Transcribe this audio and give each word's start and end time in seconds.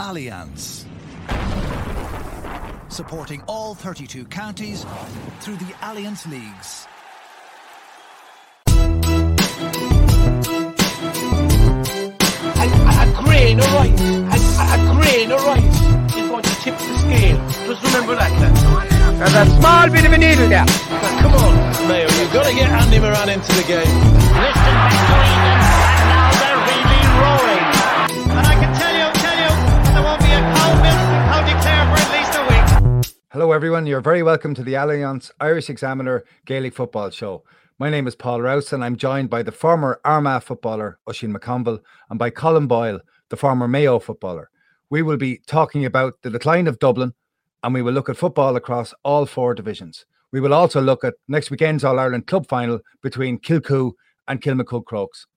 Allianz. 0.00 0.86
Supporting 2.88 3.42
all 3.46 3.74
32 3.74 4.24
counties 4.24 4.86
through 5.40 5.56
the 5.56 5.72
Allianz 5.84 6.26
Leagues. 6.26 6.86
A, 12.56 12.66
a 12.96 13.22
grain 13.24 13.60
of 13.60 13.72
rice, 13.74 14.00
a, 14.00 14.64
a 14.72 14.78
grain 14.96 15.32
of 15.32 15.44
rice 15.44 16.16
is 16.16 16.30
what 16.30 16.46
you 16.46 16.54
tip 16.62 16.78
the 16.78 16.98
scale. 16.98 17.36
Just 17.66 17.82
remember 17.84 18.14
that, 18.16 18.32
lads. 18.40 18.62
There's 19.18 19.34
a 19.34 19.60
small 19.60 19.90
bit 19.90 20.06
of 20.06 20.12
a 20.12 20.18
needle 20.18 20.48
there. 20.48 20.64
Come 21.20 21.34
on, 21.34 21.88
Mayo, 21.88 22.08
you've 22.08 22.32
got 22.32 22.46
to 22.46 22.54
get 22.54 22.70
Andy 22.70 23.00
Moran 23.00 23.28
into 23.28 23.52
the 23.52 23.64
game. 23.64 23.84
Listen 24.40 25.59
Hello, 33.32 33.52
everyone. 33.52 33.86
You're 33.86 34.00
very 34.00 34.24
welcome 34.24 34.56
to 34.56 34.64
the 34.64 34.72
Allianz 34.72 35.30
Irish 35.38 35.70
Examiner 35.70 36.24
Gaelic 36.46 36.74
Football 36.74 37.10
Show. 37.10 37.44
My 37.78 37.88
name 37.88 38.08
is 38.08 38.16
Paul 38.16 38.42
Rouse, 38.42 38.72
and 38.72 38.84
I'm 38.84 38.96
joined 38.96 39.30
by 39.30 39.44
the 39.44 39.52
former 39.52 40.00
Armagh 40.04 40.42
footballer 40.42 40.98
Oisin 41.08 41.32
McConville 41.32 41.78
and 42.08 42.18
by 42.18 42.30
Colm 42.30 42.66
Boyle, 42.66 42.98
the 43.28 43.36
former 43.36 43.68
Mayo 43.68 44.00
footballer. 44.00 44.50
We 44.90 45.02
will 45.02 45.16
be 45.16 45.42
talking 45.46 45.84
about 45.84 46.14
the 46.22 46.30
decline 46.30 46.66
of 46.66 46.80
Dublin, 46.80 47.14
and 47.62 47.72
we 47.72 47.82
will 47.82 47.92
look 47.92 48.08
at 48.08 48.16
football 48.16 48.56
across 48.56 48.92
all 49.04 49.26
four 49.26 49.54
divisions. 49.54 50.06
We 50.32 50.40
will 50.40 50.52
also 50.52 50.80
look 50.80 51.04
at 51.04 51.14
next 51.28 51.52
weekend's 51.52 51.84
All 51.84 52.00
Ireland 52.00 52.26
Club 52.26 52.48
final 52.48 52.80
between 53.00 53.38
Kilcoo 53.38 53.92
and 54.26 54.42
Kilmacud 54.42 54.86
Crokes. 54.86 55.28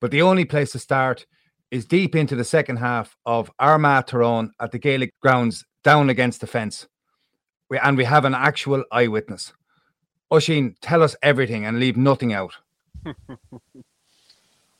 But 0.00 0.10
the 0.10 0.22
only 0.22 0.46
place 0.46 0.72
to 0.72 0.78
start 0.78 1.26
is 1.70 1.84
deep 1.84 2.16
into 2.16 2.34
the 2.34 2.44
second 2.44 2.78
half 2.78 3.14
of 3.26 3.52
Armagh 3.58 4.06
Tyrone 4.06 4.52
at 4.58 4.72
the 4.72 4.78
Gaelic 4.78 5.12
grounds 5.20 5.66
down 5.84 6.08
against 6.08 6.40
the 6.40 6.46
fence. 6.46 6.86
We, 7.68 7.78
and 7.78 7.96
we 7.96 8.04
have 8.04 8.24
an 8.24 8.34
actual 8.34 8.84
eyewitness. 8.92 9.52
Oisin, 10.32 10.76
tell 10.80 11.02
us 11.02 11.16
everything 11.22 11.64
and 11.64 11.78
leave 11.78 11.96
nothing 11.96 12.32
out. 12.32 12.56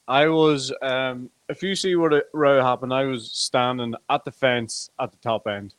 I 0.09 0.29
was, 0.29 0.73
um, 0.83 1.31
if 1.49 1.63
you 1.63 1.75
see 1.75 1.97
what 1.97 2.13
the 2.13 2.25
row 2.33 2.63
happened, 2.63 2.95
I 2.95 3.05
was 3.05 3.31
standing 3.33 3.95
at 4.09 4.25
the 4.25 4.31
fence 4.31 4.91
at 5.01 5.11
the 5.11 5.19
top 5.19 5.47
end. 5.47 5.75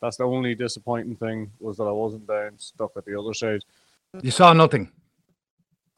That's 0.00 0.16
the 0.16 0.24
only 0.24 0.54
disappointing 0.54 1.16
thing 1.16 1.50
was 1.60 1.76
that 1.76 1.84
I 1.84 1.92
wasn't 1.92 2.26
down 2.26 2.52
stuck 2.56 2.92
at 2.96 3.04
the 3.04 3.18
other 3.18 3.34
side. 3.34 3.64
You 4.22 4.30
saw 4.30 4.54
nothing. 4.54 4.90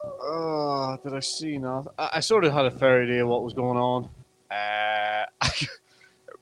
Oh, 0.03 0.99
did 1.01 1.13
I 1.13 1.21
see 1.21 1.57
nothing? 1.57 1.93
I, 1.97 2.09
I 2.15 2.19
sort 2.19 2.43
of 2.43 2.51
had 2.51 2.65
a 2.65 2.71
fair 2.71 3.03
idea 3.03 3.25
what 3.25 3.43
was 3.43 3.53
going 3.53 3.77
on. 3.77 4.09
Uh, 4.51 5.25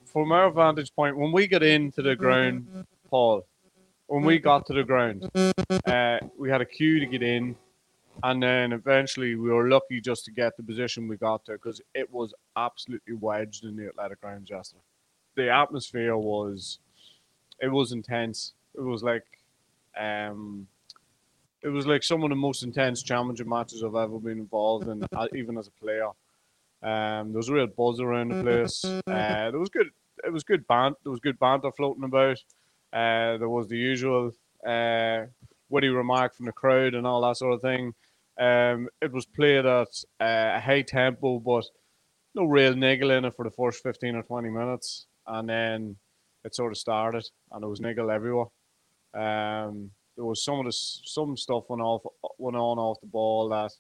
from 0.06 0.32
our 0.32 0.50
vantage 0.50 0.94
point, 0.96 1.16
when 1.16 1.32
we 1.32 1.48
got 1.48 1.62
into 1.62 2.02
the 2.02 2.16
ground, 2.16 2.86
Paul, 3.10 3.46
when 4.12 4.24
we 4.24 4.40
got 4.40 4.66
to 4.66 4.74
the 4.74 4.84
ground, 4.84 5.30
uh, 5.86 6.20
we 6.38 6.50
had 6.50 6.60
a 6.60 6.66
queue 6.66 7.00
to 7.00 7.06
get 7.06 7.24
in, 7.24 7.56
and 8.24 8.44
then 8.44 8.74
eventually 8.74 9.36
we 9.36 9.50
were 9.50 9.70
lucky 9.70 10.02
just 10.02 10.26
to 10.26 10.32
get 10.32 10.58
the 10.58 10.64
position 10.64 11.08
we 11.08 11.16
got 11.16 11.46
to 11.46 11.54
because 11.54 11.82
it 11.96 12.12
was 12.12 12.34
absolutely 12.58 13.14
wedged 13.14 13.64
in 13.64 13.78
the 13.78 13.88
athletic 13.88 14.20
grounds 14.20 14.50
yesterday. 14.50 14.82
The 15.36 15.50
atmosphere 15.50 16.18
was, 16.18 16.80
it 17.62 17.70
was 17.70 17.94
intense. 17.94 18.52
It 18.76 18.82
was 18.82 19.02
like, 19.02 19.24
um, 19.98 20.68
it 21.62 21.70
was 21.70 21.88
like 21.88 22.04
some 22.04 22.22
of 22.24 22.30
the 22.30 22.36
most 22.36 22.64
intense 22.64 23.04
championship 23.04 23.48
matches 23.48 23.82
I've 23.82 23.96
ever 23.96 24.20
been 24.20 24.40
involved 24.40 24.90
in, 24.90 25.06
uh, 25.16 25.28
even 25.34 25.58
as 25.58 25.68
a 25.68 25.72
player. 25.82 26.08
Um, 26.84 27.32
there 27.32 27.38
was 27.38 27.48
a 27.48 27.54
real 27.54 27.68
buzz 27.68 28.02
around 28.02 28.30
the 28.32 28.44
place. 28.44 28.84
Uh, 28.84 29.52
there 29.52 29.60
was 29.60 29.70
good. 29.70 29.88
It 30.26 30.34
was 30.34 30.44
good 30.44 30.68
band. 30.68 30.96
There 31.04 31.12
was 31.12 31.22
good 31.22 31.40
banter 31.40 31.72
floating 31.72 32.04
about. 32.04 32.44
Uh, 32.94 33.38
there 33.38 33.50
was 33.50 33.68
the 33.68 33.78
usual 33.78 34.32
uh, 34.68 35.26
witty 35.70 35.90
remark 35.90 36.36
from 36.36 36.46
the 36.46 36.52
crowd 36.52 36.94
and 36.94 37.08
all 37.08 37.22
that 37.22 37.38
sort 37.38 37.54
of 37.54 37.62
thing. 37.62 37.94
Um, 38.40 38.90
it 39.02 39.12
was 39.12 39.26
played 39.26 39.66
at 39.66 39.88
uh, 40.20 40.56
a 40.56 40.60
high 40.60 40.82
tempo, 40.82 41.40
but 41.40 41.66
no 42.34 42.46
real 42.46 42.76
niggle 42.76 43.12
in 43.12 43.26
it 43.26 43.36
for 43.36 43.46
the 43.46 43.52
first 43.52 43.84
fifteen 43.84 44.16
or 44.16 44.24
twenty 44.24 44.50
minutes, 44.50 45.06
and 45.28 45.50
then 45.50 45.96
it 46.44 46.56
sort 46.56 46.72
of 46.72 46.78
started, 46.78 47.28
and 47.52 47.62
there 47.62 47.70
was 47.70 47.82
niggle 47.82 48.10
everywhere. 48.10 48.48
Um, 49.14 49.92
there 50.16 50.26
was 50.26 50.44
some 50.44 50.60
of 50.60 50.66
the 50.66 50.72
some 50.72 51.38
stuff 51.38 51.70
went 51.70 51.82
off 51.82 52.04
went 52.38 52.58
on 52.58 52.78
off 52.78 53.02
the 53.02 53.08
ball 53.08 53.50
that 53.50 53.72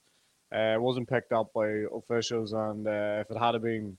uh, 0.56 0.80
wasn't 0.80 1.10
picked 1.10 1.32
up 1.32 1.52
by 1.54 1.84
officials, 1.94 2.54
and 2.54 2.88
uh, 2.88 3.22
if 3.22 3.32
it 3.32 3.38
had 3.38 3.62
been, 3.62 3.98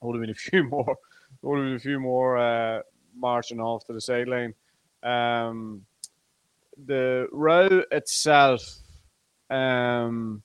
would 0.00 0.16
have 0.16 0.22
been 0.22 0.30
a 0.30 0.34
few 0.34 0.64
more, 0.68 0.96
would 1.42 1.58
have 1.58 1.66
been 1.66 1.76
a 1.76 1.80
few 1.80 2.00
more 2.00 2.38
uh, 2.38 2.80
marching 3.16 3.60
off 3.60 3.84
to 3.86 3.92
the 3.92 4.00
sideline. 4.00 4.54
Um, 5.02 5.84
the 6.86 7.28
row 7.30 7.82
itself, 7.90 8.78
um, 9.50 10.42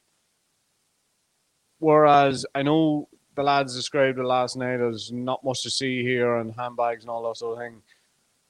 whereas 1.79 2.45
I 2.53 2.63
know 2.63 3.07
the 3.35 3.43
lads 3.43 3.75
described 3.75 4.19
it 4.19 4.23
last 4.23 4.57
night 4.57 4.81
as 4.81 5.11
not 5.11 5.43
much 5.43 5.63
to 5.63 5.69
see 5.69 6.03
here 6.03 6.37
and 6.37 6.53
handbags 6.53 7.03
and 7.03 7.09
all 7.09 7.27
that 7.27 7.37
sort 7.37 7.57
of 7.57 7.63
thing. 7.63 7.81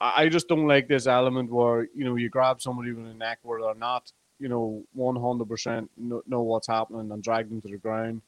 I 0.02 0.30
just 0.30 0.48
don't 0.48 0.68
like 0.68 0.88
this 0.88 1.08
element 1.08 1.52
where 1.52 1.88
you 1.94 2.06
know 2.06 2.16
you 2.16 2.30
grab 2.30 2.62
somebody 2.62 2.94
with 2.94 3.06
a 3.06 3.14
neck 3.14 3.40
where 3.44 3.62
they're 3.62 3.76
not 3.76 4.12
you 4.40 4.48
know, 4.48 4.84
one 4.94 5.16
hundred 5.18 5.50
percent 5.50 5.92
know 5.98 6.42
what's 6.42 6.68
happening 6.68 7.12
and 7.12 7.22
drag 7.22 7.50
them 7.50 7.62
to 7.62 7.68
the 7.68 7.78
ground. 7.78 8.22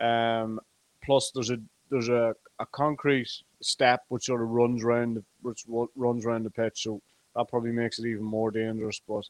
Um, 0.00 0.58
plus, 1.04 1.30
there's 1.34 1.50
a 1.50 1.58
there's 1.90 2.08
a, 2.08 2.34
a 2.60 2.66
concrete 2.66 3.30
step 3.62 4.04
which 4.08 4.24
sort 4.24 4.42
of 4.42 4.48
runs 4.50 4.84
around 4.84 5.14
the, 5.14 5.24
which 5.42 5.64
ru- 5.66 5.90
runs 5.96 6.24
around 6.24 6.44
the 6.44 6.50
pitch, 6.50 6.82
so 6.84 7.00
that 7.34 7.48
probably 7.48 7.72
makes 7.72 7.98
it 7.98 8.06
even 8.06 8.22
more 8.24 8.50
dangerous. 8.50 9.00
But 9.08 9.26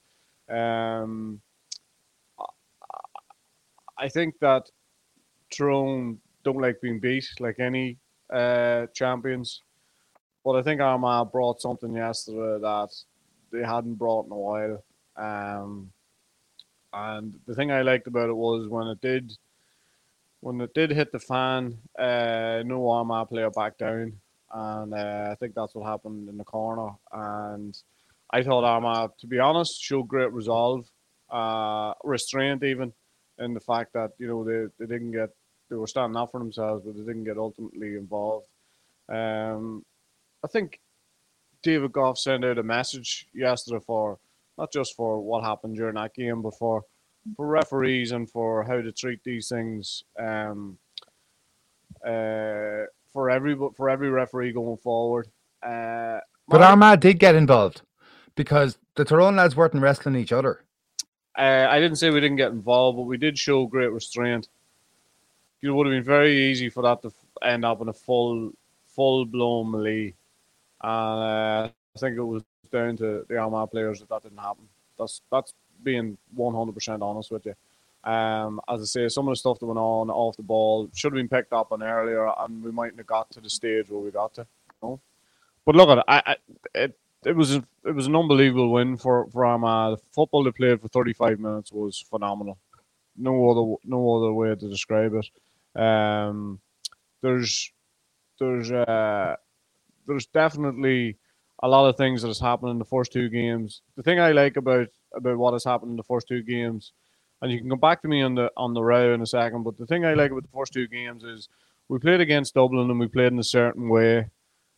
um, 0.54 1.40
I 3.96 4.08
think 4.08 4.38
that 4.40 4.68
Tyrone 5.50 6.18
don't 6.42 6.60
like 6.60 6.80
being 6.80 6.98
beat 6.98 7.28
like 7.38 7.60
any 7.60 7.98
uh, 8.32 8.86
champions, 8.94 9.62
but 10.44 10.56
I 10.56 10.62
think 10.62 10.80
Armagh 10.80 11.30
brought 11.30 11.60
something 11.60 11.94
yesterday 11.94 12.60
that 12.60 12.90
they 13.52 13.62
hadn't 13.62 13.94
brought 13.94 14.26
in 14.26 14.32
a 14.32 14.36
while. 14.36 14.84
Um, 15.16 15.92
and 16.92 17.38
the 17.46 17.54
thing 17.54 17.70
I 17.70 17.82
liked 17.82 18.08
about 18.08 18.30
it 18.30 18.36
was 18.36 18.68
when 18.68 18.88
it 18.88 19.00
did, 19.00 19.32
when 20.40 20.60
it 20.60 20.74
did 20.74 20.90
hit 20.90 21.12
the 21.12 21.18
fan, 21.18 21.78
uh, 21.98 22.62
no 22.64 22.88
Armagh 22.90 23.28
player 23.28 23.50
back 23.50 23.78
down, 23.78 24.12
and 24.52 24.94
uh, 24.94 25.28
I 25.30 25.34
think 25.36 25.54
that's 25.54 25.74
what 25.74 25.86
happened 25.86 26.28
in 26.28 26.36
the 26.36 26.44
corner. 26.44 26.90
And 27.12 27.76
I 28.30 28.42
thought 28.42 28.64
Armagh, 28.64 29.12
to 29.18 29.26
be 29.26 29.38
honest, 29.38 29.82
showed 29.82 30.08
great 30.08 30.32
resolve, 30.32 30.86
uh, 31.30 31.94
restraint 32.04 32.62
even, 32.64 32.92
in 33.38 33.54
the 33.54 33.60
fact 33.60 33.92
that 33.92 34.12
you 34.18 34.26
know 34.26 34.44
they, 34.44 34.66
they 34.78 34.92
didn't 34.92 35.12
get 35.12 35.30
they 35.68 35.76
were 35.76 35.86
standing 35.86 36.16
up 36.16 36.32
for 36.32 36.40
themselves, 36.40 36.82
but 36.84 36.96
they 36.96 37.02
didn't 37.02 37.24
get 37.24 37.38
ultimately 37.38 37.94
involved. 37.94 38.46
Um, 39.08 39.84
I 40.42 40.48
think 40.48 40.80
David 41.62 41.92
Gough 41.92 42.18
sent 42.18 42.44
out 42.44 42.58
a 42.58 42.62
message 42.62 43.26
yesterday 43.32 43.82
for 43.86 44.18
not 44.58 44.72
just 44.72 44.96
for 44.96 45.20
what 45.20 45.44
happened 45.44 45.76
during 45.76 45.94
that 45.94 46.14
game, 46.14 46.42
but 46.42 46.56
for 46.58 46.84
for 47.36 47.46
referees 47.46 48.12
and 48.12 48.28
for 48.28 48.64
how 48.64 48.80
to 48.80 48.92
treat 48.92 49.22
these 49.24 49.48
things. 49.48 50.04
Um, 50.18 50.78
uh, 52.04 52.86
for 53.12 53.30
every 53.30 53.56
for 53.76 53.90
every 53.90 54.10
referee 54.10 54.52
going 54.52 54.76
forward. 54.78 55.28
Uh, 55.62 56.20
But 56.48 56.62
Armagh 56.62 57.00
did 57.00 57.18
get 57.18 57.34
involved 57.34 57.82
because 58.36 58.78
the 58.94 59.04
Tyrone 59.04 59.36
lads 59.36 59.56
weren't 59.56 59.74
wrestling 59.74 60.16
each 60.16 60.32
other. 60.32 60.64
Uh, 61.36 61.66
I 61.68 61.78
didn't 61.78 61.96
say 61.96 62.10
we 62.10 62.20
didn't 62.20 62.36
get 62.36 62.52
involved, 62.52 62.96
but 62.96 63.02
we 63.02 63.16
did 63.16 63.38
show 63.38 63.66
great 63.66 63.92
restraint. 63.92 64.48
It 65.62 65.70
would 65.70 65.86
have 65.86 65.94
been 65.94 66.04
very 66.04 66.34
easy 66.50 66.68
for 66.70 66.82
that 66.82 67.02
to 67.02 67.12
end 67.42 67.64
up 67.64 67.80
in 67.82 67.88
a 67.88 67.92
full, 67.92 68.52
full 68.86 69.26
blown 69.26 69.70
melee. 69.70 70.14
And 70.82 71.70
uh, 71.70 71.70
I 71.94 71.98
think 71.98 72.16
it 72.16 72.22
was 72.22 72.42
down 72.72 72.96
to 72.98 73.26
the 73.28 73.36
Armagh 73.36 73.70
players 73.70 74.00
that 74.00 74.08
that 74.08 74.22
didn't 74.22 74.38
happen. 74.38 74.64
That's 74.98 75.22
that's 75.30 75.52
being 75.82 76.16
one 76.34 76.54
hundred 76.54 76.74
percent 76.74 77.02
honest 77.02 77.30
with 77.30 77.46
you. 77.46 77.54
Um, 78.02 78.60
as 78.68 78.80
I 78.80 78.84
say, 78.84 79.08
some 79.08 79.28
of 79.28 79.32
the 79.32 79.36
stuff 79.36 79.58
that 79.58 79.66
went 79.66 79.78
on 79.78 80.10
off 80.10 80.36
the 80.36 80.42
ball 80.42 80.88
should 80.94 81.12
have 81.12 81.18
been 81.18 81.28
picked 81.28 81.52
up 81.52 81.72
on 81.72 81.82
earlier, 81.82 82.30
and 82.38 82.62
we 82.62 82.70
mightn't 82.70 82.98
have 82.98 83.06
got 83.06 83.30
to 83.32 83.40
the 83.40 83.50
stage 83.50 83.90
where 83.90 84.00
we 84.00 84.10
got 84.10 84.34
to. 84.34 84.46
You 84.82 84.88
know? 84.88 85.00
But 85.64 85.74
look 85.76 85.88
at 85.90 85.98
it, 85.98 86.04
I, 86.08 86.22
I, 86.26 86.36
it. 86.74 86.96
It 87.22 87.36
was 87.36 87.54
it 87.54 87.64
was 87.94 88.06
an 88.06 88.16
unbelievable 88.16 88.72
win 88.72 88.96
for 88.96 89.26
for 89.26 89.44
Armagh. 89.44 89.98
The 89.98 90.02
football 90.12 90.42
they 90.42 90.52
played 90.52 90.80
for 90.80 90.88
thirty 90.88 91.12
five 91.12 91.38
minutes 91.38 91.70
was 91.70 92.00
phenomenal. 92.00 92.56
No 93.14 93.50
other 93.50 93.74
no 93.84 94.16
other 94.16 94.32
way 94.32 94.48
to 94.54 94.68
describe 94.70 95.12
it. 95.12 95.78
Um, 95.78 96.60
there's 97.20 97.70
there's 98.38 98.72
uh, 98.72 99.36
there's 100.06 100.24
definitely 100.24 101.18
a 101.62 101.68
lot 101.68 101.90
of 101.90 101.98
things 101.98 102.22
that 102.22 102.28
has 102.28 102.40
happened 102.40 102.70
in 102.70 102.78
the 102.78 102.86
first 102.86 103.12
two 103.12 103.28
games. 103.28 103.82
The 103.96 104.02
thing 104.02 104.18
I 104.18 104.32
like 104.32 104.56
about 104.56 104.88
about 105.14 105.38
what 105.38 105.52
has 105.52 105.64
happened 105.64 105.90
in 105.90 105.96
the 105.96 106.02
first 106.02 106.28
two 106.28 106.42
games, 106.42 106.92
and 107.42 107.50
you 107.50 107.58
can 107.58 107.70
come 107.70 107.78
back 107.80 108.02
to 108.02 108.08
me 108.08 108.22
on 108.22 108.34
the 108.34 108.50
on 108.56 108.74
the 108.74 108.82
row 108.82 109.14
in 109.14 109.22
a 109.22 109.26
second, 109.26 109.62
but 109.64 109.76
the 109.76 109.86
thing 109.86 110.04
I 110.04 110.14
like 110.14 110.30
about 110.30 110.42
the 110.42 110.56
first 110.56 110.72
two 110.72 110.86
games 110.86 111.24
is 111.24 111.48
we 111.88 111.98
played 111.98 112.20
against 112.20 112.54
Dublin 112.54 112.90
and 112.90 113.00
we 113.00 113.08
played 113.08 113.32
in 113.32 113.38
a 113.38 113.44
certain 113.44 113.88
way. 113.88 114.30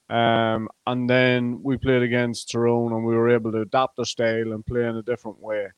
Um, 0.08 0.68
and 0.86 1.08
then 1.08 1.62
we 1.62 1.76
played 1.76 2.02
against 2.02 2.50
Tyrone 2.50 2.92
and 2.92 3.04
we 3.04 3.14
were 3.14 3.30
able 3.30 3.52
to 3.52 3.62
adapt 3.62 3.98
our 3.98 4.04
style 4.04 4.52
and 4.52 4.66
play 4.66 4.84
in 4.86 4.96
a 4.96 5.02
different 5.02 5.40
way. 5.40 5.68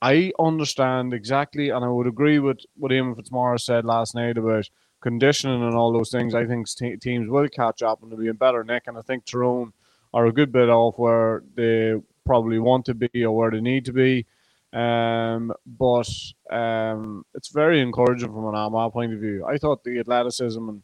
I 0.00 0.32
understand 0.38 1.14
exactly, 1.14 1.68
and 1.70 1.84
I 1.84 1.88
would 1.88 2.06
agree 2.06 2.38
with 2.38 2.58
what 2.76 2.90
Eamon 2.90 3.16
Fitzmaurice 3.16 3.64
said 3.64 3.84
last 3.84 4.14
night 4.14 4.36
about 4.36 4.68
conditioning 5.00 5.62
and 5.62 5.74
all 5.74 5.92
those 5.92 6.10
things. 6.10 6.34
I 6.34 6.46
think 6.46 6.68
te- 6.68 6.96
teams 6.96 7.28
will 7.28 7.48
catch 7.48 7.82
up 7.82 8.02
and 8.02 8.10
they'll 8.10 8.18
be 8.18 8.28
in 8.28 8.36
better 8.36 8.64
nick. 8.64 8.84
And 8.86 8.96
I 8.96 9.02
think 9.02 9.24
Tyrone 9.24 9.72
are 10.14 10.26
a 10.26 10.32
good 10.32 10.52
bit 10.52 10.70
off 10.70 10.98
where 10.98 11.42
they 11.54 11.94
probably 12.24 12.58
want 12.58 12.86
to 12.86 12.94
be 12.94 13.24
or 13.24 13.36
where 13.36 13.50
they 13.50 13.60
need 13.60 13.84
to 13.86 13.92
be. 13.92 14.26
Um, 14.72 15.52
but 15.66 16.08
um, 16.50 17.26
it's 17.34 17.48
very 17.48 17.80
encouraging 17.80 18.32
from 18.32 18.46
an 18.46 18.54
Armagh 18.54 18.92
point 18.92 19.12
of 19.12 19.20
view. 19.20 19.44
I 19.46 19.58
thought 19.58 19.84
the 19.84 19.98
athleticism 19.98 20.68
and 20.68 20.82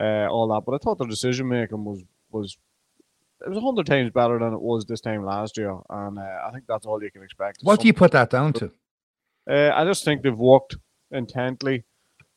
uh, 0.00 0.30
all 0.30 0.48
that, 0.48 0.62
but 0.66 0.74
I 0.74 0.78
thought 0.78 0.98
the 0.98 1.06
decision 1.06 1.48
making 1.48 1.84
was 1.84 2.02
was 2.30 2.58
it 3.44 3.48
was 3.48 3.58
a 3.58 3.60
hundred 3.60 3.86
times 3.86 4.10
better 4.10 4.38
than 4.38 4.52
it 4.52 4.60
was 4.60 4.84
this 4.86 5.00
time 5.00 5.24
last 5.24 5.56
year, 5.56 5.76
and 5.90 6.18
uh, 6.18 6.38
I 6.46 6.50
think 6.52 6.64
that's 6.66 6.86
all 6.86 7.02
you 7.02 7.10
can 7.10 7.22
expect. 7.22 7.60
What 7.62 7.80
do 7.80 7.86
you 7.86 7.94
put 7.94 8.10
that 8.12 8.30
down 8.30 8.52
to? 8.54 8.72
Uh, 9.48 9.70
I 9.74 9.84
just 9.84 10.04
think 10.04 10.22
they've 10.22 10.36
worked 10.36 10.76
intently 11.10 11.84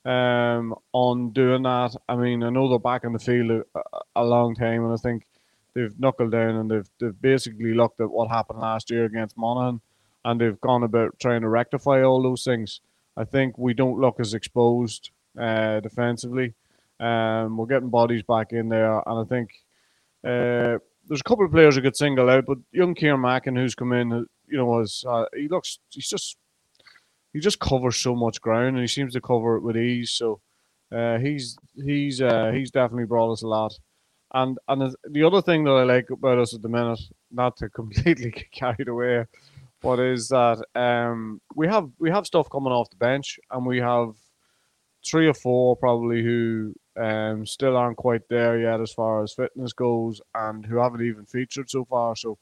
um, 0.06 0.76
on 0.94 1.32
doing 1.32 1.64
that. 1.64 1.96
I 2.08 2.16
mean, 2.16 2.44
I 2.44 2.50
know 2.50 2.70
they're 2.70 2.80
back 2.80 3.04
in 3.04 3.14
the 3.14 3.20
field 3.20 3.52
a, 3.52 3.82
a 4.16 4.24
long 4.24 4.56
time, 4.56 4.86
and 4.86 4.94
I 4.94 4.98
think 4.98 5.26
they've 5.74 5.98
knuckled 6.00 6.32
down 6.32 6.56
and 6.56 6.72
they've 6.72 6.90
they've 7.00 7.22
basically 7.22 7.74
looked 7.74 8.00
at 8.02 8.12
what 8.12 8.30
happened 8.30 8.60
last 8.60 8.90
year 8.90 9.06
against 9.06 9.38
Monaghan, 9.38 9.82
and 10.26 10.40
they've 10.40 10.60
gone 10.62 10.84
about 10.84 11.20
trying 11.20 11.42
to 11.42 11.50
rectify 11.50 12.04
all 12.04 12.22
those 12.22 12.44
things. 12.44 12.82
I 13.18 13.24
think 13.26 13.58
we 13.58 13.74
don't 13.74 14.00
look 14.00 14.20
as 14.20 14.34
exposed 14.34 15.12
uh, 15.40 15.80
defensively. 15.80 16.54
Um, 17.00 17.58
we're 17.58 17.66
getting 17.66 17.90
bodies 17.90 18.24
back 18.24 18.54
in 18.54 18.70
there, 18.70 19.02
and 19.06 19.20
I 19.20 19.24
think 19.24 19.50
uh, 20.24 20.78
there's 21.08 21.22
a 21.22 21.28
couple 21.28 21.46
of 21.46 21.52
players 21.52 21.76
who 21.76 21.82
could 21.82 21.98
single 21.98 22.30
out, 22.30 22.46
but 22.46 22.60
young 22.72 22.96
Ciaran 22.96 23.22
Mackin, 23.22 23.56
who's 23.56 23.76
come 23.76 23.94
in, 23.94 24.12
you 24.48 24.58
know, 24.58 24.66
was 24.66 25.04
uh, 25.08 25.26
he 25.36 25.48
looks 25.48 25.80
he's 25.90 26.08
just 26.08 26.38
he 27.34 27.40
just 27.40 27.60
covers 27.60 27.98
so 27.98 28.16
much 28.16 28.42
ground, 28.42 28.76
and 28.76 28.80
he 28.80 28.88
seems 28.88 29.14
to 29.14 29.22
cover 29.22 29.56
it 29.56 29.62
with 29.62 29.78
ease. 29.78 30.12
So 30.12 30.42
uh, 30.92 31.18
he's 31.18 31.58
he's 31.76 32.22
uh, 32.22 32.52
he's 32.54 32.72
definitely 32.72 33.06
brought 33.06 33.32
us 33.32 33.42
a 33.42 33.48
lot. 33.48 33.78
And 34.34 34.58
and 34.68 34.96
the 35.10 35.24
other 35.24 35.42
thing 35.42 35.64
that 35.66 35.72
I 35.72 35.84
like 35.84 36.10
about 36.10 36.40
us 36.40 36.54
at 36.54 36.62
the 36.62 36.70
minute, 36.70 37.02
not 37.32 37.58
to 37.58 37.70
completely 37.82 38.32
get 38.32 38.52
carried 38.52 38.88
away, 38.88 39.26
but 39.82 40.00
is 40.00 40.30
that 40.30 40.64
um, 40.76 41.42
we 41.56 41.68
have 41.68 41.90
we 42.00 42.10
have 42.10 42.26
stuff 42.26 42.50
coming 42.50 42.72
off 42.72 42.90
the 42.90 42.96
bench, 42.96 43.40
and 43.52 43.66
we 43.66 43.80
have 43.80 44.14
three 45.06 45.28
or 45.28 45.34
four 45.34 45.76
probably 45.76 46.22
who 46.22 46.74
um, 46.96 47.46
still 47.46 47.76
aren't 47.76 47.98
quite 47.98 48.28
there 48.30 48.60
yet 48.60 48.80
as 48.80 48.94
far 48.94 49.24
as 49.24 49.34
fitness 49.34 49.74
goes, 49.74 50.22
and 50.36 50.66
who 50.66 50.78
haven't 50.78 51.06
even 51.06 51.26
featured 51.26 51.70
so 51.70 51.84
far. 51.86 52.16
So 52.16 52.38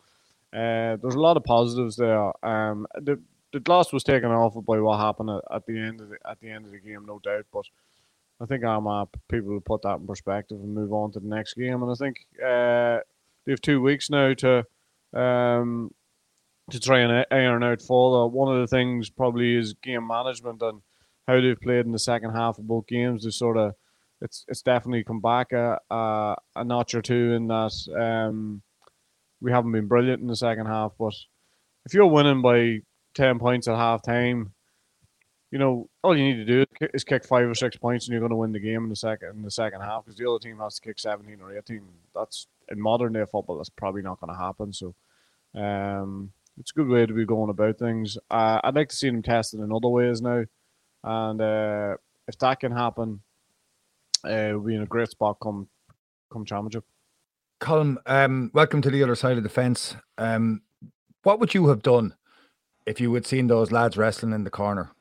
uh, 0.54 0.98
there's 0.98 1.16
a 1.16 1.20
lot 1.20 1.38
of 1.38 1.44
positives 1.44 1.96
there. 1.96 2.32
Um, 2.46 2.88
the 2.96 3.20
the 3.52 3.60
gloss 3.60 3.92
was 3.92 4.04
taken 4.04 4.30
off 4.30 4.54
by 4.66 4.80
what 4.80 5.00
happened 5.00 5.32
at, 5.32 5.42
at, 5.52 5.66
the 5.66 5.80
end 5.80 6.02
of 6.02 6.10
the 6.10 6.18
at 6.30 6.40
the 6.40 6.50
end 6.50 6.66
of 6.66 6.72
the 6.72 6.80
game, 6.80 7.06
no 7.08 7.20
doubt. 7.20 7.46
But 7.52 7.66
I 8.42 8.46
think 8.46 8.64
Armagh 8.64 9.10
people 9.28 9.52
will 9.52 9.62
put 9.62 9.82
that 9.82 10.00
in 10.00 10.08
perspective 10.08 10.60
and 10.60 10.74
move 10.74 10.94
on 10.94 11.12
to 11.12 11.20
the 11.20 11.28
next 11.28 11.56
game. 11.56 11.84
And 11.84 11.92
I 11.92 11.96
think 11.96 12.18
uh, 12.42 13.00
they 13.46 13.52
have 13.52 13.62
two 13.62 13.82
weeks 13.82 14.10
now 14.10 14.34
to 14.36 14.66
um, 15.14 15.92
to 16.72 16.80
try 16.80 17.00
and 17.00 17.26
iron 17.32 17.64
out 17.64 17.82
further. 17.82 18.28
One 18.28 18.56
of 18.56 18.62
the 18.62 18.68
things 18.68 19.10
probably 19.10 19.56
is 19.56 19.74
game 19.74 20.08
management 20.08 20.62
and 20.62 20.82
how 21.28 21.42
they've 21.42 21.60
played 21.60 21.86
in 21.86 21.92
the 21.92 22.00
second 22.00 22.32
half 22.32 22.58
of 22.58 22.68
both 22.68 22.88
games. 22.88 23.24
They 23.24 23.32
sort 23.32 23.58
of 23.58 23.74
it's 24.22 24.46
it's 24.48 24.62
definitely 24.62 25.04
come 25.04 25.22
back 25.22 25.52
a, 25.52 25.80
a, 25.90 26.36
a 26.56 26.64
notch 26.64 26.96
or 26.96 27.02
two 27.02 27.34
in 27.34 27.48
that 27.48 27.74
um, 28.00 28.62
we 29.42 29.52
haven't 29.52 29.72
been 29.72 29.88
brilliant 29.88 30.22
in 30.22 30.28
the 30.28 30.36
second 30.36 30.68
half. 30.68 30.94
But 30.98 31.14
if 31.86 31.94
you're 31.94 32.08
winning 32.08 32.42
by 32.42 32.80
ten 33.14 33.40
points 33.40 33.68
at 33.68 33.76
half 33.76 34.02
time, 34.02 34.54
you 35.52 35.60
know 35.60 35.90
all 36.04 36.16
you 36.16 36.24
need 36.24 36.46
to 36.46 36.46
do 36.46 36.66
is 36.94 37.04
kick 37.04 37.26
five 37.26 37.48
or 37.48 37.56
six 37.56 37.76
points, 37.78 38.06
and 38.06 38.12
you're 38.12 38.22
going 38.22 38.32
to 38.32 38.36
win 38.36 38.52
the 38.52 38.60
game 38.60 38.84
in 38.84 38.90
the 38.90 38.96
second 38.96 39.30
in 39.30 39.42
the 39.42 39.52
second 39.52 39.82
half 39.82 40.06
because 40.06 40.18
the 40.18 40.30
other 40.30 40.40
team 40.40 40.60
has 40.60 40.76
to 40.76 40.82
kick 40.82 41.00
seventeen 41.00 41.42
or 41.42 41.58
eighteen. 41.58 41.84
That's 42.16 42.48
in 42.70 42.80
modern 42.80 43.14
day 43.14 43.26
football. 43.32 43.58
That's 43.58 43.70
probably 43.70 44.02
not 44.02 44.20
going 44.20 44.34
to 44.34 44.40
happen. 44.40 44.74
So. 44.74 44.96
Um, 45.56 46.32
it's 46.60 46.72
a 46.72 46.76
good 46.76 46.90
way 46.90 47.06
to 47.06 47.14
be 47.14 47.26
going 47.26 47.50
about 47.50 47.80
things. 47.80 48.18
Uh, 48.30 48.60
I'd 48.64 48.76
like 48.76 48.90
to 48.90 48.96
see 48.96 49.10
them 49.10 49.24
tested 49.24 49.62
in 49.62 49.72
other 49.72 49.88
ways 49.88 50.22
now, 50.22 50.44
and 51.04 51.42
uh, 51.42 51.96
if 52.28 52.38
that 52.40 52.60
can 52.60 52.72
happen, 52.72 53.22
uh, 54.26 54.52
we'll 54.52 54.60
be 54.60 54.76
in 54.76 54.82
a 54.82 54.86
great 54.86 55.10
spot 55.10 55.38
come 55.42 55.70
come 56.32 56.46
championship. 56.46 56.84
Colm, 57.62 57.98
um, 58.06 58.52
welcome 58.54 58.82
to 58.82 58.90
the 58.90 59.02
other 59.04 59.16
side 59.16 59.38
of 59.38 59.44
the 59.44 59.50
fence. 59.50 59.96
Um, 60.18 60.62
what 61.24 61.40
would 61.40 61.54
you 61.54 61.68
have 61.68 61.82
done 61.82 62.16
if 62.86 63.00
you 63.00 63.14
had 63.14 63.26
seen 63.26 63.48
those 63.48 63.72
lads 63.72 63.98
wrestling 63.98 64.34
in 64.34 64.44
the 64.44 64.50
corner? 64.50 64.92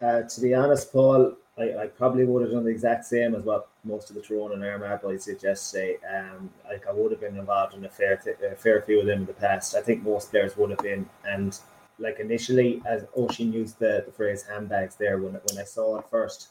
Uh, 0.00 0.22
to 0.22 0.40
be 0.40 0.54
honest, 0.54 0.92
Paul, 0.92 1.36
I, 1.58 1.82
I, 1.82 1.86
probably 1.88 2.24
would 2.24 2.42
have 2.42 2.52
done 2.52 2.64
the 2.64 2.70
exact 2.70 3.04
same 3.04 3.34
as 3.34 3.42
what 3.42 3.68
most 3.84 4.08
of 4.08 4.16
the 4.16 4.22
Tyrone 4.22 4.52
and 4.52 4.64
Armagh 4.64 5.02
boys 5.02 5.26
did 5.26 5.42
yesterday. 5.42 5.98
Um, 6.10 6.50
like 6.66 6.86
I 6.86 6.92
would 6.92 7.10
have 7.10 7.20
been 7.20 7.36
involved 7.36 7.74
in 7.74 7.84
a 7.84 7.88
fair, 7.88 8.16
th- 8.16 8.38
a 8.40 8.56
fair 8.56 8.80
few 8.80 9.00
of 9.00 9.06
them 9.06 9.20
in 9.20 9.26
the 9.26 9.34
past. 9.34 9.74
I 9.74 9.82
think 9.82 10.02
most 10.02 10.30
players 10.30 10.56
would 10.56 10.70
have 10.70 10.78
been. 10.78 11.06
And 11.28 11.58
like 11.98 12.18
initially, 12.18 12.80
as 12.86 13.04
Oisin 13.18 13.52
used 13.52 13.78
the, 13.78 14.02
the 14.06 14.12
phrase 14.12 14.42
handbags 14.42 14.96
there, 14.96 15.18
when 15.18 15.32
when 15.32 15.58
I 15.58 15.64
saw 15.64 15.98
it 15.98 16.06
first, 16.10 16.48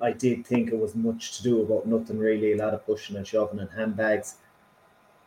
I 0.00 0.12
did 0.12 0.46
think 0.46 0.70
it 0.70 0.78
was 0.78 0.94
much 0.94 1.36
to 1.36 1.42
do 1.42 1.60
about 1.60 1.86
nothing 1.86 2.18
really, 2.18 2.52
a 2.52 2.56
lot 2.56 2.72
of 2.72 2.86
pushing 2.86 3.16
and 3.16 3.26
shoving 3.26 3.60
and 3.60 3.70
handbags. 3.70 4.36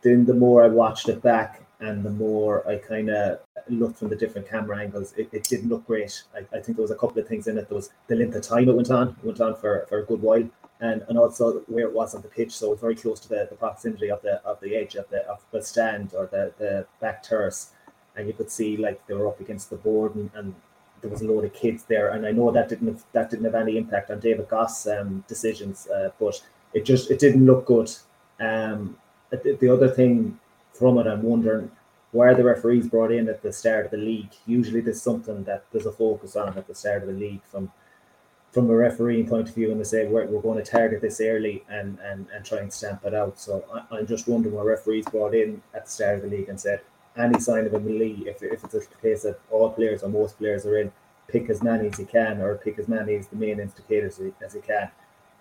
Then 0.02 0.24
the 0.24 0.34
more 0.34 0.64
I 0.64 0.68
watched 0.68 1.08
it 1.08 1.22
back 1.22 1.63
and 1.80 2.04
the 2.04 2.10
more 2.10 2.66
I 2.68 2.76
kind 2.76 3.10
of 3.10 3.40
looked 3.68 3.98
from 3.98 4.08
the 4.08 4.16
different 4.16 4.48
camera 4.48 4.78
angles, 4.78 5.12
it, 5.16 5.28
it 5.32 5.44
didn't 5.44 5.68
look 5.68 5.86
great. 5.86 6.22
I, 6.34 6.40
I, 6.56 6.60
think 6.60 6.76
there 6.76 6.82
was 6.82 6.90
a 6.90 6.96
couple 6.96 7.18
of 7.18 7.28
things 7.28 7.46
in 7.46 7.58
it. 7.58 7.68
There 7.68 7.76
was 7.76 7.90
the 8.06 8.16
length 8.16 8.36
of 8.36 8.42
time 8.42 8.68
it 8.68 8.74
went 8.74 8.90
on, 8.90 9.08
it 9.08 9.24
went 9.24 9.40
on 9.40 9.56
for, 9.56 9.86
for 9.88 9.98
a 9.98 10.04
good 10.04 10.22
while. 10.22 10.48
And, 10.80 11.04
and 11.08 11.16
also 11.16 11.60
where 11.66 11.86
it 11.86 11.94
was 11.94 12.14
on 12.14 12.22
the 12.22 12.28
pitch, 12.28 12.52
so 12.52 12.66
it 12.66 12.70
was 12.70 12.80
very 12.80 12.96
close 12.96 13.20
to 13.20 13.28
the, 13.28 13.46
the 13.48 13.56
proximity 13.56 14.10
of 14.10 14.20
the 14.22 14.42
of 14.44 14.60
the 14.60 14.74
edge 14.74 14.96
of 14.96 15.08
the 15.08 15.24
of 15.28 15.40
the 15.50 15.62
stand 15.62 16.12
or 16.14 16.26
the, 16.26 16.52
the 16.58 16.86
back 17.00 17.22
terrace, 17.22 17.70
and 18.16 18.26
you 18.26 18.34
could 18.34 18.50
see 18.50 18.76
like 18.76 19.06
they 19.06 19.14
were 19.14 19.28
up 19.28 19.40
against 19.40 19.70
the 19.70 19.76
board 19.76 20.14
and, 20.16 20.30
and 20.34 20.52
there 21.00 21.10
was 21.10 21.22
a 21.22 21.26
load 21.26 21.44
of 21.44 21.52
kids 21.54 21.84
there, 21.84 22.08
and 22.08 22.26
I 22.26 22.32
know 22.32 22.50
that 22.50 22.68
didn't 22.68 22.88
have, 22.88 23.04
that 23.12 23.30
didn't 23.30 23.44
have 23.44 23.54
any 23.54 23.76
impact 23.76 24.10
on 24.10 24.20
David 24.20 24.48
Gough's 24.48 24.86
um, 24.86 25.24
decisions, 25.28 25.86
uh, 25.88 26.10
but 26.18 26.42
it 26.72 26.84
just 26.84 27.10
it 27.10 27.18
didn't 27.18 27.46
look 27.46 27.66
good. 27.66 27.90
Um, 28.40 28.96
the, 29.30 29.56
the 29.60 29.68
other 29.68 29.88
thing 29.88 30.38
from 30.74 30.98
it, 30.98 31.06
I'm 31.06 31.22
wondering 31.22 31.70
why 32.12 32.34
the 32.34 32.44
referees 32.44 32.88
brought 32.88 33.10
in 33.10 33.28
at 33.28 33.42
the 33.42 33.52
start 33.52 33.86
of 33.86 33.90
the 33.90 33.96
league? 33.96 34.30
Usually, 34.46 34.80
there's 34.80 35.02
something 35.02 35.44
that 35.44 35.64
there's 35.72 35.86
a 35.86 35.92
focus 35.92 36.36
on 36.36 36.56
at 36.56 36.66
the 36.66 36.74
start 36.74 37.02
of 37.02 37.08
the 37.08 37.14
league 37.14 37.42
from 37.50 37.72
from 38.52 38.70
a 38.70 38.76
refereeing 38.76 39.26
point 39.28 39.48
of 39.48 39.54
view, 39.56 39.72
and 39.72 39.80
they 39.80 39.84
say 39.84 40.06
we're, 40.06 40.26
we're 40.26 40.40
going 40.40 40.62
to 40.64 40.70
target 40.70 41.00
this 41.00 41.20
early 41.20 41.64
and, 41.68 41.98
and, 41.98 42.28
and 42.32 42.44
try 42.44 42.58
and 42.58 42.72
stamp 42.72 43.04
it 43.04 43.12
out. 43.12 43.40
So 43.40 43.64
I, 43.90 43.98
am 43.98 44.06
just 44.06 44.28
wondering 44.28 44.54
why 44.54 44.62
referees 44.62 45.06
brought 45.06 45.34
in 45.34 45.60
at 45.74 45.86
the 45.86 45.90
start 45.90 46.18
of 46.18 46.22
the 46.22 46.36
league 46.36 46.48
and 46.48 46.60
said 46.60 46.80
any 47.16 47.40
sign 47.40 47.66
of 47.66 47.74
a 47.74 47.80
melee, 47.80 48.22
if, 48.26 48.44
if 48.44 48.62
it's 48.62 48.74
a 48.74 48.80
case 49.02 49.22
that 49.22 49.40
all 49.50 49.70
players 49.70 50.04
or 50.04 50.08
most 50.08 50.38
players 50.38 50.64
are 50.66 50.78
in, 50.78 50.92
pick 51.26 51.50
as 51.50 51.64
many 51.64 51.88
as 51.88 51.98
you 51.98 52.06
can 52.06 52.40
or 52.40 52.56
pick 52.56 52.78
as 52.78 52.86
many 52.86 53.16
as 53.16 53.26
the 53.26 53.34
main 53.36 53.58
indicators 53.58 54.20
as 54.44 54.54
you 54.54 54.62
can. 54.64 54.88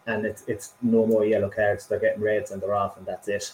And 0.07 0.25
it's 0.25 0.43
it's 0.47 0.73
no 0.81 1.05
more 1.05 1.23
yellow 1.23 1.49
cards, 1.49 1.85
they're 1.85 1.99
getting 1.99 2.23
reds 2.23 2.49
and 2.49 2.59
they're 2.61 2.73
off 2.73 2.97
and 2.97 3.05
that's 3.05 3.27
it. 3.27 3.53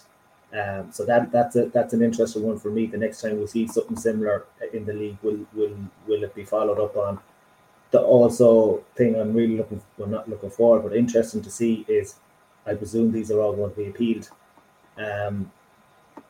Um, 0.51 0.91
so 0.91 1.05
that 1.05 1.31
that's 1.31 1.55
a, 1.55 1.65
that's 1.65 1.93
an 1.93 2.01
interesting 2.01 2.43
one 2.43 2.57
for 2.57 2.71
me. 2.71 2.87
The 2.87 2.97
next 2.97 3.21
time 3.21 3.39
we 3.39 3.47
see 3.47 3.67
something 3.67 3.97
similar 3.97 4.45
in 4.73 4.85
the 4.85 4.93
league, 4.93 5.17
will 5.21 5.45
will 5.53 5.75
will 6.07 6.23
it 6.23 6.33
be 6.33 6.43
followed 6.43 6.79
up 6.79 6.97
on? 6.97 7.19
The 7.91 8.01
also 8.01 8.83
thing 8.95 9.15
I'm 9.15 9.33
really 9.33 9.57
looking 9.57 9.81
well 9.97 10.09
not 10.09 10.29
looking 10.29 10.49
forward, 10.49 10.83
but 10.83 10.95
interesting 10.95 11.41
to 11.43 11.51
see 11.51 11.85
is 11.87 12.15
I 12.65 12.73
presume 12.73 13.11
these 13.11 13.31
are 13.31 13.39
all 13.39 13.53
going 13.53 13.71
to 13.71 13.77
be 13.77 13.87
appealed. 13.87 14.29
Um, 14.97 15.51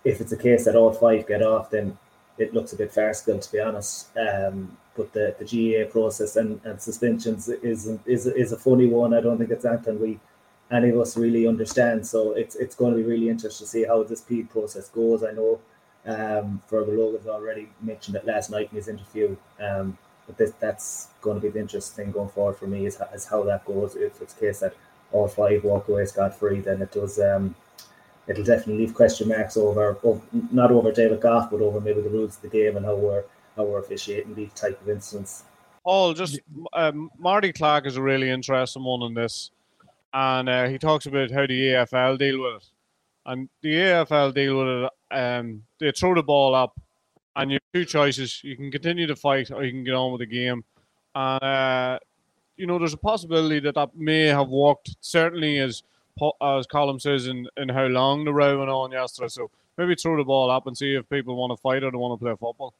if 0.03 0.21
it's 0.21 0.31
a 0.31 0.37
case 0.37 0.65
that 0.65 0.75
all 0.75 0.93
five 0.93 1.27
get 1.27 1.41
off, 1.41 1.69
then 1.69 1.97
it 2.37 2.53
looks 2.53 2.73
a 2.73 2.77
bit 2.77 2.93
farcical, 2.93 3.39
to 3.39 3.51
be 3.51 3.59
honest. 3.59 4.09
Um, 4.17 4.77
but 4.95 5.13
the, 5.13 5.35
the 5.39 5.45
GAA 5.45 5.89
process 5.89 6.35
and, 6.35 6.59
and 6.65 6.81
suspensions 6.81 7.47
is, 7.47 7.87
is 8.05 8.27
is 8.27 8.51
a 8.51 8.57
funny 8.57 8.87
one. 8.87 9.13
I 9.13 9.21
don't 9.21 9.37
think 9.37 9.49
it's 9.49 9.65
anything 9.65 9.99
we 9.99 10.19
any 10.71 10.89
of 10.89 10.97
us 10.99 11.17
really 11.17 11.47
understand. 11.47 12.05
So 12.05 12.33
it's 12.33 12.55
it's 12.55 12.75
going 12.75 12.93
to 12.93 12.97
be 12.97 13.03
really 13.03 13.29
interesting 13.29 13.65
to 13.65 13.69
see 13.69 13.83
how 13.85 14.03
this 14.03 14.21
appeal 14.21 14.45
process 14.47 14.89
goes. 14.89 15.23
I 15.23 15.31
know 15.31 15.59
um, 16.05 16.61
Fergal 16.69 16.97
Logan's 16.97 17.27
already 17.27 17.69
mentioned 17.81 18.15
it 18.15 18.25
last 18.25 18.49
night 18.49 18.69
in 18.71 18.75
his 18.75 18.87
interview. 18.87 19.35
Um, 19.59 19.97
but 20.27 20.37
this, 20.37 20.53
that's 20.59 21.07
going 21.21 21.37
to 21.37 21.41
be 21.41 21.49
the 21.49 21.59
interesting 21.59 22.05
thing 22.05 22.13
going 22.13 22.29
forward 22.29 22.57
for 22.57 22.67
me 22.67 22.85
is, 22.85 23.01
is 23.15 23.25
how 23.25 23.41
that 23.43 23.65
goes. 23.65 23.95
If 23.95 24.21
it's 24.21 24.35
a 24.35 24.39
case 24.39 24.59
that 24.59 24.75
all 25.11 25.27
five 25.27 25.63
walk 25.63 25.87
away 25.87 26.05
scot 26.05 26.37
free, 26.37 26.59
then 26.59 26.83
it 26.83 26.91
does 26.91 27.19
um, 27.19 27.55
it'll 28.27 28.43
definitely 28.43 28.85
leave 28.85 28.93
question 28.93 29.27
marks 29.27 29.57
over, 29.57 29.97
over, 30.03 30.21
not 30.51 30.71
over 30.71 30.91
David 30.91 31.19
Gough, 31.19 31.49
but 31.49 31.61
over 31.61 31.81
maybe 31.81 32.01
the 32.01 32.09
rules 32.09 32.35
of 32.35 32.43
the 32.43 32.47
game 32.47 32.77
and 32.77 32.85
how 32.85 32.95
we're 32.95 33.23
how 33.55 33.63
we're 33.63 33.79
officiating 33.79 34.35
these 34.35 34.53
type 34.53 34.79
of 34.79 34.87
incidents. 34.87 35.43
Paul, 35.83 36.13
just 36.13 36.39
um, 36.73 37.09
Marty 37.17 37.51
Clark 37.51 37.87
is 37.87 37.97
a 37.97 38.01
really 38.01 38.29
interesting 38.29 38.83
one 38.83 39.01
in 39.01 39.15
this, 39.15 39.49
and 40.13 40.49
uh, 40.49 40.67
he 40.67 40.77
talks 40.77 41.05
about 41.05 41.31
how 41.31 41.45
the 41.45 41.67
AFL 41.69 42.17
deal 42.17 42.41
with 42.41 42.63
it. 42.63 42.69
And 43.25 43.49
the 43.61 43.73
AFL 43.73 44.33
deal 44.33 44.57
with 44.57 44.85
it. 44.85 45.15
Um, 45.15 45.63
they 45.79 45.91
throw 45.91 46.15
the 46.15 46.23
ball 46.23 46.55
up, 46.55 46.79
and 47.35 47.51
you 47.51 47.55
have 47.55 47.81
two 47.81 47.85
choices: 47.85 48.41
you 48.43 48.55
can 48.55 48.71
continue 48.71 49.07
to 49.07 49.15
fight, 49.15 49.51
or 49.51 49.63
you 49.63 49.71
can 49.71 49.83
get 49.83 49.93
on 49.93 50.11
with 50.11 50.19
the 50.19 50.25
game. 50.25 50.63
And 51.15 51.43
uh, 51.43 51.99
you 52.57 52.65
know, 52.65 52.79
there's 52.79 52.93
a 52.93 52.97
possibility 52.97 53.59
that 53.61 53.75
that 53.75 53.95
may 53.95 54.25
have 54.25 54.49
worked. 54.49 54.95
Certainly, 55.01 55.59
as 55.59 55.83
as 56.41 56.67
Colm 56.67 56.99
says, 56.99 57.27
in, 57.27 57.47
in 57.57 57.69
how 57.69 57.85
long 57.85 58.25
the 58.25 58.33
row 58.33 58.59
went 58.59 58.69
on 58.69 58.91
yesterday. 58.91 59.29
So 59.29 59.49
maybe 59.77 59.95
throw 59.95 60.17
the 60.17 60.23
ball 60.23 60.51
up 60.51 60.67
and 60.67 60.77
see 60.77 60.95
if 60.95 61.07
people 61.09 61.35
want 61.35 61.51
to 61.51 61.57
fight 61.57 61.83
or 61.83 61.91
they 61.91 61.97
want 61.97 62.19
to 62.19 62.23
play 62.23 62.31
football. 62.31 62.73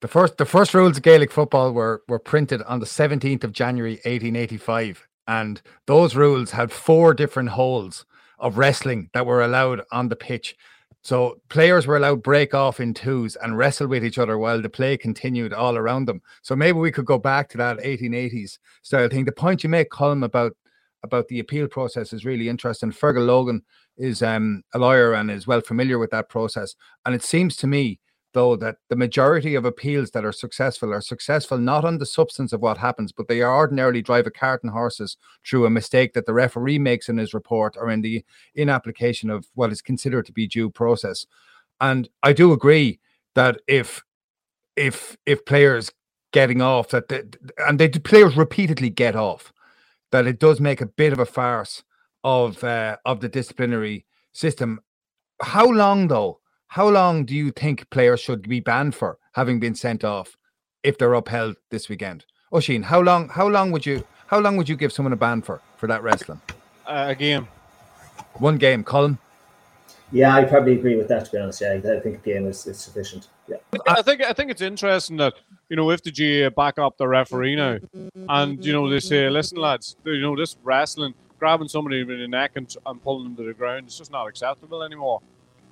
The 0.00 0.08
first 0.08 0.38
the 0.38 0.46
first 0.46 0.74
rules 0.74 0.96
of 0.96 1.02
Gaelic 1.02 1.30
football 1.30 1.72
were 1.72 2.02
were 2.08 2.18
printed 2.18 2.62
on 2.62 2.80
the 2.80 2.86
17th 2.86 3.44
of 3.44 3.52
January 3.52 3.94
1885 4.04 5.06
and 5.26 5.62
those 5.86 6.16
rules 6.16 6.50
had 6.50 6.72
four 6.72 7.14
different 7.14 7.50
holes 7.50 8.04
of 8.38 8.58
wrestling 8.58 9.08
that 9.14 9.26
were 9.26 9.42
allowed 9.42 9.82
on 9.92 10.08
the 10.08 10.16
pitch. 10.16 10.56
So 11.02 11.40
players 11.48 11.86
were 11.86 11.96
allowed 11.96 12.22
break 12.22 12.54
off 12.54 12.78
in 12.78 12.94
twos 12.94 13.36
and 13.36 13.58
wrestle 13.58 13.88
with 13.88 14.04
each 14.04 14.18
other 14.18 14.38
while 14.38 14.62
the 14.62 14.68
play 14.68 14.96
continued 14.96 15.52
all 15.52 15.76
around 15.76 16.06
them. 16.06 16.22
So 16.42 16.54
maybe 16.54 16.78
we 16.78 16.92
could 16.92 17.06
go 17.06 17.18
back 17.18 17.48
to 17.50 17.58
that 17.58 17.78
1880s 17.78 18.58
style 18.82 19.08
thing. 19.08 19.24
The 19.24 19.32
point 19.32 19.64
you 19.64 19.68
make, 19.68 19.90
Colm, 19.90 20.24
about 20.24 20.56
about 21.04 21.26
the 21.26 21.40
appeal 21.40 21.66
process 21.66 22.12
is 22.12 22.24
really 22.24 22.48
interesting. 22.48 22.92
Fergal 22.92 23.26
Logan 23.26 23.62
is 23.98 24.22
um, 24.22 24.62
a 24.72 24.78
lawyer 24.78 25.14
and 25.14 25.32
is 25.32 25.48
well 25.48 25.60
familiar 25.60 25.98
with 25.98 26.10
that 26.10 26.28
process. 26.28 26.76
And 27.04 27.12
it 27.12 27.24
seems 27.24 27.56
to 27.56 27.66
me 27.66 27.98
though 28.32 28.56
that 28.56 28.76
the 28.88 28.96
majority 28.96 29.54
of 29.54 29.64
appeals 29.64 30.10
that 30.10 30.24
are 30.24 30.32
successful 30.32 30.92
are 30.92 31.00
successful 31.00 31.58
not 31.58 31.84
on 31.84 31.98
the 31.98 32.06
substance 32.06 32.52
of 32.52 32.60
what 32.60 32.78
happens, 32.78 33.12
but 33.12 33.28
they 33.28 33.42
ordinarily 33.42 34.02
drive 34.02 34.26
a 34.26 34.30
cart 34.30 34.62
and 34.62 34.72
horses 34.72 35.16
through 35.46 35.66
a 35.66 35.70
mistake 35.70 36.14
that 36.14 36.26
the 36.26 36.32
referee 36.32 36.78
makes 36.78 37.08
in 37.08 37.18
his 37.18 37.34
report 37.34 37.76
or 37.76 37.90
in 37.90 38.00
the 38.00 38.24
in 38.54 38.68
application 38.68 39.30
of 39.30 39.46
what 39.54 39.72
is 39.72 39.82
considered 39.82 40.26
to 40.26 40.32
be 40.32 40.46
due 40.46 40.70
process. 40.70 41.26
And 41.80 42.08
I 42.22 42.32
do 42.32 42.52
agree 42.52 43.00
that 43.34 43.60
if 43.66 44.02
if 44.76 45.16
if 45.26 45.44
players 45.44 45.90
getting 46.32 46.62
off 46.62 46.88
that 46.88 47.08
they, 47.08 47.22
and 47.58 47.78
they 47.78 47.88
players 47.88 48.36
repeatedly 48.36 48.90
get 48.90 49.14
off, 49.14 49.52
that 50.10 50.26
it 50.26 50.38
does 50.38 50.60
make 50.60 50.80
a 50.80 50.86
bit 50.86 51.12
of 51.12 51.18
a 51.18 51.26
farce 51.26 51.82
of 52.24 52.62
uh, 52.64 52.96
of 53.04 53.20
the 53.20 53.28
disciplinary 53.28 54.06
system. 54.32 54.80
How 55.40 55.66
long 55.66 56.08
though? 56.08 56.40
How 56.72 56.88
long 56.88 57.26
do 57.26 57.34
you 57.36 57.50
think 57.50 57.90
players 57.90 58.18
should 58.18 58.48
be 58.48 58.58
banned 58.58 58.94
for 58.94 59.18
having 59.32 59.60
been 59.60 59.74
sent 59.74 60.04
off 60.04 60.38
if 60.82 60.96
they're 60.96 61.12
upheld 61.12 61.56
this 61.68 61.90
weekend? 61.90 62.24
Oisín, 62.50 62.84
how 62.84 63.02
long? 63.02 63.28
How 63.28 63.46
long 63.46 63.72
would 63.72 63.84
you? 63.84 64.04
How 64.28 64.38
long 64.38 64.56
would 64.56 64.70
you 64.70 64.76
give 64.76 64.90
someone 64.90 65.12
a 65.12 65.16
ban 65.16 65.42
for 65.42 65.60
for 65.76 65.86
that 65.88 66.02
wrestling? 66.02 66.40
Uh, 66.86 67.08
a 67.08 67.14
game. 67.14 67.46
One 68.38 68.56
game, 68.56 68.84
Colm. 68.84 69.18
Yeah, 70.12 70.34
I 70.34 70.44
probably 70.44 70.72
agree 70.72 70.96
with 70.96 71.08
that. 71.08 71.26
To 71.26 71.32
be 71.32 71.36
honest, 71.36 71.60
yeah, 71.60 71.74
I 71.74 72.00
think 72.00 72.16
a 72.16 72.24
game 72.24 72.46
is, 72.46 72.66
is 72.66 72.78
sufficient. 72.78 73.28
Yeah, 73.48 73.56
I 73.86 74.00
think 74.00 74.22
I 74.22 74.32
think 74.32 74.50
it's 74.50 74.62
interesting 74.62 75.18
that 75.18 75.34
you 75.68 75.76
know 75.76 75.90
if 75.90 76.02
the 76.02 76.10
GA 76.10 76.48
back 76.48 76.78
up 76.78 76.96
the 76.96 77.06
referee 77.06 77.54
now, 77.54 77.80
and 78.30 78.64
you 78.64 78.72
know 78.72 78.88
they 78.88 79.00
say, 79.00 79.28
listen, 79.28 79.58
lads, 79.58 79.96
you 80.06 80.22
know 80.22 80.34
this 80.34 80.56
wrestling, 80.62 81.12
grabbing 81.38 81.68
somebody 81.68 82.00
in 82.00 82.08
the 82.08 82.28
neck 82.28 82.52
and, 82.54 82.74
and 82.86 83.02
pulling 83.02 83.24
them 83.24 83.36
to 83.36 83.42
the 83.42 83.52
ground, 83.52 83.88
it's 83.88 83.98
just 83.98 84.10
not 84.10 84.26
acceptable 84.26 84.82
anymore. 84.82 85.20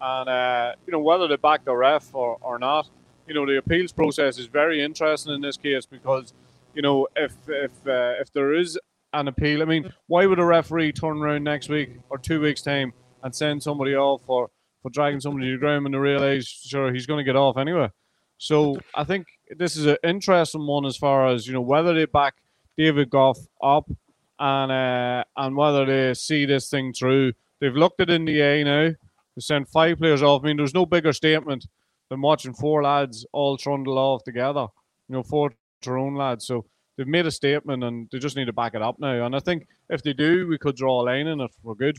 And, 0.00 0.28
uh, 0.28 0.72
you 0.86 0.92
know, 0.92 1.00
whether 1.00 1.28
they 1.28 1.36
back 1.36 1.64
the 1.64 1.74
ref 1.74 2.14
or, 2.14 2.38
or 2.40 2.58
not, 2.58 2.88
you 3.26 3.34
know, 3.34 3.46
the 3.46 3.58
appeals 3.58 3.92
process 3.92 4.38
is 4.38 4.46
very 4.46 4.82
interesting 4.82 5.32
in 5.32 5.40
this 5.40 5.56
case 5.56 5.86
because, 5.86 6.32
you 6.74 6.82
know, 6.82 7.06
if 7.16 7.34
if 7.48 7.70
uh, 7.86 8.14
if 8.20 8.32
there 8.32 8.54
is 8.54 8.78
an 9.12 9.28
appeal, 9.28 9.62
I 9.62 9.66
mean, 9.66 9.92
why 10.06 10.26
would 10.26 10.38
a 10.38 10.44
referee 10.44 10.92
turn 10.92 11.18
around 11.18 11.44
next 11.44 11.68
week 11.68 11.90
or 12.08 12.18
two 12.18 12.40
weeks' 12.40 12.62
time 12.62 12.92
and 13.22 13.34
send 13.34 13.62
somebody 13.62 13.94
off 13.94 14.22
for, 14.24 14.50
for 14.82 14.90
dragging 14.90 15.20
somebody 15.20 15.46
to 15.46 15.52
the 15.52 15.58
ground 15.58 15.84
when 15.84 15.92
they 15.92 15.98
realise, 15.98 16.46
sure, 16.46 16.92
he's 16.92 17.06
going 17.06 17.18
to 17.18 17.24
get 17.24 17.36
off 17.36 17.56
anyway? 17.56 17.90
So 18.38 18.78
I 18.94 19.04
think 19.04 19.26
this 19.58 19.76
is 19.76 19.86
an 19.86 19.98
interesting 20.02 20.66
one 20.66 20.86
as 20.86 20.96
far 20.96 21.28
as, 21.28 21.46
you 21.46 21.52
know, 21.52 21.60
whether 21.60 21.92
they 21.92 22.06
back 22.06 22.34
David 22.78 23.10
Gough 23.10 23.38
up 23.62 23.90
and 24.38 24.72
uh, 24.72 25.24
and 25.36 25.56
whether 25.56 25.84
they 25.84 26.14
see 26.14 26.46
this 26.46 26.70
thing 26.70 26.92
through. 26.92 27.34
They've 27.60 27.74
looked 27.74 28.00
at 28.00 28.08
it 28.08 28.14
in 28.14 28.24
the 28.24 28.40
A 28.40 28.64
now 28.64 28.90
to 29.34 29.40
send 29.40 29.68
five 29.68 29.98
players 29.98 30.22
off. 30.22 30.42
I 30.42 30.48
mean, 30.48 30.56
there's 30.56 30.74
no 30.74 30.86
bigger 30.86 31.12
statement 31.12 31.66
than 32.08 32.20
watching 32.20 32.54
four 32.54 32.82
lads 32.82 33.24
all 33.32 33.56
trundle 33.56 33.98
off 33.98 34.24
together. 34.24 34.66
You 35.08 35.16
know, 35.16 35.22
four 35.22 35.52
Tyrone 35.80 36.16
lads. 36.16 36.46
So 36.46 36.66
they've 36.96 37.06
made 37.06 37.26
a 37.26 37.30
statement 37.30 37.84
and 37.84 38.08
they 38.10 38.18
just 38.18 38.36
need 38.36 38.46
to 38.46 38.52
back 38.52 38.74
it 38.74 38.82
up 38.82 38.98
now. 38.98 39.24
And 39.24 39.34
I 39.34 39.40
think 39.40 39.66
if 39.88 40.02
they 40.02 40.12
do, 40.12 40.46
we 40.46 40.58
could 40.58 40.76
draw 40.76 41.00
a 41.00 41.04
line 41.04 41.26
in 41.26 41.40
it. 41.40 41.50
We're 41.62 41.74
good. 41.74 41.98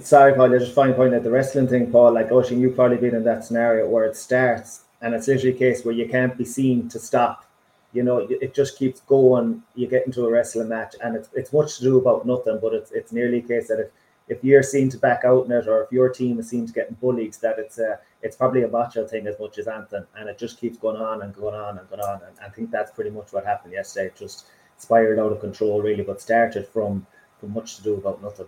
Sorry, 0.00 0.34
Paul. 0.34 0.54
I 0.54 0.58
just 0.58 0.74
find 0.74 0.94
point 0.94 1.14
at 1.14 1.24
the 1.24 1.30
wrestling 1.30 1.68
thing, 1.68 1.90
Paul. 1.90 2.12
Like 2.12 2.28
Oisín, 2.28 2.60
you've 2.60 2.76
probably 2.76 2.98
been 2.98 3.14
in 3.14 3.24
that 3.24 3.44
scenario 3.44 3.88
where 3.88 4.04
it 4.04 4.16
starts 4.16 4.82
and 5.00 5.14
it's 5.14 5.28
literally 5.28 5.54
a 5.54 5.58
case 5.58 5.84
where 5.84 5.94
you 5.94 6.08
can't 6.08 6.36
be 6.36 6.44
seen 6.44 6.88
to 6.88 6.98
stop. 6.98 7.44
You 7.92 8.02
know, 8.02 8.26
it 8.28 8.54
just 8.54 8.78
keeps 8.78 9.00
going. 9.00 9.62
You 9.74 9.86
get 9.86 10.06
into 10.06 10.26
a 10.26 10.30
wrestling 10.30 10.68
match, 10.68 10.96
and 11.02 11.16
it's 11.16 11.28
it's 11.32 11.52
much 11.52 11.78
to 11.78 11.82
do 11.82 11.98
about 11.98 12.26
nothing. 12.26 12.58
But 12.60 12.74
it's 12.74 12.90
it's 12.90 13.12
nearly 13.12 13.38
a 13.38 13.42
case 13.42 13.68
that 13.68 13.80
if 13.80 13.88
if 14.28 14.42
you're 14.42 14.62
seen 14.62 14.88
to 14.90 14.98
back 14.98 15.24
out 15.24 15.46
in 15.46 15.52
it 15.52 15.68
or 15.68 15.84
if 15.84 15.92
your 15.92 16.08
team 16.08 16.38
is 16.38 16.48
seen 16.48 16.66
to 16.66 16.72
getting 16.72 16.96
bullied, 16.96 17.34
that 17.42 17.58
it's 17.58 17.78
a 17.78 18.00
it's 18.22 18.36
probably 18.36 18.62
a 18.62 18.68
macho 18.68 19.06
thing 19.06 19.26
as 19.26 19.38
much 19.38 19.58
as 19.58 19.68
anything, 19.68 20.04
and 20.16 20.28
it 20.28 20.38
just 20.38 20.60
keeps 20.60 20.78
going 20.78 20.96
on 20.96 21.22
and 21.22 21.34
going 21.34 21.54
on 21.54 21.78
and 21.78 21.88
going 21.88 22.00
on. 22.00 22.20
And 22.26 22.36
I 22.44 22.48
think 22.48 22.70
that's 22.70 22.90
pretty 22.90 23.10
much 23.10 23.32
what 23.32 23.44
happened 23.44 23.72
yesterday. 23.72 24.06
It 24.06 24.16
just 24.16 24.46
spiraled 24.78 25.18
out 25.18 25.32
of 25.32 25.40
control, 25.40 25.80
really, 25.80 26.02
but 26.02 26.20
started 26.20 26.66
from 26.66 27.06
from 27.38 27.52
much 27.52 27.76
to 27.76 27.82
do 27.82 27.94
about 27.94 28.22
nothing. 28.22 28.46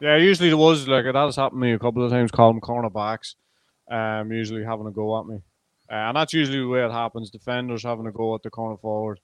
Yeah, 0.00 0.16
usually 0.16 0.50
it 0.50 0.54
was 0.54 0.86
like 0.86 1.04
that 1.04 1.14
has 1.14 1.36
happened 1.36 1.62
to 1.62 1.66
me 1.66 1.72
a 1.72 1.78
couple 1.78 2.04
of 2.04 2.10
times. 2.10 2.30
Calling 2.30 2.60
cornerbacks, 2.60 3.34
um, 3.90 4.32
usually 4.32 4.64
having 4.64 4.86
a 4.86 4.90
go 4.90 5.18
at 5.18 5.26
me. 5.26 5.40
Uh, 5.90 5.94
and 5.94 6.16
that's 6.16 6.32
usually 6.32 6.58
the 6.58 6.68
way 6.68 6.84
it 6.84 6.90
happens. 6.90 7.30
Defenders 7.30 7.82
having 7.82 8.06
a 8.06 8.12
go 8.12 8.34
at 8.34 8.42
the 8.42 8.50
corner 8.50 8.76
forward. 8.76 9.20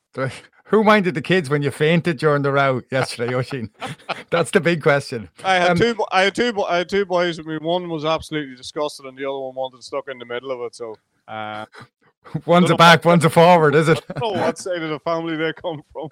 Who 0.66 0.84
minded 0.84 1.14
the 1.14 1.22
kids 1.22 1.50
when 1.50 1.62
you 1.62 1.70
fainted 1.70 2.18
during 2.18 2.42
the 2.42 2.52
row 2.52 2.82
yesterday, 2.90 3.32
Oisín? 3.32 3.70
that's 4.30 4.50
the 4.52 4.60
big 4.60 4.82
question. 4.82 5.28
I 5.44 5.54
had 5.54 5.70
um, 5.72 5.76
two. 5.78 6.04
I 6.12 6.22
had 6.22 6.34
two. 6.34 6.62
I 6.62 6.78
had 6.78 6.88
two 6.88 7.04
boys 7.04 7.38
with 7.38 7.46
me. 7.46 7.58
One 7.58 7.88
was 7.88 8.04
absolutely 8.04 8.54
disgusted, 8.54 9.06
and 9.06 9.18
the 9.18 9.24
other 9.24 9.38
one 9.38 9.54
wanted 9.54 9.82
stuck 9.82 10.08
in 10.08 10.18
the 10.18 10.24
middle 10.24 10.50
of 10.52 10.60
it. 10.60 10.74
So, 10.74 10.94
uh, 11.26 11.66
one's 12.46 12.70
a 12.70 12.76
back, 12.76 13.04
one's 13.04 13.24
a 13.24 13.30
forward, 13.30 13.74
is 13.74 13.88
it? 13.88 14.02
I 14.08 14.20
don't 14.20 14.36
know 14.36 14.40
what 14.42 14.58
side 14.58 14.82
of 14.82 14.90
the 14.90 15.00
family 15.00 15.36
they 15.36 15.52
come 15.52 15.82
from. 15.92 16.08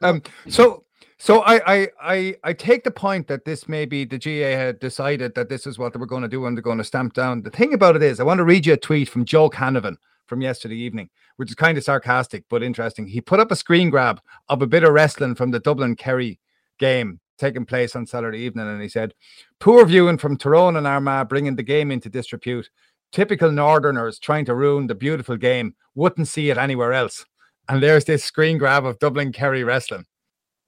um, 0.02 0.22
so 0.48 0.84
so 1.18 1.40
I, 1.42 1.74
I 1.74 1.88
I 2.00 2.36
I 2.44 2.52
take 2.52 2.84
the 2.84 2.92
point 2.92 3.26
that 3.26 3.44
this 3.44 3.68
maybe 3.68 4.04
the 4.04 4.18
GA 4.18 4.52
had 4.52 4.78
decided 4.78 5.34
that 5.34 5.48
this 5.48 5.66
is 5.66 5.78
what 5.78 5.92
they 5.92 5.98
were 5.98 6.06
going 6.06 6.22
to 6.22 6.28
do 6.28 6.46
and 6.46 6.56
they're 6.56 6.62
going 6.62 6.78
to 6.78 6.84
stamp 6.84 7.12
down. 7.12 7.42
The 7.42 7.50
thing 7.50 7.74
about 7.74 7.96
it 7.96 8.02
is, 8.02 8.20
I 8.20 8.24
want 8.24 8.38
to 8.38 8.44
read 8.44 8.66
you 8.66 8.74
a 8.74 8.76
tweet 8.76 9.08
from 9.08 9.24
Joe 9.24 9.50
Canavan 9.50 9.96
from 10.26 10.42
yesterday 10.42 10.76
evening, 10.76 11.10
which 11.36 11.50
is 11.50 11.56
kind 11.56 11.76
of 11.76 11.82
sarcastic 11.82 12.44
but 12.48 12.62
interesting. 12.62 13.06
He 13.08 13.20
put 13.20 13.40
up 13.40 13.50
a 13.50 13.56
screen 13.56 13.90
grab 13.90 14.20
of 14.48 14.62
a 14.62 14.66
bit 14.66 14.84
of 14.84 14.92
wrestling 14.92 15.34
from 15.34 15.50
the 15.50 15.58
Dublin 15.58 15.96
Kerry 15.96 16.38
game 16.78 17.18
taking 17.36 17.64
place 17.64 17.96
on 17.96 18.06
Saturday 18.06 18.38
evening, 18.38 18.68
and 18.68 18.82
he 18.82 18.88
said, 18.88 19.14
"Poor 19.58 19.84
viewing 19.86 20.18
from 20.18 20.36
Tyrone 20.36 20.76
and 20.76 20.86
Armagh, 20.86 21.28
bringing 21.28 21.56
the 21.56 21.62
game 21.64 21.90
into 21.90 22.08
disrepute. 22.08 22.70
Typical 23.10 23.50
Northerners 23.50 24.18
trying 24.20 24.44
to 24.44 24.54
ruin 24.54 24.86
the 24.86 24.94
beautiful 24.94 25.36
game. 25.36 25.74
Wouldn't 25.96 26.28
see 26.28 26.50
it 26.50 26.58
anywhere 26.58 26.92
else." 26.92 27.24
And 27.68 27.82
there's 27.82 28.04
this 28.04 28.24
screen 28.24 28.56
grab 28.56 28.84
of 28.84 28.98
Dublin 29.00 29.32
Kerry 29.32 29.64
wrestling. 29.64 30.06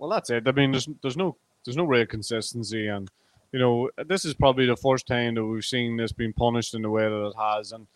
Well, 0.01 0.09
that's 0.09 0.31
it. 0.31 0.49
I 0.49 0.53
mean, 0.53 0.73
there's 0.73 0.89
there's 1.03 1.19
no 1.19 1.37
there's 1.65 1.77
no 1.77 1.85
real 1.85 2.07
consistency, 2.07 2.89
and 2.89 3.09
you 3.53 3.61
know 3.61 3.91
this 4.07 4.25
is 4.25 4.33
probably 4.33 4.65
the 4.67 4.77
first 4.77 5.07
time 5.07 5.35
that 5.35 5.45
we've 5.45 5.63
seen 5.65 5.99
this 5.99 6.11
being 6.11 6.33
punished 6.33 6.75
in 6.75 6.81
the 6.81 6.91
way 6.91 7.03
that 7.03 7.27
it 7.29 7.37
has, 7.39 7.73
and 7.73 7.87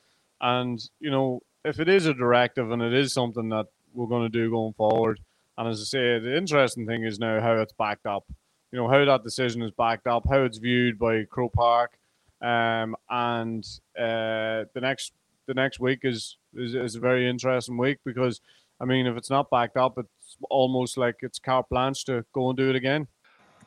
and 0.43 0.91
you 1.01 1.11
know 1.11 1.41
if 1.65 1.81
it 1.81 1.89
is 1.89 2.05
a 2.05 2.13
directive 2.13 2.71
and 2.71 2.83
it 2.83 2.93
is 2.93 3.15
something 3.15 3.49
that 3.49 3.69
we're 3.95 4.07
going 4.07 4.31
to 4.31 4.39
do 4.39 4.51
going 4.51 4.75
forward, 4.75 5.19
and 5.57 5.67
as 5.67 5.81
I 5.81 5.85
say, 5.85 6.19
the 6.19 6.37
interesting 6.37 6.87
thing 6.87 7.05
is 7.05 7.19
now 7.19 7.41
how 7.41 7.55
it's 7.55 7.73
backed 7.73 8.05
up. 8.05 8.25
You 8.71 8.79
know 8.79 8.89
how 8.89 9.03
that 9.07 9.25
decision 9.25 9.63
is 9.63 9.71
backed 9.71 10.07
up, 10.07 10.27
how 10.29 10.43
it's 10.43 10.59
viewed 10.59 10.99
by 10.99 11.25
Croke 11.25 11.55
Park, 11.55 11.99
um, 12.43 12.97
and 13.09 13.65
uh, 13.99 14.69
the 14.75 14.81
next 14.83 15.15
the 15.47 15.55
next 15.55 15.81
week 15.81 16.01
is, 16.03 16.37
is 16.55 16.75
is 16.75 16.97
a 16.97 17.01
very 17.01 17.27
interesting 17.27 17.79
week 17.79 18.01
because 18.05 18.43
I 18.79 18.85
mean 18.85 19.07
if 19.07 19.17
it's 19.17 19.31
not 19.31 19.49
backed 19.49 19.79
up, 19.79 19.97
it 19.97 20.07
almost 20.51 20.97
like 20.97 21.17
it's 21.21 21.39
carte 21.39 21.69
blanche 21.69 22.05
to 22.07 22.25
go 22.33 22.49
and 22.49 22.57
do 22.57 22.71
it 22.71 22.77
again. 22.77 23.07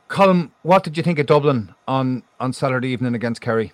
Colm, 0.08 0.50
what 0.62 0.84
did 0.84 0.96
you 0.96 1.02
think 1.02 1.18
of 1.18 1.26
Dublin 1.26 1.74
on 1.86 2.22
on 2.40 2.52
Saturday 2.52 2.88
evening 2.88 3.14
against 3.14 3.40
Kerry? 3.40 3.72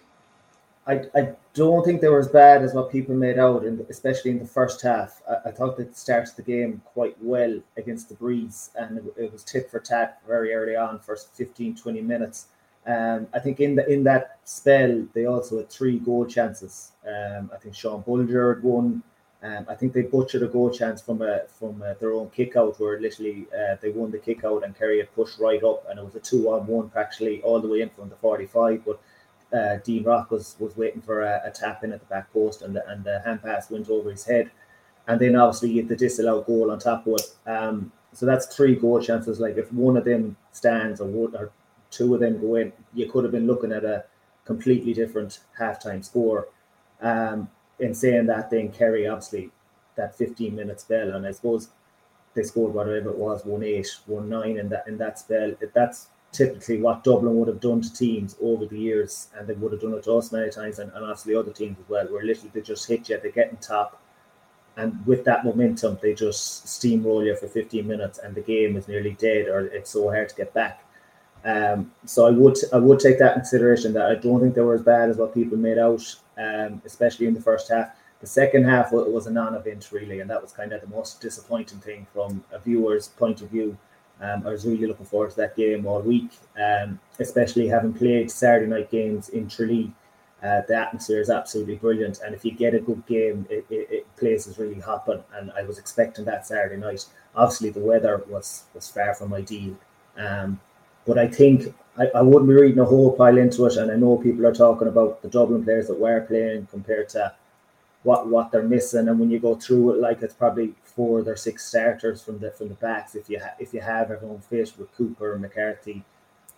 I, 0.87 1.05
I 1.15 1.33
don't 1.55 1.85
think 1.85 2.01
they 2.01 2.09
were 2.09 2.19
as 2.19 2.29
bad 2.29 2.63
as 2.63 2.75
what 2.75 2.93
people 2.93 3.15
made 3.15 3.39
out, 3.39 3.65
in 3.65 3.79
the, 3.79 3.87
especially 3.89 4.33
in 4.33 4.39
the 4.39 4.47
first 4.47 4.83
half. 4.83 5.23
I, 5.29 5.49
I, 5.49 5.51
thought 5.51 5.79
they 5.79 5.87
started 5.93 6.37
the 6.37 6.43
game 6.43 6.83
quite 6.85 7.17
well 7.23 7.59
against 7.79 8.11
the 8.11 8.15
Breeze, 8.17 8.71
and 8.77 8.99
it, 8.99 9.05
it, 9.17 9.33
was 9.33 9.45
tit 9.45 9.71
for 9.71 9.81
tat 9.81 10.21
very 10.27 10.53
early 10.53 10.77
on, 10.77 10.99
first 10.99 11.35
15, 11.37 11.77
20 11.77 12.03
minutes. 12.03 12.49
Um, 12.87 13.27
I 13.33 13.39
think 13.39 13.61
in 13.61 13.77
the 13.77 13.91
in 13.91 14.05
that 14.05 14.39
spell, 14.45 15.07
they 15.15 15.25
also 15.25 15.57
had 15.57 15.71
three 15.71 15.99
goal 15.99 16.27
chances. 16.27 16.93
Um, 17.07 17.51
I 17.55 17.57
think 17.57 17.75
Sean 17.75 18.03
Bugler 18.03 18.57
had 18.57 18.63
one, 18.63 19.03
Um, 19.45 19.67
I 19.69 19.75
think 19.75 19.93
they 19.93 20.01
butchered 20.01 20.43
a 20.43 20.49
goal 20.49 20.71
chance 20.71 21.03
from 21.03 21.21
a, 21.21 21.43
from 21.59 21.83
a, 21.83 21.95
their 22.01 22.13
own 22.13 22.31
kick 22.31 22.57
out, 22.57 22.81
where 22.81 22.99
literally 22.99 23.47
uh, 23.53 23.77
they 23.83 23.91
won 23.91 24.11
the 24.11 24.19
kick 24.19 24.43
out 24.43 24.65
and 24.65 24.77
Kerry 24.77 24.99
had 24.99 25.15
pushed 25.15 25.39
right 25.39 25.63
up, 25.63 25.85
and 25.89 25.99
it 25.99 26.05
was 26.05 26.15
a 26.15 26.21
two 26.21 26.49
on 26.49 26.67
one 26.67 26.91
actually 26.97 27.43
all 27.43 27.61
the 27.61 27.69
way 27.69 27.83
in 27.83 27.91
from 27.91 28.09
the 28.09 28.17
45. 28.17 28.83
But 28.87 29.01
uh, 29.55 29.77
Dean 29.85 30.03
Rock 30.03 30.31
was, 30.31 30.57
was 30.59 30.75
waiting 30.79 31.03
for 31.03 31.23
a, 31.23 31.43
a, 31.45 31.51
tap 31.51 31.85
in 31.85 31.93
at 31.93 32.01
the 32.01 32.07
back 32.07 32.33
post, 32.33 32.63
and 32.63 32.75
the, 32.75 32.89
and 32.89 33.05
the 33.05 33.21
hand 33.21 33.43
pass 33.43 33.71
went 33.71 33.91
over 33.91 34.11
his 34.11 34.25
head. 34.25 34.51
And 35.07 35.21
then 35.21 35.37
obviously 35.37 35.73
you 35.73 35.83
get 35.83 35.91
the 35.91 35.97
disallowed 35.97 36.47
goal 36.47 36.71
on 36.71 36.79
top 36.79 37.07
of 37.07 37.17
it. 37.17 37.51
Um, 37.51 37.93
so 38.15 38.25
that's 38.25 38.47
three 38.47 38.75
goal 38.75 39.03
chances. 39.03 39.41
Like 39.41 39.59
if 39.59 39.71
one 39.71 39.99
of 39.99 40.07
them 40.07 40.39
stands 40.53 41.03
or, 41.03 41.07
one, 41.07 41.37
or 41.37 41.51
two 41.91 42.15
of 42.15 42.21
them 42.21 42.41
go 42.41 42.55
in, 42.55 42.73
you 42.95 43.11
could 43.11 43.25
have 43.25 43.33
been 43.33 43.47
looking 43.47 43.73
at 43.73 43.85
a 43.85 44.05
completely 44.47 44.95
different 44.95 45.41
halftime 45.59 46.03
score. 46.03 46.49
Um, 47.03 47.51
in 47.79 47.95
saying 47.95 48.27
that, 48.27 48.51
then 48.51 48.71
Kerry 48.71 49.07
obviously 49.07 49.51
that 49.97 50.17
15 50.17 50.55
minute 50.55 50.81
spell, 50.81 51.15
and 51.15 51.27
I 51.27 51.33
suppose 51.33 51.69
they 52.35 52.43
scored 52.43 52.75
whatever 52.75 53.11
it 53.11 53.19
was, 53.19 53.45
one 53.45 53.63
eight, 53.63 53.89
one 54.07 54.29
nine 54.29 54.59
in 54.59 54.69
that 54.71 54.87
in 54.87 54.99
that 54.99 55.19
spell. 55.19 55.53
That's 55.73 56.09
typically 56.33 56.81
what 56.81 57.05
Dublin 57.05 57.37
would 57.37 57.49
have 57.49 57.61
done 57.61 57.81
to 57.81 57.93
teams 57.93 58.37
over 58.43 58.67
the 58.67 58.79
years, 58.79 59.29
and 59.37 59.47
they 59.47 59.55
would 59.55 59.73
have 59.73 59.81
done 59.81 59.95
it 59.95 60.05
to 60.05 60.15
us 60.15 60.33
many 60.33 60.51
times, 60.51 60.79
and, 60.79 60.93
and 60.93 61.05
obviously 61.05 61.35
other 61.35 61.53
teams 61.53 61.79
as 61.79 61.89
well, 61.89 62.07
where 62.07 62.25
literally 62.25 62.51
they 62.53 62.61
just 62.61 62.89
hit 62.89 63.09
you, 63.09 63.19
they 63.23 63.31
get 63.31 63.51
in 63.51 63.57
top, 63.59 64.01
and 64.77 65.07
with 65.07 65.25
that 65.25 65.45
momentum, 65.45 65.99
they 66.03 66.15
just 66.15 66.67
steamroll 66.67 67.25
you 67.25 67.37
for 67.37 67.47
15 67.47 67.87
minutes, 67.87 68.19
and 68.19 68.35
the 68.35 68.41
game 68.41 68.77
is 68.77 68.89
nearly 68.89 69.13
dead, 69.13 69.49
or 69.49 69.67
it's 69.67 69.91
so 69.91 70.11
hard 70.11 70.29
to 70.29 70.35
get 70.35 70.53
back. 70.53 70.85
Um, 71.45 71.93
so 72.07 72.27
I 72.27 72.31
would 72.31 72.57
I 72.73 72.79
would 72.79 72.99
take 72.99 73.19
that 73.19 73.35
consideration 73.35 73.93
that 73.93 74.11
I 74.11 74.15
don't 74.15 74.41
think 74.41 74.55
they 74.55 74.63
were 74.63 74.75
as 74.75 74.83
bad 74.83 75.11
as 75.11 75.19
what 75.19 75.35
people 75.35 75.59
made 75.59 75.79
out, 75.79 76.03
um, 76.39 76.83
especially 76.85 77.27
in 77.27 77.35
the 77.35 77.41
first 77.41 77.71
half. 77.71 77.91
The 78.21 78.27
second 78.27 78.65
half 78.65 78.93
was 78.93 79.27
a 79.27 79.31
non-event 79.31 79.91
really, 79.93 80.21
and 80.21 80.31
that 80.31 80.41
was 80.41 80.53
kind 80.53 80.73
of 80.73 80.81
the 80.81 80.87
most 80.87 81.21
disappointing 81.21 81.79
thing 81.81 82.07
from 82.13 82.43
a 82.53 82.59
viewer's 82.59 83.09
point 83.09 83.43
of 83.43 83.51
view. 83.51 83.77
Um, 84.21 84.47
I 84.47 84.51
was 84.51 84.65
really 84.65 84.87
looking 84.87 85.07
forward 85.07 85.31
to 85.31 85.37
that 85.37 85.57
game 85.57 85.87
all 85.87 86.01
week, 86.01 86.31
um, 86.59 87.01
especially 87.19 87.69
having 87.69 87.93
played 87.93 88.31
Saturday 88.31 88.67
night 88.67 88.91
games 88.91 89.29
in 89.29 89.49
Tralee. 89.49 89.93
Uh, 90.43 90.63
the 90.69 90.75
atmosphere 90.75 91.21
is 91.21 91.31
absolutely 91.31 91.77
brilliant, 91.77 92.21
and 92.25 92.35
if 92.35 92.45
you 92.45 92.53
get 92.53 92.75
a 92.75 92.79
good 92.79 93.05
game, 93.07 93.47
it, 93.49 93.65
it, 93.71 93.89
it 93.91 94.17
place 94.17 94.47
is 94.47 94.59
really 94.59 94.79
hopping. 94.81 95.23
And 95.35 95.51
I 95.53 95.63
was 95.63 95.79
expecting 95.79 96.25
that 96.27 96.47
Saturday 96.47 96.77
night. 96.77 97.07
Obviously, 97.35 97.71
the 97.71 97.81
weather 97.81 98.23
was 98.29 98.65
was 98.75 98.89
far 98.89 99.15
from 99.15 99.35
ideal, 99.35 99.77
um, 100.17 100.61
but 101.07 101.19
I 101.19 101.29
think 101.29 101.75
I, 101.97 102.07
I 102.15 102.23
wouldn't 102.23 102.49
be 102.49 102.55
reading 102.55 102.81
a 102.81 102.85
whole 102.85 103.13
pile 103.13 103.39
into 103.39 103.67
it. 103.67 103.77
And 103.77 103.91
I 103.91 103.97
know 103.97 104.17
people 104.17 104.47
are 104.47 104.55
talking 104.55 104.89
about 104.89 105.23
the 105.23 105.29
Dublin 105.29 105.65
players 105.65 105.87
that 105.89 105.99
were 105.99 106.21
playing 106.23 106.67
compared 106.71 107.09
to 107.11 107.33
what 108.03 108.29
what 108.29 108.51
they're 108.51 108.63
missing. 108.63 109.09
And 109.09 109.19
when 109.19 109.31
you 109.31 109.39
go 109.39 109.55
through 109.55 109.95
it, 109.95 110.01
like 110.01 110.23
it's 110.23 110.35
probably 110.35 110.75
four 110.83 111.21
or 111.21 111.37
six 111.37 111.67
starters 111.67 112.23
from 112.23 112.39
the 112.39 112.51
from 112.51 112.69
the 112.69 112.75
backs. 112.75 113.15
If 113.15 113.29
you 113.29 113.41
ha- 113.41 113.57
if 113.59 113.73
you 113.73 113.81
have 113.81 114.11
everyone 114.11 114.41
fit 114.41 114.73
with 114.79 114.95
Cooper, 114.97 115.39
McCarthy, 115.39 116.05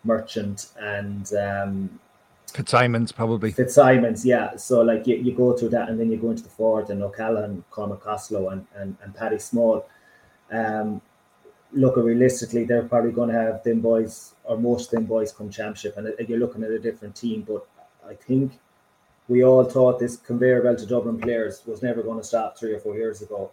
Murchan, 0.06 0.72
and 0.78 1.32
um, 1.34 2.00
Fitzsimons 2.52 3.12
probably. 3.12 3.52
Fitzsimons, 3.52 4.24
yeah. 4.24 4.56
So 4.56 4.82
like 4.82 5.06
you, 5.06 5.16
you 5.16 5.32
go 5.32 5.56
through 5.56 5.70
that, 5.70 5.88
and 5.88 5.98
then 6.00 6.10
you 6.10 6.16
go 6.16 6.30
into 6.30 6.42
the 6.42 6.48
forward 6.48 6.90
and 6.90 7.02
O'Callaghan, 7.02 7.64
Cormac 7.70 8.00
Costello, 8.00 8.48
and 8.50 8.66
and 8.74 8.96
and 9.02 9.14
Paddy 9.14 9.38
Small. 9.38 9.86
Um, 10.50 11.00
look, 11.72 11.96
realistically, 11.96 12.64
they're 12.64 12.84
probably 12.84 13.12
going 13.12 13.28
to 13.28 13.34
have 13.34 13.62
them 13.62 13.80
boys 13.80 14.34
or 14.46 14.56
most 14.56 14.90
them 14.90 15.04
boys 15.04 15.32
come 15.32 15.50
championship, 15.50 15.96
and 15.96 16.28
you're 16.28 16.38
looking 16.38 16.64
at 16.64 16.70
a 16.70 16.78
different 16.78 17.14
team. 17.14 17.42
But 17.42 17.66
I 18.08 18.14
think 18.14 18.58
we 19.28 19.44
all 19.44 19.64
thought 19.64 19.98
this 19.98 20.16
conveyor 20.16 20.62
belt 20.62 20.82
of 20.82 20.88
Dublin 20.88 21.20
players 21.20 21.62
was 21.66 21.82
never 21.82 22.02
going 22.02 22.18
to 22.18 22.24
stop 22.24 22.56
three 22.56 22.72
or 22.72 22.80
four 22.80 22.94
years 22.94 23.22
ago. 23.22 23.50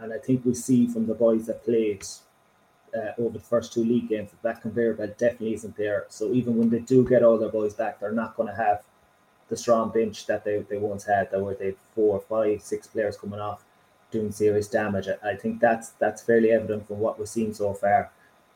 And 0.00 0.12
I 0.12 0.18
think 0.18 0.44
we 0.44 0.54
see 0.54 0.86
from 0.88 1.06
the 1.06 1.14
boys 1.14 1.46
that 1.46 1.64
played 1.64 2.04
uh, 2.96 3.12
over 3.18 3.38
the 3.38 3.44
first 3.44 3.72
two 3.72 3.84
league 3.84 4.08
games 4.08 4.30
that 4.30 4.42
that 4.42 4.62
conveyor 4.62 4.94
belt 4.94 5.16
definitely 5.18 5.54
isn't 5.54 5.76
there. 5.76 6.06
So 6.08 6.32
even 6.32 6.56
when 6.56 6.70
they 6.70 6.80
do 6.80 7.08
get 7.08 7.22
all 7.22 7.38
their 7.38 7.48
boys 7.48 7.74
back, 7.74 8.00
they're 8.00 8.12
not 8.12 8.36
going 8.36 8.48
to 8.48 8.54
have 8.54 8.82
the 9.48 9.56
strong 9.56 9.90
bench 9.90 10.26
that 10.26 10.44
they, 10.44 10.58
they 10.68 10.78
once 10.78 11.04
had, 11.04 11.30
that 11.30 11.40
were 11.40 11.54
they 11.54 11.74
four, 11.94 12.20
five, 12.20 12.62
six 12.62 12.86
players 12.86 13.16
coming 13.16 13.40
off 13.40 13.64
doing 14.10 14.30
serious 14.30 14.68
damage. 14.68 15.08
I 15.24 15.34
think 15.34 15.60
that's 15.60 15.90
that's 15.90 16.22
fairly 16.22 16.52
evident 16.52 16.86
from 16.86 16.98
what 16.98 17.18
we've 17.18 17.28
seen 17.28 17.54
so 17.54 17.72
far. 17.72 18.10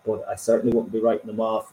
But 0.05 0.25
I 0.29 0.37
certainly 0.37 0.75
wouldn't 0.75 0.93
be 0.93 1.01
writing 1.01 1.27
them 1.27 1.41
off. 1.41 1.73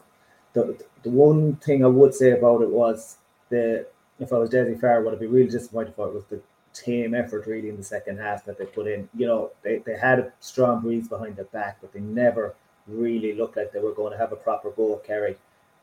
The, 0.54 0.82
the 1.02 1.10
one 1.10 1.56
thing 1.56 1.84
I 1.84 1.88
would 1.88 2.14
say 2.14 2.30
about 2.30 2.62
it 2.62 2.70
was 2.70 3.18
the 3.50 3.86
if 4.18 4.32
I 4.32 4.38
was 4.38 4.50
Dessie 4.50 4.80
Farrell, 4.80 5.04
what 5.04 5.14
I'd 5.14 5.20
be 5.20 5.26
really 5.26 5.50
disappointed 5.50 5.94
for 5.94 6.08
was 6.10 6.24
the 6.26 6.40
team 6.72 7.14
effort 7.14 7.46
really 7.46 7.68
in 7.68 7.76
the 7.76 7.82
second 7.82 8.18
half 8.18 8.44
that 8.44 8.58
they 8.58 8.64
put 8.64 8.86
in. 8.86 9.08
You 9.16 9.26
know, 9.26 9.50
they, 9.62 9.78
they 9.78 9.96
had 9.96 10.18
a 10.18 10.32
strong 10.40 10.82
breeze 10.82 11.08
behind 11.08 11.36
their 11.36 11.44
back, 11.46 11.78
but 11.80 11.92
they 11.92 12.00
never 12.00 12.54
really 12.86 13.34
looked 13.34 13.56
like 13.56 13.72
they 13.72 13.80
were 13.80 13.92
going 13.92 14.12
to 14.12 14.18
have 14.18 14.32
a 14.32 14.36
proper 14.36 14.70
go 14.70 14.96
at 14.96 15.04
Kerry. 15.04 15.36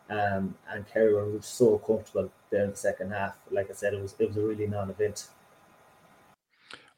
Um, 0.10 0.56
and 0.70 0.86
Kerry 0.88 1.14
were 1.14 1.42
so 1.42 1.78
comfortable 1.78 2.32
there 2.50 2.66
in 2.66 2.72
the 2.72 2.76
second 2.76 3.12
half. 3.12 3.38
Like 3.50 3.70
I 3.70 3.74
said, 3.74 3.94
it 3.94 4.02
was 4.02 4.16
it 4.20 4.28
was 4.28 4.38
a 4.38 4.42
really 4.42 4.68
non-event. 4.68 5.28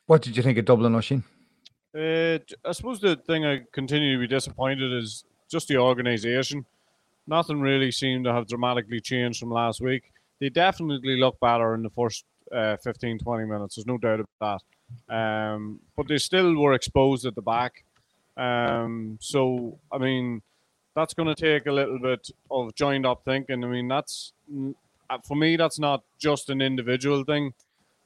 What 0.06 0.22
did 0.22 0.36
you 0.36 0.44
think 0.44 0.58
of 0.58 0.66
Dublin, 0.66 0.94
Oisín? 0.94 1.24
Uh, 1.96 2.40
I 2.68 2.72
suppose 2.72 3.00
the 3.00 3.16
thing 3.16 3.46
I 3.46 3.62
continue 3.72 4.16
to 4.16 4.20
be 4.20 4.28
disappointed 4.28 4.92
is 4.92 5.26
just 5.50 5.68
the 5.68 5.78
organisation. 5.78 6.66
Nothing 7.28 7.62
really 7.62 7.92
seemed 7.92 8.26
to 8.26 8.34
have 8.34 8.48
dramatically 8.48 9.00
changed 9.00 9.40
from 9.40 9.52
last 9.52 9.82
week 9.82 10.14
they 10.44 10.50
definitely 10.50 11.16
look 11.18 11.40
better 11.40 11.74
in 11.74 11.84
the 11.84 11.90
first 11.90 12.26
uh, 12.52 12.76
15, 12.76 13.20
20 13.20 13.46
minutes. 13.46 13.76
There's 13.76 13.88
no 13.88 13.98
doubt 13.98 14.20
about 14.20 14.62
that. 15.10 15.16
Um, 15.16 15.80
but 15.96 16.10
they 16.10 16.18
still 16.18 16.54
were 16.58 16.74
exposed 16.74 17.26
at 17.26 17.34
the 17.36 17.42
back. 17.42 17.86
Um, 18.36 19.18
so, 19.22 19.80
I 19.90 20.00
mean, 20.00 20.42
that's 20.98 21.14
going 21.14 21.34
to 21.34 21.36
take 21.36 21.66
a 21.66 21.72
little 21.72 21.98
bit 21.98 22.30
of 22.52 22.76
joined 22.76 23.06
up 23.06 23.24
thinking. 23.24 23.64
I 23.64 23.68
mean, 23.68 23.88
that's 23.88 24.34
uh, 25.10 25.18
for 25.26 25.36
me, 25.36 25.56
that's 25.56 25.80
not 25.80 26.04
just 26.20 26.50
an 26.50 26.62
individual 26.62 27.24
thing. 27.24 27.54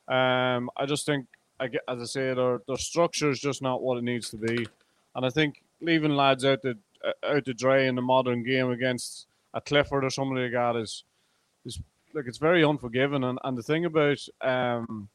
Um, 0.07 0.69
I 0.77 0.85
just 0.85 1.07
think, 1.07 1.25
as 1.59 1.71
I 1.89 2.05
say, 2.05 2.33
their, 2.35 2.61
their 2.67 2.77
structure 2.77 3.31
is 3.31 3.39
just 3.39 3.63
not 3.63 3.81
what 3.81 3.97
it 3.97 4.03
needs 4.03 4.29
to 4.29 4.37
be. 4.37 4.67
And 5.15 5.25
I 5.25 5.29
think 5.31 5.63
leaving 5.81 6.15
lads 6.15 6.45
out 6.45 6.63
uh, 6.63 6.73
out 7.23 7.45
to 7.45 7.53
dry 7.53 7.81
in 7.81 7.95
the 7.95 8.01
modern 8.01 8.43
game 8.43 8.71
against 8.71 9.27
a 9.53 9.61
Clifford 9.61 10.03
or 10.03 10.09
somebody 10.09 10.43
like 10.43 10.53
that 10.53 10.75
is, 10.79 11.03
is 11.65 11.79
like 12.13 12.25
it's 12.27 12.37
very 12.37 12.63
unforgiving. 12.63 13.23
And, 13.23 13.39
and 13.43 13.57
the 13.57 13.63
thing 13.63 13.85
about 13.85 14.19
um, 14.41 15.09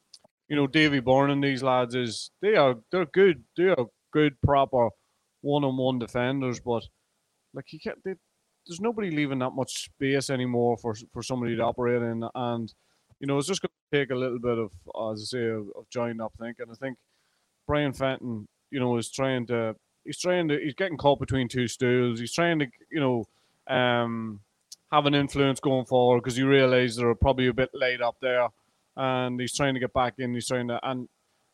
you 0.47 0.55
know, 0.55 0.67
Davy 0.67 0.99
Byrne 0.99 1.31
and 1.31 1.43
these 1.43 1.63
lads 1.63 1.95
is 1.95 2.31
they 2.41 2.55
are 2.55 2.75
they're 2.91 3.05
good, 3.05 3.43
they 3.57 3.69
are 3.69 3.87
good 4.11 4.39
proper 4.41 4.89
one 5.41 5.63
on 5.63 5.77
one 5.77 5.99
defenders, 5.99 6.59
but 6.59 6.83
like 7.53 7.71
you 7.73 7.79
can't 7.79 8.03
they, 8.03 8.15
there's 8.67 8.79
nobody 8.79 9.11
leaving 9.11 9.39
that 9.39 9.51
much 9.51 9.85
space 9.85 10.29
anymore 10.29 10.77
for 10.77 10.95
for 11.11 11.23
somebody 11.23 11.55
to 11.55 11.63
operate 11.63 12.01
in 12.01 12.23
and 12.35 12.73
you 13.23 13.27
know, 13.27 13.37
it's 13.37 13.47
just 13.47 13.61
going 13.61 13.69
to 13.69 13.97
take 13.97 14.11
a 14.11 14.15
little 14.15 14.37
bit 14.37 14.57
of, 14.57 14.73
as 15.13 15.21
I 15.21 15.37
say, 15.37 15.47
of, 15.47 15.67
of 15.77 15.89
joined 15.89 16.21
up 16.21 16.33
thinking. 16.37 16.65
I 16.69 16.75
think 16.75 16.97
Brian 17.65 17.93
Fenton, 17.93 18.49
you 18.69 18.81
know, 18.81 18.97
is 18.97 19.09
trying 19.09 19.47
to, 19.47 19.77
he's 20.05 20.19
trying 20.19 20.47
to, 20.49 20.59
he's 20.59 20.75
getting 20.75 20.97
caught 20.97 21.19
between 21.19 21.47
two 21.47 21.67
stools. 21.67 22.19
He's 22.19 22.33
trying 22.33 22.59
to, 22.59 22.67
you 22.91 22.99
know, 22.99 23.73
um, 23.73 24.39
have 24.91 25.05
an 25.05 25.15
influence 25.15 25.59
going 25.59 25.85
forward 25.85 26.21
because 26.21 26.37
you 26.37 26.47
realise 26.47 26.95
they're 26.95 27.15
probably 27.15 27.47
a 27.47 27.53
bit 27.53 27.71
late 27.73 28.01
up 28.01 28.15
there, 28.21 28.47
and 28.95 29.39
he's 29.39 29.55
trying 29.55 29.73
to 29.73 29.79
get 29.79 29.93
back 29.93 30.15
in. 30.19 30.33
He's 30.33 30.47
trying 30.47 30.67
to 30.67 30.79
and 30.87 31.07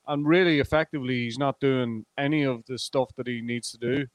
and 0.09 0.27
really 0.27 0.59
effectively, 0.59 1.23
he's 1.25 1.37
not 1.37 1.59
doing 1.59 2.03
any 2.17 2.43
of 2.43 2.65
the 2.65 2.79
stuff 2.79 3.09
that 3.15 3.27
he 3.27 3.41
needs 3.41 3.71
to 3.71 3.77
do. 3.77 4.07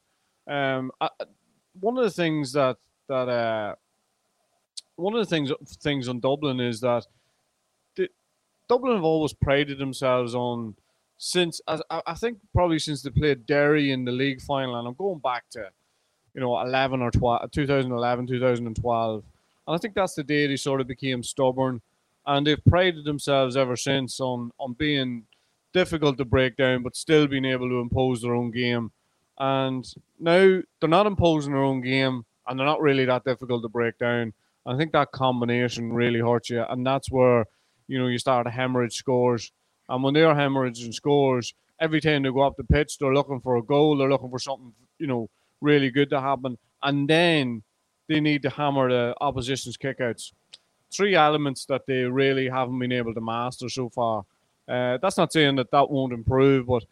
Um, 0.53 0.91
I, 0.99 1.09
one 1.79 1.97
of 1.97 2.03
the 2.03 2.11
things 2.11 2.51
that 2.53 2.77
that 3.07 3.29
uh, 3.29 3.75
one 4.97 5.15
of 5.15 5.19
the 5.19 5.25
things 5.25 5.51
things 5.81 6.07
on 6.09 6.19
Dublin 6.19 6.59
is 6.59 6.81
that 6.81 7.05
the, 7.95 8.09
Dublin 8.67 8.95
have 8.95 9.05
always 9.05 9.33
prided 9.33 9.77
themselves 9.77 10.35
on 10.35 10.75
since 11.17 11.61
I, 11.67 11.79
I 12.05 12.13
think 12.13 12.39
probably 12.53 12.79
since 12.79 13.01
they 13.01 13.09
played 13.09 13.45
Derry 13.45 13.91
in 13.91 14.05
the 14.05 14.11
league 14.11 14.41
final, 14.41 14.77
and 14.77 14.87
I'm 14.87 14.93
going 14.93 15.19
back 15.19 15.45
to 15.51 15.69
you 16.35 16.41
know, 16.41 16.61
11 16.61 17.01
or 17.01 17.07
uh, 17.07 17.11
12, 17.11 17.51
2011, 17.51 18.27
2012. 18.27 19.23
And 19.67 19.75
I 19.75 19.77
think 19.79 19.95
that's 19.95 20.13
the 20.13 20.23
day 20.23 20.45
they 20.45 20.57
sort 20.57 20.81
of 20.81 20.87
became 20.87 21.23
stubborn. 21.23 21.81
And 22.27 22.45
they've 22.45 22.63
prided 22.69 23.05
themselves 23.05 23.55
ever 23.55 23.77
since 23.77 24.19
on, 24.19 24.51
on 24.59 24.73
being 24.73 25.23
difficult 25.73 26.17
to 26.17 26.25
break 26.25 26.57
down, 26.57 26.83
but 26.83 26.95
still 26.95 27.27
being 27.27 27.45
able 27.45 27.69
to 27.69 27.79
impose 27.79 28.21
their 28.21 28.35
own 28.35 28.51
game. 28.51 28.91
And 29.39 29.87
now 30.19 30.61
they're 30.79 30.89
not 30.89 31.07
imposing 31.07 31.53
their 31.53 31.63
own 31.63 31.81
game, 31.81 32.25
and 32.47 32.59
they're 32.59 32.65
not 32.65 32.81
really 32.81 33.05
that 33.05 33.23
difficult 33.23 33.63
to 33.63 33.69
break 33.69 33.97
down. 33.97 34.33
I 34.65 34.75
think 34.77 34.91
that 34.91 35.11
combination 35.11 35.93
really 35.93 36.19
hurts 36.19 36.49
you, 36.49 36.63
and 36.63 36.85
that's 36.85 37.11
where 37.11 37.45
you 37.87 37.99
know 37.99 38.07
you 38.07 38.17
start 38.17 38.47
to 38.47 38.51
hemorrhage 38.51 38.95
scores. 38.95 39.51
And 39.89 40.03
when 40.03 40.13
they're 40.13 40.33
hemorrhaging 40.33 40.93
scores, 40.93 41.53
every 41.79 42.01
time 42.01 42.23
they 42.23 42.31
go 42.31 42.41
up 42.41 42.57
the 42.57 42.63
pitch, 42.63 42.97
they're 42.97 43.13
looking 43.13 43.39
for 43.39 43.57
a 43.57 43.61
goal, 43.61 43.97
they're 43.97 44.09
looking 44.09 44.29
for 44.29 44.39
something, 44.39 44.73
you 44.99 45.07
know, 45.07 45.29
really 45.61 45.89
good 45.89 46.09
to 46.09 46.21
happen. 46.21 46.57
And 46.83 47.07
then 47.09 47.63
they 48.07 48.19
need 48.19 48.41
to 48.43 48.49
hammer 48.49 48.89
the 48.89 49.15
opposition's 49.21 49.77
kickouts. 49.77 50.31
Three 50.91 51.15
elements 51.15 51.65
that 51.65 51.85
they 51.87 52.03
really 52.03 52.47
haven't 52.47 52.79
been 52.79 52.91
able 52.91 53.13
to 53.13 53.21
master 53.21 53.69
so 53.69 53.89
far. 53.89 54.23
Uh, 54.67 54.97
that's 55.01 55.17
not 55.17 55.33
saying 55.33 55.57
that 55.57 55.71
that 55.71 55.89
won't 55.89 56.13
improve, 56.13 56.67
but 56.67 56.83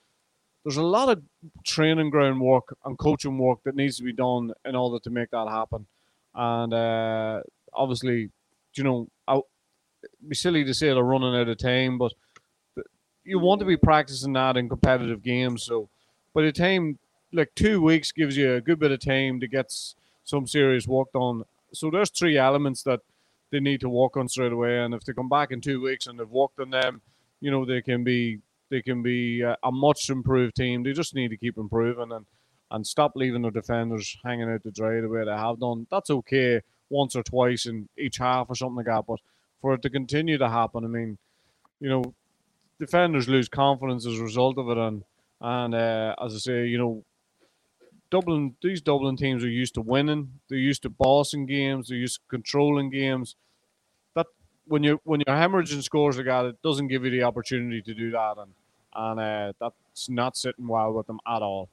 there's 0.64 0.78
a 0.78 0.84
lot 0.84 1.10
of 1.10 1.22
training 1.66 2.10
ground 2.10 2.40
work 2.40 2.76
and 2.86 2.98
coaching 2.98 3.38
work 3.38 3.60
that 3.66 3.76
needs 3.76 3.98
to 3.98 4.04
be 4.04 4.14
done 4.14 4.52
in 4.66 4.76
order 4.76 5.00
to 5.04 5.10
make 5.10 5.30
that 5.32 5.48
happen. 5.50 5.86
And 6.34 6.74
uh, 6.74 7.42
obviously, 7.74 8.30
you 8.76 8.84
know, 8.84 9.08
I, 9.28 9.36
it'd 9.36 10.30
be 10.30 10.36
silly 10.36 10.64
to 10.64 10.74
say 10.74 10.88
they're 10.88 11.04
running 11.04 11.36
out 11.36 11.50
of 11.50 11.58
time, 11.58 11.98
but 11.98 12.14
you 13.24 13.40
want 13.40 13.60
to 13.60 13.66
be 13.66 13.78
practicing 13.78 14.34
that 14.34 14.58
in 14.58 14.70
competitive 14.70 15.24
games. 15.24 15.64
So 15.64 15.90
by 16.34 16.44
the 16.44 16.52
time, 16.52 17.00
like 17.32 17.54
two 17.56 17.82
weeks 17.82 18.12
gives 18.12 18.38
you 18.38 18.56
a 18.56 18.62
good 18.62 18.80
bit 18.80 18.92
of 18.92 19.00
time 19.00 19.40
to 19.40 19.48
get 19.48 19.74
some 20.24 20.48
serious 20.48 20.88
work 20.88 21.12
done. 21.14 21.44
So 21.74 21.90
there's 21.90 22.10
three 22.10 22.38
elements 22.38 22.84
that 22.84 23.00
they 23.52 23.60
need 23.60 23.82
to 23.82 23.90
work 23.90 24.18
on 24.18 24.28
straight 24.28 24.52
away. 24.52 24.80
And 24.80 24.94
if 24.94 25.04
they 25.04 25.14
come 25.14 25.30
back 25.30 25.52
in 25.52 25.62
two 25.62 25.82
weeks 25.82 26.08
and 26.08 26.20
they've 26.20 26.30
worked 26.30 26.60
on 26.60 26.70
them, 26.70 27.02
you 27.40 27.52
know, 27.52 27.66
they 27.66 27.82
can 27.82 28.04
be 28.04 28.40
they 28.70 28.82
can 28.82 29.04
be 29.04 29.42
a, 29.42 29.72
much 29.72 30.10
improved 30.10 30.56
team. 30.56 30.82
They 30.82 30.94
just 30.94 31.14
need 31.14 31.28
to 31.30 31.38
keep 31.38 31.58
improving 31.58 32.12
and 32.12 32.26
and 32.72 32.88
stop 32.88 33.12
leaving 33.16 33.44
their 33.44 33.52
defenders 33.52 34.18
hanging 34.24 34.50
out 34.50 34.64
to 34.64 34.72
dry 34.72 35.00
the 35.00 35.08
way 35.08 35.24
they 35.24 35.32
have 35.32 35.60
done. 35.60 35.86
That's 35.92 36.10
okay 36.10 36.62
once 36.90 37.16
or 37.16 37.22
twice 37.22 37.68
in 37.68 37.88
each 37.98 38.18
half 38.18 38.50
or 38.50 38.56
something 38.56 38.78
like 38.78 38.88
that. 38.88 39.06
But 39.08 39.20
for 39.62 39.76
it 39.76 39.84
to 39.84 39.90
continue 39.92 40.40
to 40.40 40.50
happen, 40.50 40.84
I 40.84 40.88
mean, 40.88 41.20
you 41.80 41.90
know, 41.90 42.16
defenders 42.80 43.28
lose 43.28 43.48
confidence 43.48 44.06
as 44.06 44.20
a 44.20 44.24
result 44.24 44.58
of 44.58 44.70
it, 44.70 44.78
and 44.78 45.04
and 45.42 45.76
uh, 45.76 46.16
as 46.24 46.36
I 46.36 46.38
say, 46.38 46.68
you 46.68 46.78
know, 46.78 47.04
Dublin 48.10 48.56
these 48.62 48.82
Dublin 48.82 49.18
teams 49.18 49.44
are 49.44 49.50
used 49.50 49.74
to 49.76 49.82
winning. 49.82 50.40
They're 50.50 50.58
used 50.58 50.84
to 50.84 50.90
bossing 50.90 51.46
games. 51.46 51.90
They're 51.90 51.98
used 51.98 52.16
to 52.16 52.22
controlling 52.30 52.90
games. 52.90 53.36
That 54.16 54.28
when 54.66 54.84
you 54.84 55.02
when 55.04 55.22
you're 55.26 55.36
hemorrhaging 55.36 55.84
scores 55.84 56.18
like 56.18 56.28
that, 56.28 56.46
it 56.46 56.62
doesn't 56.62 56.88
give 56.88 57.04
you 57.06 57.12
the 57.12 57.24
opportunity 57.24 57.82
to 57.82 57.94
do 57.94 58.12
that, 58.12 58.36
and 58.38 58.52
and 58.96 59.20
uh, 59.20 59.54
that's 59.60 60.10
not 60.10 60.38
sitting 60.38 60.68
well 60.68 60.94
with 60.94 61.08
them 61.08 61.20
at 61.28 61.42
all. 61.42 61.70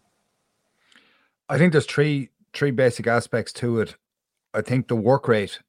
I 1.49 1.59
think 1.59 1.73
there's 1.73 1.87
three 1.87 2.31
three 2.53 2.71
basic 2.71 3.07
aspects 3.07 3.53
to 3.55 3.81
it. 3.81 3.97
I 4.53 4.63
think 4.63 4.89
the 4.89 4.97
work 4.97 5.29
rate 5.29 5.61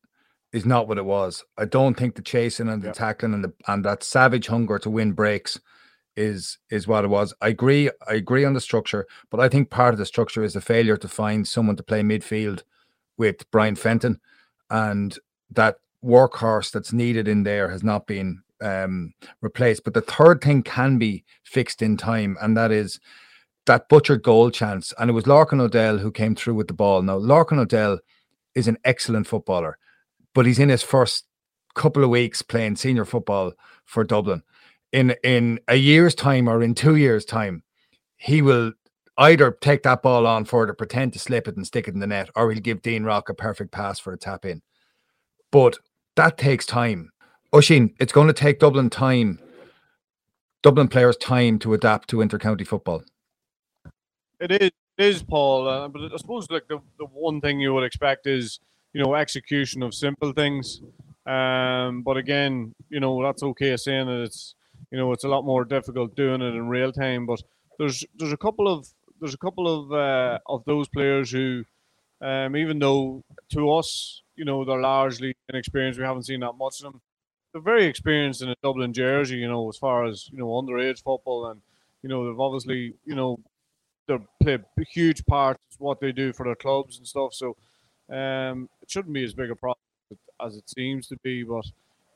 is 0.54 0.66
not 0.66 0.88
what 0.88 0.98
it 0.98 1.06
was. 1.06 1.44
I 1.58 1.66
don't 1.66 1.96
think 1.96 2.16
the 2.16 2.22
chasing 2.22 2.70
and 2.70 2.82
the 2.82 2.88
yep. 2.88 2.96
tackling 2.96 3.34
and 3.34 3.44
the 3.44 3.54
and 3.68 3.86
that 3.86 4.04
savage 4.04 4.48
hunger 4.48 4.80
to 4.80 4.90
win 4.90 5.14
breaks 5.14 5.60
is 6.16 6.58
is 6.70 6.88
what 6.88 7.06
it 7.06 7.10
was. 7.10 7.34
I 7.42 7.50
agree. 7.50 7.90
I 8.08 8.14
agree 8.14 8.46
on 8.46 8.54
the 8.54 8.62
structure, 8.62 9.08
but 9.30 9.40
I 9.40 9.50
think 9.50 9.70
part 9.70 9.94
of 9.94 9.98
the 9.98 10.06
structure 10.06 10.44
is 10.44 10.56
a 10.56 10.62
failure 10.62 10.98
to 10.98 11.08
find 11.08 11.48
someone 11.48 11.76
to 11.78 11.84
play 11.84 12.02
midfield 12.02 12.64
with 13.18 13.50
Brian 13.52 13.76
Fenton, 13.76 14.20
and 14.70 15.18
that 15.52 15.78
workhorse 16.04 16.72
that's 16.72 16.94
needed 16.94 17.28
in 17.28 17.44
there 17.44 17.70
has 17.70 17.84
not 17.84 18.08
been 18.08 18.42
um, 18.62 19.14
replaced. 19.42 19.84
But 19.84 19.94
the 19.94 20.02
third 20.02 20.42
thing 20.42 20.64
can 20.64 20.98
be 20.98 21.24
fixed 21.44 21.82
in 21.82 21.98
time, 21.98 22.38
and 22.42 22.58
that 22.58 22.72
is 22.72 23.00
that 23.66 23.90
butchered 23.90 24.24
goal 24.24 24.52
chance. 24.52 24.94
And 24.98 25.10
it 25.10 25.14
was 25.14 25.26
Lorcan 25.26 25.62
O'Dell 25.62 25.98
who 25.98 26.12
came 26.12 26.36
through 26.36 26.56
with 26.56 26.68
the 26.68 26.74
ball. 26.74 27.02
Now, 27.02 27.20
Lorcan 27.20 27.60
O'Dell 27.60 28.00
is 28.56 28.68
an 28.68 28.78
excellent 28.84 29.28
footballer, 29.28 29.78
but 30.34 30.46
he's 30.46 30.60
in 30.60 30.70
his 30.70 30.84
first 30.84 31.26
couple 31.76 32.04
of 32.04 32.10
weeks 32.10 32.42
playing 32.42 32.76
senior 32.76 33.06
football 33.06 33.54
for 33.86 34.04
Dublin. 34.04 34.44
In 34.92 35.16
in 35.24 35.60
a 35.68 35.76
year's 35.76 36.16
time 36.16 36.50
or 36.50 36.62
in 36.62 36.76
two 36.76 36.96
years' 36.96 37.26
time, 37.26 37.64
he 38.18 38.42
will 38.42 38.74
either 39.18 39.52
take 39.62 39.84
that 39.84 40.02
ball 40.02 40.26
on 40.26 40.46
for 40.46 40.66
to 40.66 40.74
pretend 40.74 41.14
to 41.14 41.20
slip 41.20 41.48
it 41.48 41.56
and 41.56 41.66
stick 41.66 41.88
it 41.88 41.94
in 41.94 42.00
the 42.00 42.08
net, 42.08 42.30
or 42.36 42.52
he'll 42.52 42.62
give 42.62 42.82
Dean 42.82 43.04
Rock 43.04 43.30
a 43.30 43.34
perfect 43.34 43.72
pass 43.72 44.00
for 44.00 44.14
a 44.14 44.18
tap 44.18 44.46
in. 44.46 44.62
But 45.52 45.78
that 46.16 46.38
takes 46.38 46.66
time. 46.66 47.12
Oisín, 47.54 47.94
it's 48.00 48.14
going 48.14 48.28
to 48.28 48.34
take 48.34 48.60
Dublin 48.60 48.90
time, 48.90 49.40
Dublin 50.64 50.88
players 50.88 51.18
time 51.18 51.60
to 51.60 51.74
adapt 51.74 52.10
to 52.10 52.18
intercounty 52.18 52.66
football. 52.66 53.04
It 54.40 54.52
is, 54.52 54.72
it 54.98 55.06
is 55.06 55.24
Paul. 55.24 55.68
Uh, 55.68 55.88
but 55.88 56.14
I 56.14 56.18
suppose 56.18 56.50
like 56.50 56.68
the, 56.68 56.80
the 56.98 57.06
one 57.06 57.42
thing 57.42 57.60
you 57.60 57.74
would 57.74 57.84
expect 57.84 58.28
is 58.28 58.60
you 58.94 59.04
know 59.04 59.16
execution 59.16 59.84
of 59.84 59.94
simple 59.94 60.34
things. 60.34 60.82
Um, 61.26 62.02
but 62.02 62.18
again, 62.18 62.74
you 62.90 63.00
know 63.00 63.22
that's 63.24 63.44
okay 63.44 63.78
saying 63.78 64.08
that 64.08 64.24
it's 64.24 64.56
you 64.92 64.98
know 64.98 65.12
it's 65.12 65.24
a 65.24 65.30
lot 65.30 65.46
more 65.46 65.66
difficult 65.66 66.16
doing 66.16 66.42
it 66.42 66.56
in 66.56 66.68
real 66.68 66.92
time. 66.92 67.26
But 67.26 67.42
there's 67.80 68.04
there's 68.18 68.34
a 68.34 68.38
couple 68.38 68.68
of 68.68 68.88
there's 69.20 69.34
a 69.34 69.38
couple 69.38 69.68
of 69.68 69.92
uh, 69.92 70.40
of 70.48 70.64
those 70.66 70.88
players 70.90 71.32
who, 71.32 71.64
um, 72.22 72.56
even 72.56 72.80
though 72.80 73.24
to 73.54 73.72
us, 73.72 74.24
you 74.36 74.46
know, 74.46 74.66
they're 74.66 74.82
largely 74.82 75.36
inexperienced, 75.50 76.00
we 76.00 76.06
haven't 76.06 76.24
seen 76.24 76.40
that 76.42 76.54
much 76.54 76.80
of 76.80 76.92
them 76.92 77.02
they're 77.52 77.62
very 77.62 77.86
experienced 77.86 78.42
in 78.42 78.50
a 78.50 78.56
Dublin 78.64 78.94
jersey, 78.94 79.38
you 79.38 79.48
know, 79.48 79.68
as 79.70 79.78
far 79.78 80.06
as 80.06 80.30
you 80.32 80.38
know 80.38 80.48
underage 80.48 81.04
football, 81.04 81.48
and 81.48 81.62
you 82.02 82.10
know 82.10 82.26
they've 82.28 82.40
obviously 82.40 82.94
you 83.06 83.16
know 83.16 83.40
they 84.08 84.18
play 84.42 84.54
a 84.56 84.84
huge 84.86 85.26
part 85.26 85.58
what 85.78 86.00
they 86.00 86.12
do 86.12 86.32
for 86.34 86.46
their 86.46 86.56
clubs 86.56 86.98
and 86.98 87.08
stuff. 87.08 87.34
So 87.34 87.58
um, 88.12 88.70
it 88.82 88.90
shouldn't 88.90 89.14
be 89.14 89.24
as 89.24 89.34
big 89.34 89.52
a 89.52 89.56
problem 89.56 89.80
as 90.46 90.58
it 90.58 90.70
seems 90.70 91.08
to 91.08 91.18
be. 91.24 91.44
But 91.44 91.66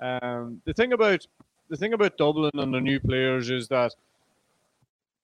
um, 0.01 0.61
the 0.65 0.73
thing 0.73 0.93
about 0.93 1.25
the 1.69 1.77
thing 1.77 1.93
about 1.93 2.17
Dublin 2.17 2.51
and 2.53 2.73
the 2.73 2.81
new 2.81 2.99
players 2.99 3.49
is 3.49 3.67
that 3.69 3.93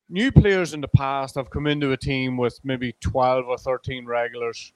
new 0.10 0.32
players 0.32 0.74
in 0.74 0.82
the 0.82 0.88
past 0.88 1.36
have 1.36 1.50
come 1.50 1.68
into 1.68 1.92
a 1.92 1.98
team 1.98 2.38
with 2.38 2.60
maybe 2.64 2.96
12 3.02 3.48
or 3.48 3.58
13 3.58 4.06
regulars 4.06 4.74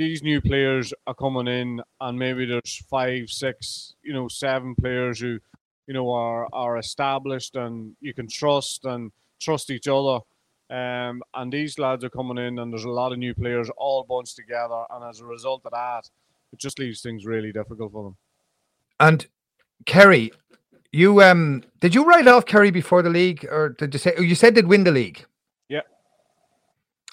these 0.00 0.22
new 0.22 0.40
players 0.40 0.94
are 1.06 1.14
coming 1.14 1.46
in, 1.46 1.82
and 2.00 2.18
maybe 2.18 2.46
there's 2.46 2.82
five, 2.88 3.28
six, 3.28 3.94
you 4.02 4.14
know, 4.14 4.28
seven 4.28 4.74
players 4.74 5.20
who, 5.20 5.38
you 5.86 5.92
know, 5.92 6.10
are 6.10 6.48
are 6.54 6.78
established 6.78 7.54
and 7.54 7.94
you 8.00 8.14
can 8.14 8.26
trust 8.26 8.86
and 8.86 9.12
trust 9.38 9.70
each 9.70 9.88
other. 9.88 10.20
Um, 10.70 11.22
and 11.34 11.52
these 11.52 11.78
lads 11.80 12.04
are 12.04 12.10
coming 12.10 12.38
in, 12.38 12.60
and 12.60 12.72
there's 12.72 12.84
a 12.84 12.90
lot 12.90 13.12
of 13.12 13.18
new 13.18 13.34
players 13.34 13.68
all 13.76 14.04
bunched 14.04 14.36
together, 14.36 14.84
and 14.90 15.04
as 15.04 15.20
a 15.20 15.24
result 15.24 15.62
of 15.64 15.72
that, 15.72 16.08
it 16.52 16.60
just 16.60 16.78
leaves 16.78 17.02
things 17.02 17.26
really 17.26 17.52
difficult 17.52 17.90
for 17.90 18.04
them. 18.04 18.16
And 19.00 19.26
Kerry, 19.84 20.30
you 20.92 21.22
um, 21.22 21.64
did 21.80 21.94
you 21.94 22.04
write 22.04 22.28
off 22.28 22.46
Kerry 22.46 22.70
before 22.70 23.02
the 23.02 23.10
league, 23.10 23.44
or 23.50 23.70
did 23.70 23.92
you 23.94 23.98
say 23.98 24.14
you 24.18 24.36
said 24.36 24.54
they'd 24.54 24.66
win 24.66 24.84
the 24.84 24.92
league? 24.92 25.24
Yeah. 25.68 25.80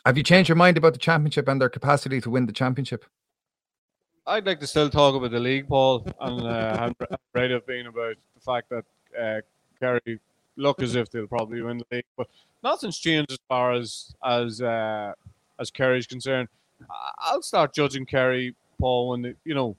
Have 0.06 0.18
you 0.18 0.24
changed 0.24 0.50
your 0.50 0.56
mind 0.56 0.78
about 0.78 0.94
the 0.94 1.00
championship 1.00 1.48
and 1.48 1.60
their 1.60 1.70
capacity 1.70 2.22
to 2.22 2.30
win 2.30 2.46
the 2.46 2.54
championship? 2.54 3.06
I'd 4.28 4.46
like 4.46 4.60
to 4.60 4.68
still 4.68 4.90
talk 4.90 5.16
about 5.16 5.32
the 5.32 5.40
league, 5.40 5.68
Paul, 5.68 6.06
and 6.20 6.42
uh, 6.42 6.78
I'm 6.80 6.96
afraid 7.34 7.52
of 7.52 7.66
being 7.66 7.88
about 7.88 8.18
the 8.36 8.42
fact 8.42 8.70
that 8.70 8.86
uh, 9.20 9.42
Kerry 9.80 10.20
look 10.58 10.82
as 10.82 10.96
if 10.96 11.10
they'll 11.10 11.28
probably 11.28 11.62
win 11.62 11.78
the 11.78 11.86
league, 11.92 12.06
but 12.18 12.28
nothing's 12.64 12.98
changed 12.98 13.32
as 13.32 13.40
far 13.48 13.74
as 13.74 14.14
as 14.26 14.62
uh, 14.62 15.14
as 15.60 15.72
Kerry's 15.72 16.08
concerned. 16.08 16.50
I'll 17.20 17.42
start 17.42 17.74
judging 17.74 18.06
Kerry, 18.06 18.56
Paul, 18.80 19.10
when 19.10 19.22
they, 19.22 19.34
you 19.46 19.56
know 19.56 19.78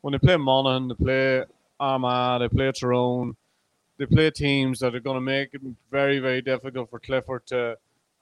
when 0.00 0.12
they 0.12 0.18
play 0.18 0.36
Monaghan, 0.36 0.88
they 0.88 0.94
play 0.94 1.44
Armagh, 1.80 2.40
they 2.40 2.48
play 2.48 2.72
Tyrone, 2.72 3.36
they 3.98 4.06
play 4.06 4.30
teams 4.30 4.78
that 4.78 4.94
are 4.94 5.00
going 5.00 5.16
to 5.16 5.20
make 5.20 5.50
it 5.54 5.60
very 5.90 6.18
very 6.18 6.42
difficult 6.42 6.90
for 6.90 7.00
Clifford 7.00 7.46
to 7.46 7.76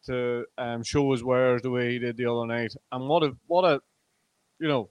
to 0.06 0.44
um, 0.56 0.82
show 0.82 1.10
his 1.12 1.24
wares 1.24 1.62
the 1.62 1.70
way 1.70 1.92
he 1.92 1.98
did 1.98 2.16
the 2.16 2.30
other 2.30 2.46
night. 2.46 2.74
And 2.92 3.08
what 3.08 3.22
a 3.22 3.36
what 3.46 3.64
a 3.64 3.80
you 4.58 4.68
know 4.68 4.88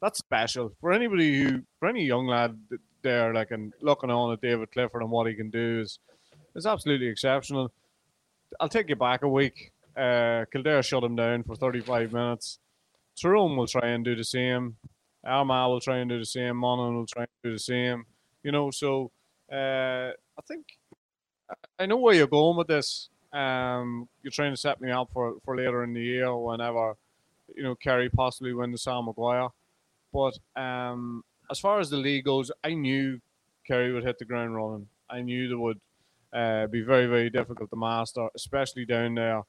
that's 0.00 0.18
special 0.18 0.72
for 0.80 0.92
anybody 0.92 1.42
who 1.42 1.62
for 1.78 1.88
any 1.88 2.04
young 2.04 2.26
lad 2.26 2.58
there 3.02 3.32
like 3.32 3.50
and 3.50 3.72
looking 3.80 4.10
on 4.10 4.32
at 4.32 4.40
David 4.40 4.70
Clifford 4.72 5.02
and 5.02 5.10
what 5.10 5.26
he 5.26 5.34
can 5.34 5.50
do 5.50 5.80
is 5.82 5.98
is 6.54 6.66
absolutely 6.66 7.08
exceptional. 7.08 7.72
I'll 8.60 8.68
take 8.68 8.88
you 8.88 8.96
back 8.96 9.22
a 9.22 9.28
week. 9.28 9.72
Uh, 9.96 10.44
Kildare 10.52 10.82
shut 10.82 11.04
him 11.04 11.16
down 11.16 11.42
for 11.44 11.56
35 11.56 12.12
minutes. 12.12 12.58
Tyrone 13.20 13.56
will 13.56 13.66
try 13.66 13.88
and 13.88 14.04
do 14.04 14.14
the 14.14 14.24
same. 14.24 14.76
Armagh 15.24 15.68
will 15.68 15.80
try 15.80 15.98
and 15.98 16.10
do 16.10 16.18
the 16.18 16.26
same. 16.26 16.56
Monaghan 16.56 16.96
will 16.96 17.06
try 17.06 17.22
and 17.22 17.30
do 17.42 17.52
the 17.52 17.58
same. 17.58 18.04
You 18.42 18.52
know, 18.52 18.70
so 18.70 19.10
uh, 19.50 20.10
I 20.10 20.42
think 20.46 20.66
I 21.78 21.86
know 21.86 21.96
where 21.96 22.14
you're 22.14 22.26
going 22.26 22.56
with 22.56 22.68
this. 22.68 23.08
Um, 23.32 24.08
you're 24.22 24.30
trying 24.30 24.52
to 24.52 24.60
set 24.60 24.80
me 24.80 24.90
up 24.90 25.10
for, 25.12 25.36
for 25.44 25.56
later 25.56 25.82
in 25.82 25.92
the 25.92 26.02
year 26.02 26.36
whenever, 26.36 26.94
you 27.54 27.62
know, 27.62 27.74
Kerry 27.74 28.08
possibly 28.08 28.52
win 28.52 28.70
the 28.70 28.78
Sam 28.78 29.06
Maguire. 29.06 29.48
But 30.12 30.38
um, 30.56 31.24
as 31.50 31.58
far 31.58 31.80
as 31.80 31.90
the 31.90 31.96
league 31.96 32.24
goes, 32.24 32.52
I 32.62 32.74
knew 32.74 33.20
Kerry 33.66 33.92
would 33.92 34.04
hit 34.04 34.18
the 34.18 34.24
ground 34.24 34.54
running. 34.54 34.86
I 35.10 35.22
knew 35.22 35.48
they 35.48 35.54
would 35.54 35.80
uh, 36.34 36.66
be 36.66 36.82
very, 36.82 37.06
very 37.06 37.30
difficult 37.30 37.70
to 37.70 37.76
master, 37.76 38.28
especially 38.34 38.84
down 38.84 39.14
there. 39.14 39.42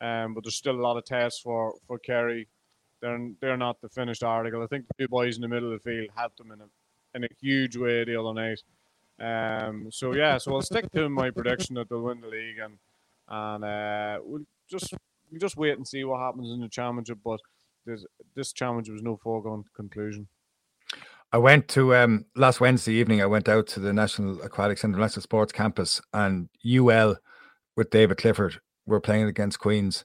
Um, 0.00 0.34
but 0.34 0.44
there's 0.44 0.56
still 0.56 0.74
a 0.74 0.82
lot 0.82 0.96
of 0.96 1.04
tests 1.04 1.40
for, 1.40 1.74
for 1.86 1.98
Kerry. 1.98 2.48
They're, 3.00 3.30
they're 3.40 3.56
not 3.56 3.80
the 3.80 3.88
finished 3.88 4.22
article. 4.22 4.62
I 4.62 4.66
think 4.66 4.86
the 4.88 5.04
two 5.04 5.08
boys 5.08 5.36
in 5.36 5.42
the 5.42 5.48
middle 5.48 5.72
of 5.72 5.82
the 5.82 5.90
field 5.90 6.08
helped 6.16 6.38
them 6.38 6.50
in 6.50 6.60
a, 6.60 6.68
in 7.14 7.24
a 7.24 7.28
huge 7.40 7.76
way 7.76 8.04
the 8.04 8.20
other 8.20 8.34
night. 8.34 8.62
Um, 9.20 9.88
so, 9.92 10.14
yeah, 10.14 10.38
so 10.38 10.54
I'll 10.54 10.62
stick 10.62 10.90
to 10.92 11.08
my 11.08 11.30
prediction 11.30 11.76
that 11.76 11.88
they'll 11.88 12.02
win 12.02 12.20
the 12.20 12.28
league. 12.28 12.58
and 12.58 12.78
and 13.28 13.64
uh, 13.64 14.18
we'll 14.22 14.44
just 14.68 14.92
we'll 15.30 15.40
just 15.40 15.56
wait 15.56 15.76
and 15.76 15.86
see 15.86 16.04
what 16.04 16.20
happens 16.20 16.50
in 16.50 16.60
the 16.60 16.68
championship. 16.68 17.18
But 17.24 17.40
this 18.34 18.52
championship 18.52 18.94
was 18.94 19.02
no 19.02 19.16
foregone 19.16 19.64
conclusion. 19.74 20.28
I 21.32 21.38
went 21.38 21.66
to 21.68 21.94
um, 21.96 22.26
last 22.36 22.60
Wednesday 22.60 22.92
evening. 22.92 23.22
I 23.22 23.26
went 23.26 23.48
out 23.48 23.66
to 23.68 23.80
the 23.80 23.92
National 23.92 24.40
Aquatic 24.42 24.76
Centre, 24.76 24.98
National 24.98 25.22
Sports 25.22 25.52
Campus, 25.52 26.00
and 26.12 26.50
UL 26.64 27.16
with 27.74 27.88
David 27.88 28.18
Clifford 28.18 28.60
were 28.84 29.00
playing 29.00 29.24
against 29.24 29.58
Queens, 29.58 30.04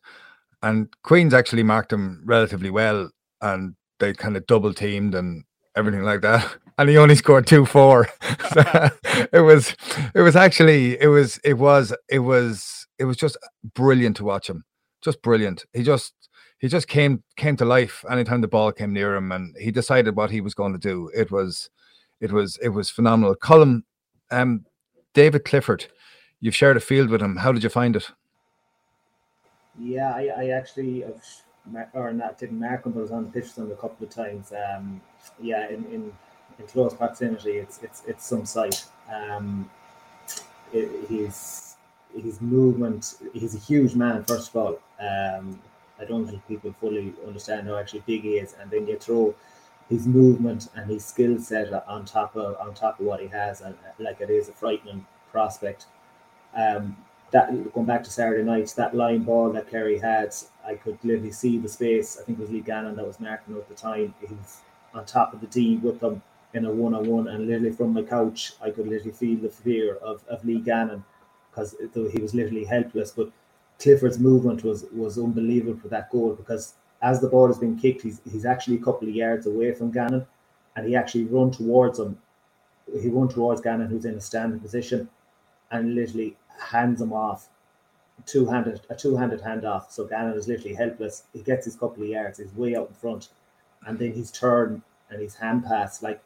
and 0.63 0.87
Queens 1.03 1.33
actually 1.33 1.63
marked 1.63 1.89
them 1.89 2.23
relatively 2.25 2.69
well, 2.69 3.09
and 3.41 3.75
they 3.99 4.13
kind 4.13 4.37
of 4.37 4.47
double 4.47 4.73
teamed 4.73 5.15
and 5.15 5.43
everything 5.75 6.03
like 6.03 6.21
that. 6.21 6.57
And 6.79 6.89
he 6.91 6.97
only 6.99 7.15
scored 7.15 7.47
two 7.47 7.65
four. 7.65 8.07
it 8.21 9.43
was, 9.43 9.75
it 10.13 10.21
was 10.21 10.35
actually, 10.35 10.95
it 11.01 11.07
was, 11.07 11.39
it 11.43 11.55
was, 11.55 11.91
it 12.07 12.19
was, 12.19 12.85
it 12.99 13.05
was 13.05 13.17
just 13.17 13.35
brilliant 13.73 14.15
to 14.17 14.23
watch 14.23 14.47
him. 14.47 14.63
Just 15.01 15.23
brilliant. 15.23 15.65
He 15.73 15.81
just 15.81 16.13
he 16.59 16.67
just 16.67 16.87
came 16.87 17.23
came 17.35 17.55
to 17.57 17.65
life 17.65 18.03
anytime 18.09 18.41
the 18.41 18.47
ball 18.47 18.71
came 18.71 18.93
near 18.93 19.15
him, 19.15 19.31
and 19.31 19.55
he 19.59 19.71
decided 19.71 20.15
what 20.15 20.31
he 20.31 20.41
was 20.41 20.53
going 20.53 20.73
to 20.73 20.79
do. 20.79 21.09
It 21.15 21.31
was, 21.31 21.69
it 22.19 22.31
was, 22.31 22.57
it 22.61 22.69
was 22.69 22.89
phenomenal. 22.89 23.35
Colm, 23.35 23.83
um, 24.31 24.65
David 25.13 25.45
Clifford, 25.45 25.85
you've 26.39 26.55
shared 26.55 26.77
a 26.77 26.81
field 26.81 27.09
with 27.09 27.21
him. 27.21 27.37
How 27.37 27.51
did 27.51 27.63
you 27.63 27.69
find 27.69 27.95
it? 27.95 28.09
Yeah, 29.79 30.11
I, 30.15 30.29
I 30.35 30.47
actually, 30.49 31.05
or 31.93 32.11
not 32.13 32.39
didn't 32.39 32.59
mark 32.59 32.85
him, 32.85 32.93
but 32.93 32.99
I 32.99 33.03
was 33.03 33.11
on 33.11 33.25
the 33.25 33.31
pitch 33.31 33.45
with 33.55 33.57
him 33.57 33.71
a 33.71 33.75
couple 33.75 34.07
of 34.07 34.09
times. 34.09 34.51
Um, 34.51 35.01
yeah, 35.39 35.69
in, 35.69 35.85
in, 35.85 36.13
in 36.57 36.67
close 36.67 36.95
proximity, 36.95 37.57
it's 37.57 37.83
it's 37.83 38.01
it's 38.07 38.25
some 38.25 38.45
sight. 38.45 38.85
Um, 39.13 39.69
it, 40.73 41.07
his 41.07 41.75
his 42.15 42.41
movement, 42.41 43.15
he's 43.33 43.53
a 43.53 43.59
huge 43.59 43.93
man. 43.93 44.23
First 44.23 44.49
of 44.49 44.55
all, 44.55 44.79
um, 44.99 45.59
I 45.99 46.05
don't 46.05 46.27
think 46.27 46.47
people 46.47 46.73
fully 46.79 47.13
understand 47.25 47.67
how 47.67 47.77
actually 47.77 48.03
big 48.05 48.21
he 48.21 48.37
is, 48.37 48.55
and 48.59 48.69
then 48.69 48.87
you 48.87 48.97
throw 48.97 49.35
his 49.89 50.05
movement 50.07 50.69
and 50.75 50.89
his 50.89 51.05
skill 51.05 51.39
set 51.39 51.71
on 51.87 52.05
top 52.05 52.35
of 52.35 52.57
on 52.59 52.73
top 52.73 52.99
of 52.99 53.05
what 53.05 53.21
he 53.21 53.27
has, 53.27 53.61
and 53.61 53.75
like 53.99 54.21
it 54.21 54.29
is 54.29 54.49
a 54.49 54.53
frightening 54.53 55.05
prospect. 55.31 55.85
Um, 56.55 56.97
that 57.31 57.73
going 57.73 57.85
back 57.85 58.03
to 58.03 58.09
Saturday 58.09 58.43
night, 58.43 58.73
that 58.77 58.95
line 58.95 59.23
ball 59.23 59.51
that 59.51 59.69
Kerry 59.69 59.99
had, 59.99 60.33
I 60.65 60.75
could 60.75 60.97
literally 61.03 61.31
see 61.31 61.57
the 61.57 61.67
space. 61.67 62.17
I 62.19 62.23
think 62.23 62.39
it 62.39 62.41
was 62.41 62.51
Lee 62.51 62.61
Gannon 62.61 62.95
that 62.95 63.05
was 63.05 63.19
marking 63.19 63.55
at 63.57 63.67
the 63.67 63.75
time. 63.75 64.13
He 64.21 64.33
was 64.33 64.61
on 64.93 65.05
top 65.05 65.33
of 65.33 65.41
the 65.41 65.47
D 65.47 65.77
with 65.77 65.99
them 65.99 66.21
in 66.53 66.65
a 66.65 66.71
one 66.71 66.93
on 66.93 67.07
one, 67.07 67.27
and 67.27 67.47
literally 67.47 67.71
from 67.71 67.93
my 67.93 68.01
couch, 68.03 68.53
I 68.61 68.71
could 68.71 68.87
literally 68.87 69.11
feel 69.11 69.39
the 69.39 69.49
fear 69.49 69.95
of, 69.95 70.23
of 70.29 70.43
Lee 70.45 70.59
Gannon 70.59 71.03
because 71.51 71.75
he 72.13 72.21
was 72.21 72.33
literally 72.33 72.65
helpless. 72.65 73.11
But 73.11 73.31
Clifford's 73.79 74.19
movement 74.19 74.63
was 74.63 74.85
was 74.93 75.17
unbelievable 75.17 75.79
for 75.79 75.87
that 75.89 76.09
goal 76.09 76.33
because 76.33 76.73
as 77.01 77.21
the 77.21 77.29
ball 77.29 77.47
has 77.47 77.59
been 77.59 77.77
kicked, 77.77 78.01
he's 78.01 78.21
he's 78.31 78.45
actually 78.45 78.77
a 78.77 78.83
couple 78.83 79.07
of 79.07 79.15
yards 79.15 79.45
away 79.45 79.73
from 79.73 79.91
Gannon, 79.91 80.25
and 80.75 80.87
he 80.87 80.95
actually 80.95 81.25
run 81.25 81.51
towards 81.51 81.99
him. 81.99 82.17
He 83.01 83.09
run 83.09 83.27
towards 83.27 83.61
Gannon, 83.61 83.87
who's 83.87 84.05
in 84.05 84.15
a 84.15 84.21
standing 84.21 84.59
position, 84.59 85.09
and 85.71 85.93
literally 85.95 86.35
hands 86.59 87.01
him 87.01 87.13
off, 87.13 87.49
two 88.25 88.45
handed 88.47 88.81
a 88.89 88.95
two 88.95 89.15
handed 89.15 89.41
handoff. 89.41 89.91
So 89.91 90.05
Gannon 90.05 90.37
is 90.37 90.47
literally 90.47 90.75
helpless. 90.75 91.23
He 91.33 91.41
gets 91.41 91.65
his 91.65 91.75
couple 91.75 92.03
of 92.03 92.09
yards, 92.09 92.39
he's 92.39 92.53
way 92.55 92.75
out 92.75 92.87
in 92.87 92.95
front, 92.95 93.29
and 93.85 93.99
then 93.99 94.13
he's 94.13 94.31
turned 94.31 94.81
and 95.09 95.21
his 95.21 95.35
hand 95.35 95.63
pass 95.63 96.01
like 96.03 96.21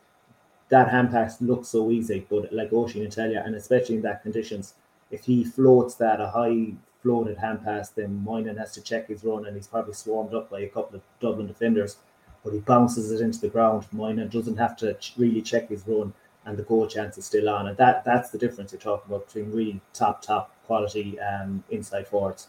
that 0.69 0.89
hand 0.89 1.11
pass 1.11 1.41
looks 1.41 1.67
so 1.67 1.91
easy, 1.91 2.25
but 2.29 2.51
like 2.53 2.71
Oisin 2.71 3.09
tell 3.09 3.29
you, 3.29 3.39
and 3.39 3.55
especially 3.55 3.95
in 3.95 4.01
that 4.03 4.23
conditions, 4.23 4.73
if 5.11 5.25
he 5.25 5.43
floats 5.43 5.95
that 5.95 6.21
a 6.21 6.29
high 6.29 6.73
floated 7.01 7.37
hand 7.37 7.63
pass, 7.63 7.89
then 7.89 8.23
Moynihan 8.23 8.57
has 8.57 8.71
to 8.73 8.81
check 8.81 9.07
his 9.07 9.23
run 9.23 9.45
and 9.45 9.55
he's 9.55 9.67
probably 9.67 9.93
swarmed 9.93 10.33
up 10.33 10.49
by 10.49 10.61
a 10.61 10.67
couple 10.67 10.95
of 10.95 11.01
Dublin 11.19 11.47
defenders. 11.47 11.97
But 12.43 12.53
he 12.53 12.59
bounces 12.59 13.11
it 13.11 13.21
into 13.21 13.39
the 13.39 13.49
ground. 13.49 13.85
Moynihan 13.91 14.29
doesn't 14.29 14.57
have 14.57 14.75
to 14.77 14.97
really 15.17 15.41
check 15.41 15.69
his 15.69 15.83
run 15.87 16.13
and 16.45 16.57
the 16.57 16.63
goal 16.63 16.87
chance 16.87 17.17
is 17.17 17.25
still 17.25 17.49
on. 17.49 17.67
And 17.67 17.77
that 17.77 18.03
that's 18.03 18.29
the 18.31 18.37
difference 18.37 18.71
you're 18.71 18.81
talking 18.81 19.13
about 19.13 19.27
between 19.27 19.51
really 19.51 19.81
top, 19.93 20.21
top 20.21 20.55
quality 20.65 21.19
um, 21.19 21.63
inside 21.69 22.07
forwards. 22.07 22.47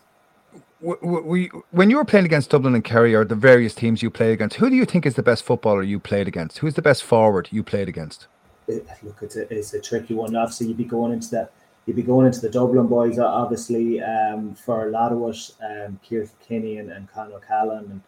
We, 0.81 1.51
when 1.71 1.89
you 1.89 1.97
were 1.97 2.05
playing 2.05 2.27
against 2.27 2.51
Dublin 2.51 2.75
and 2.75 2.85
Kerry 2.85 3.15
or 3.15 3.25
the 3.25 3.35
various 3.35 3.75
teams 3.75 4.03
you 4.03 4.11
played 4.11 4.33
against, 4.33 4.57
who 4.57 4.69
do 4.69 4.77
you 4.77 4.85
think 4.85 5.07
is 5.07 5.15
the 5.15 5.23
best 5.23 5.45
footballer 5.45 5.83
you 5.83 5.99
played 5.99 6.29
against? 6.29 6.59
Who's 6.59 6.75
the 6.75 6.83
best 6.83 7.05
forward 7.05 7.49
you 7.51 7.63
played 7.63 7.89
against? 7.89 8.27
It, 8.69 8.87
look, 9.03 9.19
it's 9.23 9.37
a, 9.37 9.53
it's 9.55 9.73
a 9.75 9.81
tricky 9.81 10.15
one. 10.15 10.37
Obviously, 10.37 10.67
you'd 10.67 10.77
be 10.77 10.85
going 10.85 11.13
into 11.13 11.31
that 11.31 11.53
you'd 11.87 11.97
be 11.97 12.03
going 12.03 12.27
into 12.27 12.41
the 12.41 12.51
Dublin 12.51 12.87
boys, 12.87 13.19
obviously, 13.19 14.01
um, 14.01 14.55
for 14.55 14.89
a 14.89 14.91
lot 14.91 15.13
of 15.13 15.23
us, 15.23 15.53
um, 15.63 15.99
Keir 16.03 16.29
Kinney 16.47 16.79
and, 16.79 16.91
and 16.91 17.11
Con 17.11 17.33
O'Callaghan, 17.33 17.85
and 17.91 18.01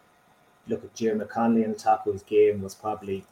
look 0.67 0.83
at 0.83 0.95
Diarmuid 0.95 1.29
Connolly 1.29 1.63
in 1.63 1.71
the 1.71 1.77
top 1.77 2.07
of 2.07 2.13
his 2.13 2.23
game 2.23 2.61
was 2.61 2.73
probably, 2.73 3.25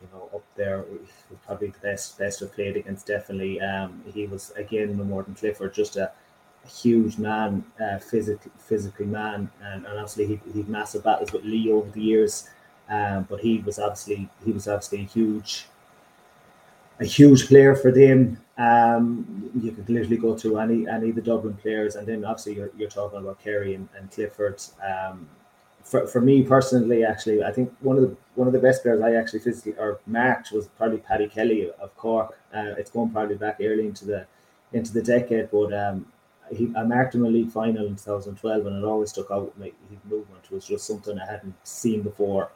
you 0.00 0.08
know, 0.12 0.28
up 0.34 0.44
there, 0.56 0.78
was 0.78 1.38
probably 1.46 1.68
the 1.68 1.78
best 1.78 2.18
best 2.18 2.42
I've 2.42 2.52
played 2.52 2.76
against. 2.76 3.06
Definitely, 3.06 3.60
um, 3.60 4.02
he 4.12 4.26
was 4.26 4.50
again 4.56 4.96
no 4.96 5.04
more 5.04 5.22
than 5.22 5.34
Clifford, 5.34 5.72
just 5.72 5.96
a, 5.96 6.10
a 6.64 6.68
huge 6.68 7.18
man, 7.18 7.64
uh, 7.80 7.98
physically 7.98 9.06
man, 9.06 9.50
and, 9.62 9.86
and 9.86 9.98
obviously 9.98 10.26
he 10.26 10.40
he 10.52 10.62
massive 10.64 11.04
battles 11.04 11.32
with 11.32 11.44
Lee 11.44 11.70
over 11.70 11.90
the 11.90 12.02
years, 12.02 12.48
um, 12.88 13.26
but 13.30 13.40
he 13.40 13.58
was 13.58 13.78
obviously 13.78 14.28
he 14.44 14.52
was 14.52 14.66
obviously 14.66 15.02
a 15.02 15.04
huge 15.04 15.66
a 17.00 17.04
huge 17.04 17.48
player 17.48 17.74
for 17.74 17.90
them. 17.90 18.38
Um, 18.56 19.50
you 19.60 19.72
could 19.72 19.88
literally 19.90 20.16
go 20.16 20.36
to 20.38 20.58
any 20.58 20.86
any 20.88 21.10
of 21.10 21.16
the 21.16 21.22
Dublin 21.22 21.54
players, 21.54 21.96
and 21.96 22.06
then 22.06 22.24
obviously 22.24 22.54
you're, 22.56 22.70
you're 22.76 22.88
talking 22.88 23.18
about 23.18 23.42
Kerry 23.42 23.74
and, 23.74 23.88
and 23.98 24.10
Clifford. 24.10 24.62
Um, 24.82 25.28
for, 25.82 26.06
for 26.06 26.20
me 26.20 26.42
personally, 26.42 27.04
actually, 27.04 27.42
I 27.42 27.52
think 27.52 27.72
one 27.80 27.96
of 27.96 28.02
the 28.02 28.16
one 28.36 28.46
of 28.46 28.52
the 28.52 28.60
best 28.60 28.82
players 28.82 29.02
I 29.02 29.14
actually 29.14 29.40
physically 29.40 29.74
or 29.78 30.00
marked 30.06 30.52
was 30.52 30.68
probably 30.68 30.98
Paddy 30.98 31.28
Kelly 31.28 31.70
of 31.80 31.96
Cork. 31.96 32.38
Uh, 32.54 32.74
it's 32.78 32.90
going 32.90 33.10
probably 33.10 33.36
back 33.36 33.58
early 33.60 33.86
into 33.86 34.04
the 34.04 34.26
into 34.72 34.92
the 34.92 35.02
decade, 35.02 35.50
but 35.50 35.72
um, 35.72 36.06
he, 36.52 36.72
I 36.76 36.84
marked 36.84 37.14
him 37.14 37.24
a 37.24 37.28
league 37.28 37.50
final 37.50 37.86
in 37.86 37.96
2012, 37.96 38.66
and 38.66 38.76
it 38.76 38.84
always 38.84 39.10
stuck 39.10 39.30
out. 39.32 39.52
His 39.60 39.98
movement 40.08 40.50
was 40.50 40.64
just 40.64 40.86
something 40.86 41.18
I 41.18 41.26
hadn't 41.26 41.54
seen 41.66 42.02
before, 42.02 42.50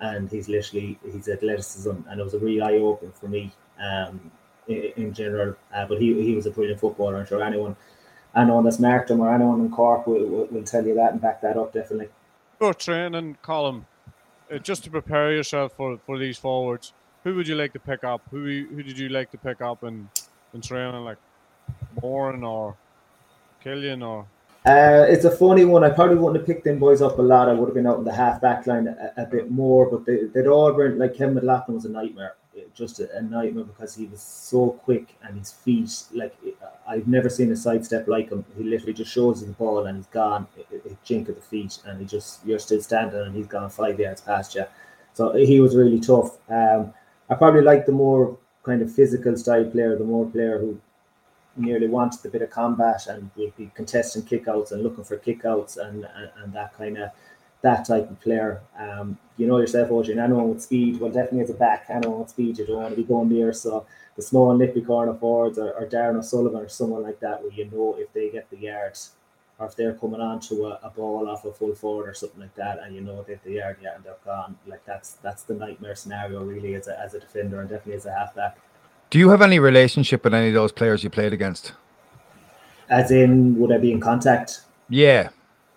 and 0.00 0.30
he's 0.30 0.48
literally 0.48 0.98
his 1.04 1.28
athleticism, 1.28 1.90
and 2.08 2.20
it 2.20 2.24
was 2.24 2.34
a 2.34 2.38
real 2.38 2.64
eye 2.64 2.74
opener 2.74 3.12
for 3.12 3.28
me 3.28 3.52
um, 3.80 4.30
in, 4.68 4.92
in, 4.96 5.14
general. 5.14 5.54
Uh, 5.74 5.86
but 5.86 6.00
he, 6.00 6.22
he 6.22 6.34
was 6.34 6.46
a 6.46 6.50
brilliant 6.50 6.80
footballer. 6.80 7.16
I'm 7.16 7.26
sure 7.26 7.42
anyone, 7.42 7.76
anyone 8.36 8.64
that's 8.64 8.78
marked 8.78 9.10
him 9.10 9.20
or 9.20 9.34
anyone 9.34 9.60
in 9.60 9.70
Cork 9.70 10.06
will, 10.06 10.24
will, 10.24 10.46
will 10.46 10.64
tell 10.64 10.86
you 10.86 10.94
that 10.94 11.12
and 11.12 11.20
back 11.20 11.40
that 11.42 11.56
up 11.56 11.72
definitely. 11.72 12.08
Your 12.60 12.74
training 12.74 13.36
Colm, 13.42 13.84
uh, 14.52 14.58
just 14.58 14.84
to 14.84 14.90
prepare 14.90 15.32
yourself 15.32 15.72
for, 15.76 15.98
for 16.06 16.18
these 16.18 16.38
forwards. 16.38 16.92
Who 17.24 17.34
would 17.36 17.46
you 17.46 17.54
like 17.54 17.72
to 17.74 17.78
pick 17.78 18.02
up? 18.02 18.20
Who 18.30 18.66
who 18.70 18.82
did 18.82 18.98
you 18.98 19.08
like 19.08 19.30
to 19.30 19.38
pick 19.38 19.60
up 19.60 19.84
in, 19.84 20.08
in 20.54 20.60
training, 20.60 21.04
like 21.04 21.18
Moran 22.00 22.42
or 22.42 22.76
Cillian 23.64 24.04
or 24.04 24.26
uh, 24.64 25.04
it's 25.08 25.24
a 25.24 25.30
funny 25.30 25.64
one. 25.64 25.82
I 25.82 25.90
probably 25.90 26.14
wouldn't 26.16 26.36
have 26.36 26.46
picked 26.46 26.62
them 26.62 26.78
boys 26.78 27.02
up 27.02 27.18
a 27.18 27.22
lot. 27.22 27.48
I 27.48 27.52
would 27.52 27.66
have 27.66 27.74
been 27.74 27.86
out 27.86 27.98
in 27.98 28.04
the 28.04 28.12
half 28.12 28.40
back 28.40 28.64
line 28.68 28.86
a, 28.86 29.22
a 29.22 29.26
bit 29.26 29.50
more, 29.50 29.90
but 29.90 30.06
they, 30.06 30.26
would 30.32 30.46
all 30.46 30.72
been 30.72 30.98
like 30.98 31.16
Kevin 31.16 31.34
McLoughlin 31.34 31.74
was 31.74 31.84
a 31.84 31.88
nightmare 31.88 32.36
just 32.74 33.00
a, 33.00 33.16
a, 33.16 33.22
nightmare 33.22 33.64
because 33.64 33.94
he 33.94 34.06
was 34.06 34.20
so 34.20 34.70
quick 34.70 35.14
and 35.22 35.38
his 35.38 35.52
feet 35.52 36.04
like 36.12 36.36
I've 36.86 37.06
never 37.06 37.28
seen 37.28 37.50
a 37.52 37.56
sidestep 37.56 38.08
like 38.08 38.30
him. 38.30 38.44
He 38.56 38.64
literally 38.64 38.92
just 38.92 39.10
shows 39.10 39.44
the 39.44 39.52
ball 39.52 39.86
and 39.86 39.96
he's 39.96 40.06
gone. 40.06 40.46
A 40.72 40.96
jink 41.04 41.28
at 41.28 41.36
the 41.36 41.40
feet 41.40 41.78
and 41.86 42.00
he 42.00 42.06
just 42.06 42.44
you're 42.44 42.58
still 42.58 42.80
standing 42.80 43.20
and 43.20 43.34
he's 43.34 43.46
gone 43.46 43.70
five 43.70 43.98
yards 43.98 44.20
past 44.20 44.54
you. 44.54 44.64
So 45.14 45.34
he 45.34 45.60
was 45.60 45.76
really 45.76 46.00
tough. 46.00 46.38
Um, 46.50 46.94
I 47.28 47.34
probably 47.34 47.62
like 47.62 47.86
the 47.86 47.92
more 47.92 48.38
kind 48.62 48.82
of 48.82 48.92
physical 48.92 49.36
style 49.36 49.64
player, 49.64 49.96
the 49.96 50.04
more 50.04 50.26
player 50.26 50.58
who 50.58 50.80
nearly 51.56 51.86
wanted 51.86 52.24
a 52.24 52.28
bit 52.28 52.42
of 52.42 52.50
combat 52.50 53.06
and 53.06 53.30
would 53.36 53.54
be 53.56 53.70
contesting 53.74 54.22
kickouts 54.22 54.72
and 54.72 54.82
looking 54.82 55.04
for 55.04 55.18
kickouts 55.18 55.76
and, 55.76 56.06
and, 56.16 56.30
and 56.42 56.52
that 56.52 56.74
kind 56.74 56.98
of 56.98 57.10
that 57.62 57.86
type 57.86 58.10
of 58.10 58.20
player. 58.20 58.60
Um, 58.78 59.18
you 59.36 59.46
know 59.46 59.58
yourself, 59.58 59.90
Oisin, 59.90 60.18
anyone 60.18 60.50
with 60.50 60.62
speed, 60.62 61.00
well, 61.00 61.10
definitely 61.10 61.40
as 61.40 61.50
a 61.50 61.54
back, 61.54 61.86
anyone 61.88 62.20
with 62.20 62.30
speed, 62.30 62.58
you 62.58 62.66
don't 62.66 62.76
want 62.76 62.90
to 62.90 62.96
be 62.96 63.02
going 63.02 63.28
near. 63.28 63.52
So 63.52 63.86
the 64.16 64.22
small 64.22 64.50
and 64.50 64.60
nippy 64.60 64.82
corner 64.82 65.14
forwards 65.14 65.58
or, 65.58 65.72
or 65.72 65.86
Darran 65.86 66.18
O'Sullivan 66.18 66.60
or 66.60 66.68
someone 66.68 67.02
like 67.02 67.20
that, 67.20 67.42
where 67.42 67.52
you 67.52 67.64
know 67.70 67.96
if 67.98 68.12
they 68.12 68.30
get 68.30 68.50
the 68.50 68.58
yards 68.58 69.12
or 69.58 69.66
if 69.66 69.76
they're 69.76 69.94
coming 69.94 70.20
on 70.20 70.40
to 70.40 70.66
a, 70.66 70.80
a, 70.82 70.90
ball 70.90 71.28
off 71.28 71.44
a 71.44 71.52
full 71.52 71.74
forward 71.74 72.08
or 72.08 72.14
something 72.14 72.40
like 72.40 72.54
that, 72.56 72.80
and 72.82 72.94
you 72.94 73.00
know 73.00 73.22
that 73.22 73.42
the 73.42 73.52
yard 73.52 73.78
yeah, 73.82 73.94
and 73.94 74.04
they're 74.04 74.16
gone. 74.24 74.56
Like 74.66 74.84
that's 74.84 75.14
that's 75.14 75.44
the 75.44 75.54
nightmare 75.54 75.94
scenario 75.94 76.42
really 76.42 76.74
as 76.74 76.88
a, 76.88 77.00
as 77.00 77.14
a 77.14 77.20
defender 77.20 77.60
and 77.60 77.70
definitely 77.70 77.94
as 77.94 78.06
a 78.06 78.12
halfback. 78.12 78.58
Do 79.10 79.18
you 79.18 79.28
have 79.30 79.42
any 79.42 79.58
relationship 79.58 80.24
with 80.24 80.34
any 80.34 80.48
of 80.48 80.54
those 80.54 80.72
players 80.72 81.04
you 81.04 81.10
played 81.10 81.32
against? 81.32 81.72
As 82.88 83.10
in, 83.10 83.58
would 83.58 83.72
I 83.72 83.78
be 83.78 83.92
in 83.92 84.00
contact? 84.00 84.62
Yeah. 84.88 85.30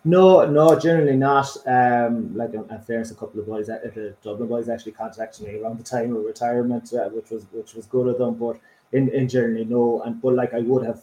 No, 0.07 0.45
no, 0.45 0.79
generally 0.79 1.17
not. 1.17 1.57
Um, 1.65 2.35
like 2.37 2.53
in, 2.53 2.63
fairness, 2.85 3.09
a 3.09 3.15
couple 3.15 3.39
of 3.39 3.47
boys, 3.47 3.69
uh, 3.69 3.79
the 3.83 4.15
Dublin 4.23 4.47
boys, 4.47 4.69
actually 4.69 4.91
contacted 4.91 5.47
me 5.47 5.59
around 5.59 5.79
the 5.79 5.83
time 5.83 6.15
of 6.15 6.23
retirement, 6.23 6.93
uh, 6.93 7.09
which 7.09 7.31
was 7.31 7.45
which 7.51 7.73
was 7.73 7.87
good 7.87 8.07
of 8.07 8.19
them. 8.19 8.35
But 8.35 8.59
in, 8.91 9.09
in 9.09 9.27
generally, 9.27 9.65
no. 9.65 10.03
And 10.03 10.21
but 10.21 10.35
like 10.35 10.53
I 10.53 10.59
would 10.59 10.85
have 10.85 11.01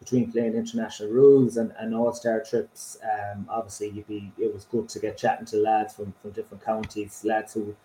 between 0.00 0.32
playing 0.32 0.54
international 0.54 1.10
rules 1.10 1.56
and, 1.56 1.72
and 1.78 1.94
all 1.94 2.12
star 2.12 2.42
trips. 2.42 2.98
Um, 3.04 3.46
obviously, 3.48 3.90
you'd 3.90 4.08
be 4.08 4.32
it 4.36 4.52
was 4.52 4.64
good 4.64 4.88
to 4.88 4.98
get 4.98 5.16
chatting 5.16 5.46
to 5.46 5.58
lads 5.58 5.94
from, 5.94 6.12
from 6.20 6.32
different 6.32 6.64
counties, 6.64 7.24
lads 7.24 7.54
who 7.54 7.76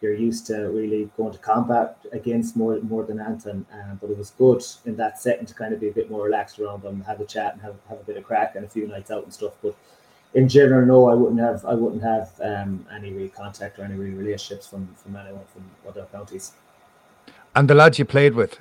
you're 0.00 0.14
used 0.14 0.46
to 0.46 0.56
really 0.56 1.10
going 1.16 1.32
to 1.32 1.38
combat 1.38 1.98
against 2.10 2.56
more 2.56 2.80
more 2.80 3.04
than 3.04 3.20
Anton. 3.20 3.64
Um, 3.72 3.98
but 4.00 4.10
it 4.10 4.18
was 4.18 4.30
good 4.30 4.64
in 4.86 4.96
that 4.96 5.20
setting 5.20 5.46
to 5.46 5.54
kind 5.54 5.72
of 5.72 5.78
be 5.78 5.88
a 5.88 5.92
bit 5.92 6.10
more 6.10 6.24
relaxed 6.24 6.58
around 6.58 6.82
them, 6.82 7.02
have 7.02 7.20
a 7.20 7.24
chat 7.24 7.52
and 7.52 7.62
have, 7.62 7.76
have 7.88 8.00
a 8.00 8.04
bit 8.04 8.16
of 8.16 8.24
crack 8.24 8.56
and 8.56 8.64
a 8.64 8.68
few 8.68 8.88
nights 8.88 9.12
out 9.12 9.22
and 9.22 9.32
stuff. 9.32 9.52
But 9.62 9.76
in 10.34 10.48
general, 10.48 10.86
no, 10.86 11.08
I 11.08 11.14
wouldn't 11.14 11.40
have 11.40 11.64
I 11.64 11.74
wouldn't 11.74 12.02
have 12.02 12.30
um, 12.42 12.86
any 12.94 13.12
real 13.12 13.28
contact 13.30 13.78
or 13.78 13.84
any 13.84 13.94
real 13.94 14.16
relationships 14.16 14.66
from 14.66 14.94
from 14.94 15.16
anyone 15.16 15.44
from 15.52 15.64
other 15.88 16.06
counties. 16.12 16.52
And 17.54 17.68
the 17.68 17.74
lads 17.74 17.98
you 17.98 18.04
played 18.04 18.34
with, 18.34 18.60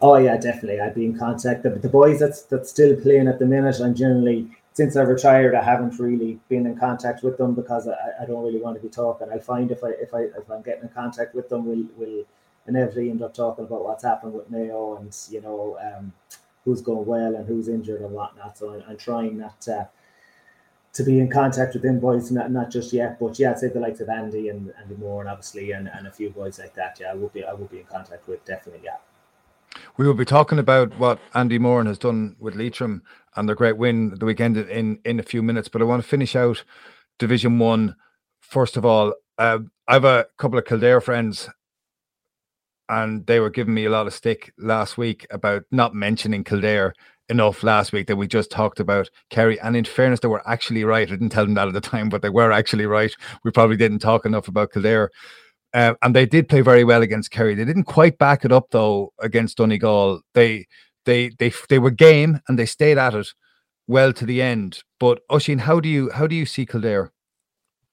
Oh 0.00 0.16
yeah, 0.18 0.36
definitely. 0.36 0.80
I'd 0.80 0.94
be 0.94 1.06
in 1.06 1.18
contact. 1.18 1.62
The, 1.62 1.70
the 1.70 1.88
boys 1.88 2.18
that's 2.18 2.42
that's 2.42 2.68
still 2.68 2.94
playing 2.96 3.26
at 3.26 3.38
the 3.38 3.46
minute, 3.46 3.80
I'm 3.80 3.94
generally 3.94 4.50
since 4.74 4.96
I've 4.96 5.08
retired, 5.08 5.54
I 5.54 5.62
haven't 5.62 5.98
really 5.98 6.40
been 6.48 6.66
in 6.66 6.76
contact 6.76 7.22
with 7.22 7.38
them 7.38 7.54
because 7.54 7.88
I, 7.88 7.94
I 8.20 8.26
don't 8.26 8.44
really 8.44 8.60
want 8.60 8.76
to 8.76 8.82
be 8.82 8.90
talking. 8.90 9.28
I 9.32 9.38
find 9.38 9.70
if 9.70 9.82
I 9.82 9.90
if 9.90 10.12
I 10.12 10.22
if 10.40 10.50
I'm 10.50 10.60
getting 10.62 10.82
in 10.82 10.88
contact 10.90 11.34
with 11.34 11.48
them, 11.48 11.64
we'll 11.64 11.86
we'll 11.96 12.24
inevitably 12.66 13.08
end 13.08 13.22
up 13.22 13.32
talking 13.32 13.64
about 13.64 13.84
what's 13.84 14.04
happened 14.04 14.34
with 14.34 14.50
Mayo 14.50 14.96
and 14.96 15.16
you 15.30 15.40
know 15.40 15.78
um, 15.80 16.12
who's 16.66 16.82
going 16.82 17.06
well 17.06 17.34
and 17.36 17.46
who's 17.46 17.68
injured 17.68 18.02
and 18.02 18.10
whatnot. 18.10 18.58
So 18.58 18.74
I'm, 18.74 18.82
I'm 18.86 18.96
trying 18.98 19.38
not 19.38 19.58
to 19.62 19.88
to 20.94 21.02
be 21.02 21.18
in 21.18 21.28
contact 21.28 21.74
with 21.74 21.82
them 21.82 21.98
boys, 21.98 22.30
not 22.30 22.50
not 22.50 22.70
just 22.70 22.92
yet, 22.92 23.18
but 23.18 23.38
yeah, 23.38 23.50
I'd 23.50 23.58
say 23.58 23.68
the 23.68 23.80
likes 23.80 24.00
of 24.00 24.08
Andy 24.08 24.48
and 24.48 24.72
Andy 24.80 24.94
Moran 24.94 25.26
and 25.26 25.30
obviously 25.30 25.72
and, 25.72 25.88
and 25.88 26.06
a 26.06 26.10
few 26.10 26.30
boys 26.30 26.58
like 26.58 26.74
that. 26.74 26.98
Yeah, 27.00 27.10
I 27.10 27.14
will 27.14 27.28
be 27.28 27.44
I 27.44 27.52
will 27.52 27.66
be 27.66 27.80
in 27.80 27.84
contact 27.84 28.26
with 28.28 28.44
definitely. 28.44 28.82
Yeah. 28.84 28.96
We 29.96 30.06
will 30.06 30.14
be 30.14 30.24
talking 30.24 30.60
about 30.60 30.96
what 30.98 31.18
Andy 31.34 31.58
Moran 31.58 31.86
has 31.86 31.98
done 31.98 32.36
with 32.38 32.54
Leitrim 32.54 33.02
and 33.34 33.48
their 33.48 33.56
great 33.56 33.76
win 33.76 34.14
the 34.18 34.24
weekend 34.24 34.56
in 34.56 35.00
in 35.04 35.18
a 35.18 35.24
few 35.24 35.42
minutes. 35.42 35.68
But 35.68 35.82
I 35.82 35.84
want 35.84 36.02
to 36.02 36.08
finish 36.08 36.36
out 36.36 36.64
Division 37.18 37.58
One 37.58 37.96
first 38.40 38.76
of 38.76 38.86
all. 38.86 39.14
Uh, 39.36 39.58
I 39.88 39.94
have 39.94 40.04
a 40.04 40.26
couple 40.38 40.58
of 40.60 40.64
Kildare 40.64 41.00
friends, 41.00 41.48
and 42.88 43.26
they 43.26 43.40
were 43.40 43.50
giving 43.50 43.74
me 43.74 43.84
a 43.84 43.90
lot 43.90 44.06
of 44.06 44.14
stick 44.14 44.52
last 44.58 44.96
week 44.96 45.26
about 45.30 45.64
not 45.72 45.92
mentioning 45.92 46.44
Kildare 46.44 46.94
enough 47.28 47.62
last 47.62 47.92
week 47.92 48.06
that 48.06 48.16
we 48.16 48.26
just 48.26 48.50
talked 48.50 48.80
about 48.80 49.08
Kerry. 49.30 49.58
And 49.60 49.76
in 49.76 49.84
fairness, 49.84 50.20
they 50.20 50.28
were 50.28 50.46
actually 50.48 50.84
right. 50.84 51.08
I 51.08 51.10
didn't 51.10 51.30
tell 51.30 51.44
them 51.44 51.54
that 51.54 51.68
at 51.68 51.74
the 51.74 51.80
time, 51.80 52.08
but 52.08 52.22
they 52.22 52.30
were 52.30 52.52
actually 52.52 52.86
right. 52.86 53.14
We 53.44 53.50
probably 53.50 53.76
didn't 53.76 54.00
talk 54.00 54.26
enough 54.26 54.48
about 54.48 54.72
Kildare. 54.72 55.10
Uh, 55.72 55.94
and 56.02 56.14
they 56.14 56.24
did 56.26 56.48
play 56.48 56.60
very 56.60 56.84
well 56.84 57.02
against 57.02 57.32
Kerry. 57.32 57.54
They 57.54 57.64
didn't 57.64 57.84
quite 57.84 58.16
back 58.18 58.44
it 58.44 58.52
up 58.52 58.68
though 58.70 59.12
against 59.20 59.56
Donegal. 59.56 60.20
They 60.32 60.66
they 61.04 61.30
they 61.38 61.52
they 61.68 61.80
were 61.80 61.90
game 61.90 62.40
and 62.48 62.58
they 62.58 62.66
stayed 62.66 62.96
at 62.96 63.14
it 63.14 63.28
well 63.88 64.12
to 64.12 64.24
the 64.24 64.40
end. 64.40 64.82
But 65.00 65.20
Oisín, 65.30 65.60
how 65.60 65.80
do 65.80 65.88
you 65.88 66.10
how 66.10 66.28
do 66.28 66.36
you 66.36 66.46
see 66.46 66.64
Kildare? 66.64 67.12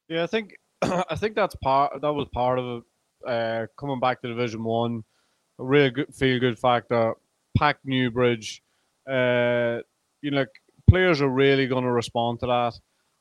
Yeah, 0.08 0.24
I 0.24 0.28
think 0.28 0.54
I 0.82 1.16
think 1.16 1.36
that's 1.36 1.56
part 1.56 2.02
that 2.02 2.14
was 2.14 2.28
part 2.34 2.60
of. 2.60 2.84
Uh, 3.26 3.68
coming 3.78 4.00
back 4.00 4.20
to 4.20 4.28
Division 4.28 4.64
One, 4.64 5.04
a 5.60 5.64
real 5.64 5.92
good 5.92 6.14
feel 6.14 6.40
good 6.40 6.58
factor. 6.58 7.14
Pack 7.56 7.78
Newbridge, 7.84 8.64
uh, 9.10 9.82
you 10.22 10.32
know, 10.32 10.40
like, 10.40 10.62
players 10.90 11.22
are 11.22 11.30
really 11.30 11.68
going 11.68 11.84
to 11.84 11.92
respond 11.92 12.40
to 12.42 12.48
that. 12.48 12.74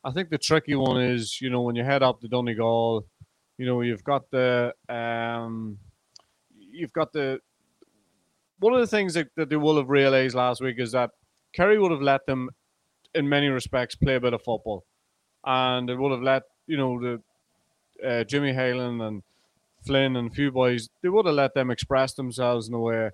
I 0.02 0.10
think 0.12 0.30
the 0.30 0.38
tricky 0.38 0.74
one 0.74 1.00
is, 1.00 1.40
you 1.40 1.50
know, 1.50 1.62
when 1.62 1.76
you 1.76 1.84
head 1.84 2.02
up 2.02 2.20
to 2.20 2.28
Donegal, 2.28 3.06
you 3.58 3.66
know, 3.66 3.82
you've 3.82 4.04
got 4.04 4.30
the 4.30 4.72
um, 4.88 5.78
you've 6.58 6.92
got 6.92 7.12
the 7.12 7.40
one 8.58 8.74
of 8.74 8.80
the 8.80 8.86
things 8.86 9.14
that, 9.14 9.28
that 9.36 9.48
they 9.48 9.56
will 9.56 9.76
have 9.76 9.88
realized 9.90 10.34
last 10.34 10.60
week 10.60 10.76
is 10.78 10.92
that 10.92 11.10
Kerry 11.52 11.78
would 11.78 11.90
have 11.90 12.02
let 12.02 12.26
them, 12.26 12.50
in 13.14 13.28
many 13.28 13.48
respects, 13.48 13.94
play 13.94 14.14
a 14.16 14.20
bit 14.20 14.34
of 14.34 14.42
football, 14.42 14.84
and 15.44 15.90
it 15.90 15.96
would 15.96 16.12
have 16.12 16.22
let 16.22 16.42
you 16.66 16.76
know 16.76 17.00
the 17.00 17.22
uh, 18.06 18.24
Jimmy 18.24 18.54
Hyland 18.54 19.02
and 19.02 19.22
Flynn 19.84 20.16
and 20.16 20.30
a 20.30 20.34
few 20.34 20.50
boys. 20.50 20.88
They 21.02 21.08
would 21.08 21.26
have 21.26 21.34
let 21.34 21.54
them 21.54 21.70
express 21.70 22.14
themselves 22.14 22.68
in 22.68 22.74
a 22.74 22.80
way 22.80 23.10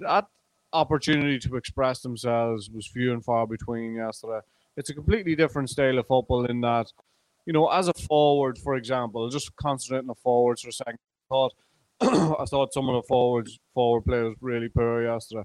that 0.00 0.26
opportunity 0.72 1.38
to 1.40 1.56
express 1.56 2.00
themselves 2.00 2.70
was 2.70 2.86
few 2.86 3.12
and 3.12 3.24
far 3.24 3.46
between 3.46 3.94
yesterday. 3.94 4.40
It's 4.76 4.90
a 4.90 4.94
completely 4.94 5.34
different 5.34 5.68
style 5.70 5.98
of 5.98 6.06
football 6.06 6.46
in 6.46 6.60
that 6.62 6.92
you 7.46 7.52
know, 7.52 7.68
as 7.68 7.88
a 7.88 7.94
forward, 7.94 8.58
for 8.58 8.76
example, 8.76 9.28
just 9.28 9.54
concentrating 9.56 10.08
on 10.08 10.14
forwards 10.16 10.62
for 10.62 10.68
a 10.68 10.72
second. 10.72 10.98
I 10.98 11.28
thought 11.28 11.54
I 12.00 12.44
thought 12.44 12.72
some 12.72 12.88
of 12.88 12.94
the 12.94 13.06
forwards 13.06 13.58
forward 13.74 14.04
players 14.04 14.36
really 14.40 14.68
poor 14.68 15.02
yesterday. 15.02 15.42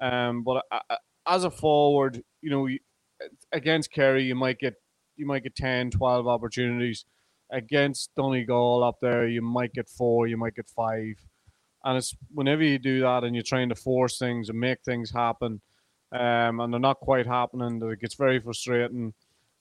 Um, 0.00 0.42
but 0.42 0.64
I, 0.70 0.80
I, 0.90 0.96
as 1.26 1.44
a 1.44 1.50
forward, 1.50 2.22
you 2.42 2.50
know, 2.50 2.68
against 3.52 3.90
Kerry, 3.90 4.24
you 4.24 4.34
might 4.34 4.58
get 4.58 4.74
you 5.16 5.26
might 5.26 5.42
get 5.42 5.56
10, 5.56 5.90
12 5.90 6.28
opportunities. 6.28 7.04
Against 7.50 8.10
Donegal 8.16 8.82
up 8.82 8.96
there, 9.00 9.28
you 9.28 9.40
might 9.40 9.72
get 9.72 9.88
four, 9.88 10.26
you 10.26 10.36
might 10.36 10.56
get 10.56 10.68
five. 10.68 11.14
And 11.86 11.96
it's 11.96 12.16
whenever 12.34 12.64
you 12.64 12.80
do 12.80 13.00
that 13.02 13.22
and 13.22 13.34
you're 13.36 13.44
trying 13.44 13.68
to 13.68 13.76
force 13.76 14.18
things 14.18 14.48
and 14.48 14.58
make 14.58 14.82
things 14.82 15.12
happen, 15.12 15.60
um, 16.12 16.58
and 16.58 16.72
they're 16.72 16.80
not 16.80 16.98
quite 16.98 17.26
happening, 17.26 17.80
it 17.80 18.00
gets 18.00 18.16
very 18.16 18.40
frustrating. 18.40 19.14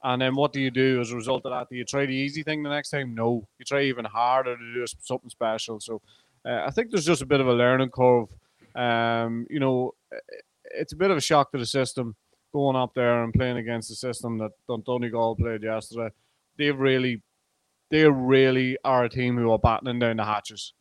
And 0.04 0.22
then 0.22 0.36
what 0.36 0.52
do 0.52 0.60
you 0.60 0.72
do 0.72 1.00
as 1.00 1.12
a 1.12 1.16
result 1.16 1.46
of 1.46 1.52
that? 1.52 1.68
Do 1.70 1.76
you 1.76 1.86
try 1.86 2.08
the 2.08 2.16
easy 2.16 2.42
thing 2.42 2.64
the 2.64 2.70
next 2.70 2.90
time? 2.90 3.14
No, 3.14 3.48
you 3.60 3.66
try 3.66 3.84
even 3.84 4.06
harder 4.06 4.58
to 4.58 4.74
do 4.74 4.86
something 5.02 5.30
special. 5.30 5.80
So 5.80 6.02
uh, 6.44 6.64
I 6.66 6.72
think 6.72 6.90
there's 6.90 7.06
just 7.06 7.22
a 7.22 7.28
bit 7.28 7.42
of 7.42 7.48
a 7.48 7.54
learning 7.54 7.92
curve. 7.92 8.30
Um, 8.76 9.46
you 9.50 9.60
know, 9.60 9.94
it's 10.72 10.94
a 10.94 10.98
bit 10.98 11.12
of 11.12 11.18
a 11.18 11.22
shock 11.22 11.52
to 11.52 11.60
the 11.60 11.66
system 11.66 12.16
going 12.54 12.76
up 12.76 12.94
there 12.96 13.24
and 13.24 13.34
playing 13.34 13.58
against 13.58 13.90
the 13.90 13.96
system 13.96 14.40
that 14.40 14.52
Donegal 14.68 15.36
played 15.36 15.64
yesterday. 15.64 16.10
They've 16.58 16.78
really, 16.78 17.22
they 17.92 18.10
really 18.10 18.78
are 18.84 19.04
a 19.04 19.10
team 19.10 19.38
who 19.38 19.52
are 19.52 19.60
battening 19.60 20.00
down 20.00 20.18
the 20.18 20.26
hatches. 20.26 20.74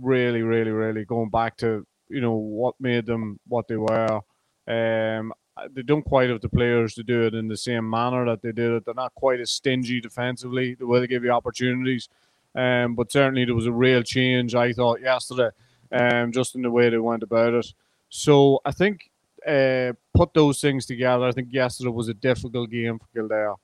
Really, 0.00 0.42
really, 0.42 0.70
really 0.70 1.04
going 1.04 1.30
back 1.30 1.56
to 1.58 1.86
you 2.08 2.20
know 2.20 2.34
what 2.34 2.74
made 2.80 3.06
them 3.06 3.38
what 3.46 3.68
they 3.68 3.76
were. 3.76 4.20
Um, 4.66 5.32
they 5.72 5.82
don't 5.82 6.04
quite 6.04 6.30
have 6.30 6.40
the 6.40 6.48
players 6.48 6.94
to 6.94 7.02
do 7.02 7.22
it 7.22 7.34
in 7.34 7.48
the 7.48 7.56
same 7.56 7.88
manner 7.88 8.24
that 8.26 8.42
they 8.42 8.52
did 8.52 8.72
it. 8.72 8.84
They're 8.84 8.94
not 8.94 9.14
quite 9.14 9.40
as 9.40 9.50
stingy 9.50 10.00
defensively 10.00 10.74
the 10.74 10.86
way 10.86 11.00
they 11.00 11.06
give 11.06 11.24
you 11.24 11.32
opportunities. 11.32 12.08
Um, 12.54 12.94
but 12.94 13.10
certainly 13.12 13.44
there 13.44 13.54
was 13.54 13.66
a 13.66 13.72
real 13.72 14.02
change, 14.02 14.54
I 14.54 14.72
thought, 14.72 15.00
yesterday, 15.00 15.50
um, 15.92 16.32
just 16.32 16.54
in 16.54 16.62
the 16.62 16.70
way 16.70 16.88
they 16.90 16.98
went 16.98 17.22
about 17.22 17.54
it. 17.54 17.66
So 18.08 18.60
I 18.64 18.70
think 18.70 19.10
uh, 19.46 19.92
put 20.14 20.32
those 20.34 20.60
things 20.60 20.86
together. 20.86 21.24
I 21.24 21.32
think 21.32 21.48
yesterday 21.52 21.90
was 21.90 22.08
a 22.08 22.14
difficult 22.14 22.70
game 22.70 22.98
for 22.98 23.06
Kildare. 23.14 23.54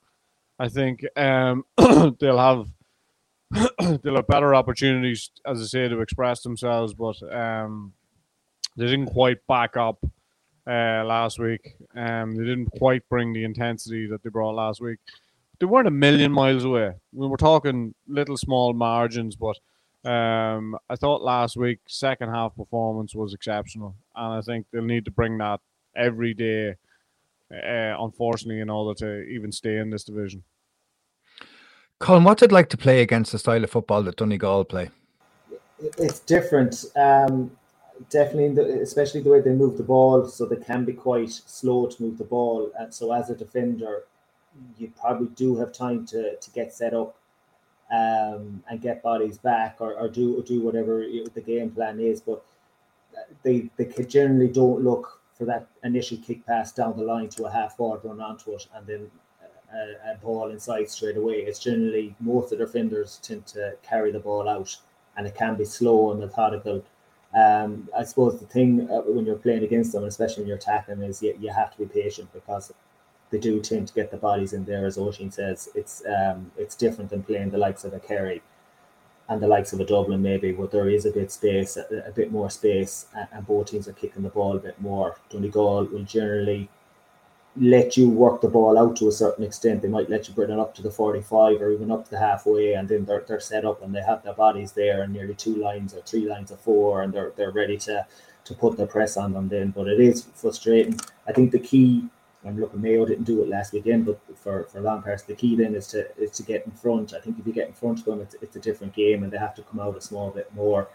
I 0.58 0.68
think 0.68 1.04
um, 1.16 1.64
they'll 1.76 2.38
have 2.38 2.66
they'll 4.02 4.16
have 4.16 4.26
better 4.26 4.54
opportunities, 4.54 5.30
as 5.46 5.60
I 5.60 5.64
say, 5.64 5.88
to 5.88 6.00
express 6.00 6.42
themselves, 6.42 6.94
but 6.94 7.16
um, 7.32 7.92
they 8.76 8.86
didn't 8.86 9.06
quite 9.06 9.46
back 9.46 9.76
up 9.76 10.04
uh, 10.66 11.04
last 11.04 11.38
week. 11.38 11.76
Um, 11.94 12.34
they 12.34 12.44
didn't 12.44 12.70
quite 12.78 13.08
bring 13.08 13.32
the 13.32 13.44
intensity 13.44 14.06
that 14.08 14.22
they 14.22 14.30
brought 14.30 14.54
last 14.54 14.80
week. 14.80 14.98
They 15.60 15.66
weren't 15.66 15.88
a 15.88 15.92
million 15.92 16.32
miles 16.32 16.64
away. 16.64 16.94
We 17.12 17.28
were 17.28 17.36
talking 17.36 17.94
little 18.08 18.36
small 18.36 18.72
margins, 18.72 19.36
but 19.36 19.56
um, 20.08 20.76
I 20.90 20.96
thought 20.96 21.22
last 21.22 21.56
week 21.56 21.78
second 21.86 22.30
half 22.30 22.56
performance 22.56 23.14
was 23.14 23.34
exceptional, 23.34 23.94
and 24.16 24.34
I 24.34 24.40
think 24.40 24.66
they'll 24.70 24.82
need 24.82 25.04
to 25.04 25.10
bring 25.10 25.38
that 25.38 25.60
every 25.96 26.34
day. 26.34 26.74
Uh, 27.52 27.94
unfortunately, 28.00 28.60
in 28.60 28.70
order 28.70 28.98
to 28.98 29.22
even 29.28 29.52
stay 29.52 29.76
in 29.76 29.90
this 29.90 30.02
division. 30.02 30.42
Colm, 32.00 32.24
what's 32.24 32.42
it 32.42 32.52
like 32.52 32.68
to 32.70 32.76
play 32.76 33.00
against 33.00 33.33
the 33.33 33.38
style 33.38 33.64
of 33.64 33.70
football 33.70 34.02
that 34.02 34.16
Donegal 34.16 34.64
play? 34.64 34.90
It's 35.98 36.20
different. 36.20 36.85
Um, 36.96 37.50
definitely, 38.11 38.54
the, 38.54 38.80
especially 38.80 39.22
the 39.22 39.30
way 39.30 39.40
they 39.40 39.52
move 39.52 39.76
the 39.76 39.85
ball, 39.85 40.26
so 40.26 40.46
they 40.46 40.57
can 40.57 40.85
be 40.85 40.92
quite 40.92 41.30
slow 41.30 41.87
to 41.87 42.02
move 42.02 42.18
the 42.18 42.24
ball. 42.24 42.70
And 42.78 42.92
so, 42.92 43.12
as 43.12 43.30
a 43.30 43.35
defender, 43.35 44.04
you 44.78 44.92
probably 45.00 45.28
do 45.28 45.57
have 45.57 45.72
time 45.72 46.07
to, 46.07 46.37
to 46.37 46.50
get 46.50 46.72
set 46.72 46.94
up 46.94 47.16
um, 47.92 48.62
and 48.68 48.80
get 48.80 49.02
bodies 49.02 49.38
back, 49.38 49.76
or, 49.80 49.94
or 49.94 50.09
do 50.09 50.38
or 50.38 50.42
do 50.42 50.62
whatever 50.62 51.04
the 51.35 51.40
game 51.40 51.70
plan 51.70 52.00
is. 52.00 52.20
But 52.20 52.44
they 53.42 53.70
they 53.76 53.87
generally 54.04 54.48
don't 54.48 54.83
look 54.83 55.20
for 55.35 55.44
that 55.46 55.66
initial 55.83 56.18
kick 56.18 56.46
pass 56.46 56.72
down 56.72 56.96
the 56.96 57.02
line 57.02 57.28
to 57.28 57.44
a 57.44 57.50
half 57.50 57.76
forward 57.76 58.00
run 58.04 58.20
onto 58.20 58.52
it, 58.52 58.66
and 58.74 58.87
then 58.87 59.11
a, 59.74 60.12
a 60.12 60.16
ball 60.22 60.50
inside 60.50 60.88
straight 60.88 61.16
away. 61.16 61.40
It's 61.40 61.58
generally 61.58 62.14
most 62.20 62.52
of 62.52 62.58
the 62.58 62.66
defenders 62.66 63.18
tend 63.22 63.46
to 63.48 63.75
carry 63.83 64.12
the 64.12 64.20
ball 64.20 64.48
out, 64.48 64.77
and 65.16 65.27
it 65.27 65.35
can 65.35 65.56
be 65.56 65.64
slow 65.64 66.10
and 66.10 66.20
methodical 66.20 66.85
um, 67.35 67.88
I 67.96 68.04
suppose 68.04 68.38
the 68.38 68.46
thing 68.46 68.88
uh, 68.90 69.00
when 69.00 69.27
you're 69.27 69.35
playing 69.37 69.64
against 69.64 69.92
them, 69.92 70.04
especially 70.04 70.42
when 70.42 70.48
you're 70.48 70.56
attacking, 70.56 71.02
is 71.02 71.22
you, 71.22 71.37
you 71.40 71.52
have 71.52 71.72
to 71.72 71.79
be 71.79 71.87
patient 71.87 72.33
because 72.33 72.72
they 73.31 73.38
do 73.38 73.60
tend 73.60 73.88
to 73.88 73.94
get 73.94 74.10
the 74.12 74.16
bodies 74.16 74.52
in 74.52 74.64
there. 74.64 74.87
As 74.87 74.96
Oisín 74.96 75.33
says, 75.33 75.68
it's 75.75 76.04
um, 76.06 76.52
it's 76.56 76.77
different 76.77 77.10
than 77.10 77.25
playing 77.25 77.50
the 77.50 77.58
likes 77.58 77.85
of 77.85 77.92
a 77.92 77.98
Kerry 77.98 78.40
and 79.29 79.42
the 79.42 79.48
likes 79.48 79.72
of 79.72 79.81
a 79.81 79.87
Dublin, 79.87 80.22
maybe, 80.22 80.52
where 80.52 80.68
there 80.68 80.88
is 80.88 81.06
a 81.06 81.10
bit 81.10 81.33
space, 81.33 81.77
a, 81.77 82.04
a 82.06 82.12
bit 82.12 82.31
more 82.31 82.50
space, 82.50 83.06
and, 83.16 83.27
and, 83.33 83.46
both 83.46 83.70
teams 83.70 83.88
are 83.88 83.94
kicking 83.94 84.22
the 84.22 84.29
ball 84.29 84.54
a 84.54 84.60
bit 84.60 84.79
more. 84.81 85.16
Donegal 85.31 85.87
will 85.87 86.04
generally 86.04 86.68
let 87.57 87.96
you 87.96 88.09
work 88.09 88.40
the 88.40 88.48
ball 88.48 88.77
out 88.77 88.96
to 88.96 89.09
a 89.09 89.13
certain 89.13 89.44
extent. 89.44 89.83
They 89.83 89.88
might 89.88 90.11
let 90.11 90.27
you 90.29 90.35
bring 90.35 90.50
it 90.50 90.59
up 90.59 90.75
to 90.75 90.83
the 90.83 90.90
45 90.90 91.63
or 91.63 91.71
even 91.71 91.90
up 91.90 92.05
to 92.05 92.11
the 92.11 92.19
halfway, 92.19 92.75
and 92.75 92.88
then 92.88 93.05
they're, 93.05 93.25
they're 93.27 93.40
set 93.40 93.65
up 93.65 93.83
and 93.83 93.94
they 93.94 94.02
have 94.02 94.23
their 94.23 94.35
bodies 94.35 94.73
there 94.73 95.02
and 95.02 95.13
nearly 95.13 95.35
two 95.35 95.57
lines 95.57 95.94
or 95.94 96.00
three 96.02 96.29
lines 96.29 96.50
of 96.50 96.61
four, 96.61 97.02
and 97.02 97.13
they're 97.13 97.33
they're 97.37 97.52
ready 97.52 97.77
to 97.79 98.07
to 98.44 98.55
put 98.55 98.77
the 98.77 98.87
press 98.87 99.17
on 99.17 99.33
them 99.33 99.48
then. 99.48 99.71
But 99.71 99.88
it 99.88 100.00
is 100.00 100.27
frustrating. 100.35 100.98
I 101.29 101.33
think 101.33 101.52
the 101.52 101.61
key. 101.61 102.09
I'm 102.46 102.61
looking. 102.61 102.83
Mayo 102.83 103.07
didn't 103.07 103.25
do 103.25 103.42
it 103.42 103.48
last 103.48 103.73
weekend, 103.73 104.05
but 104.05 104.21
for 104.37 104.65
for 104.65 104.81
long 104.81 105.02
the 105.02 105.35
key 105.35 105.57
then 105.57 105.75
is 105.75 105.87
to 105.88 106.07
is 106.21 106.33
to 106.33 106.42
get 106.42 106.67
in 106.67 106.73
front. 106.73 107.15
I 107.15 107.21
think 107.21 107.38
if 107.38 107.46
you 107.46 107.52
get 107.52 107.69
in 107.69 107.75
front 107.75 108.00
of 108.00 108.05
them, 108.05 108.21
it's, 108.21 108.35
it's 108.42 108.57
a 108.57 108.61
different 108.61 108.94
game, 108.94 109.23
and 109.23 109.33
they 109.33 109.38
have 109.38 109.55
to 109.55 109.63
come 109.63 109.81
out 109.81 109.96
a 109.96 110.00
small 110.00 110.31
bit 110.31 110.52
more. 110.55 110.88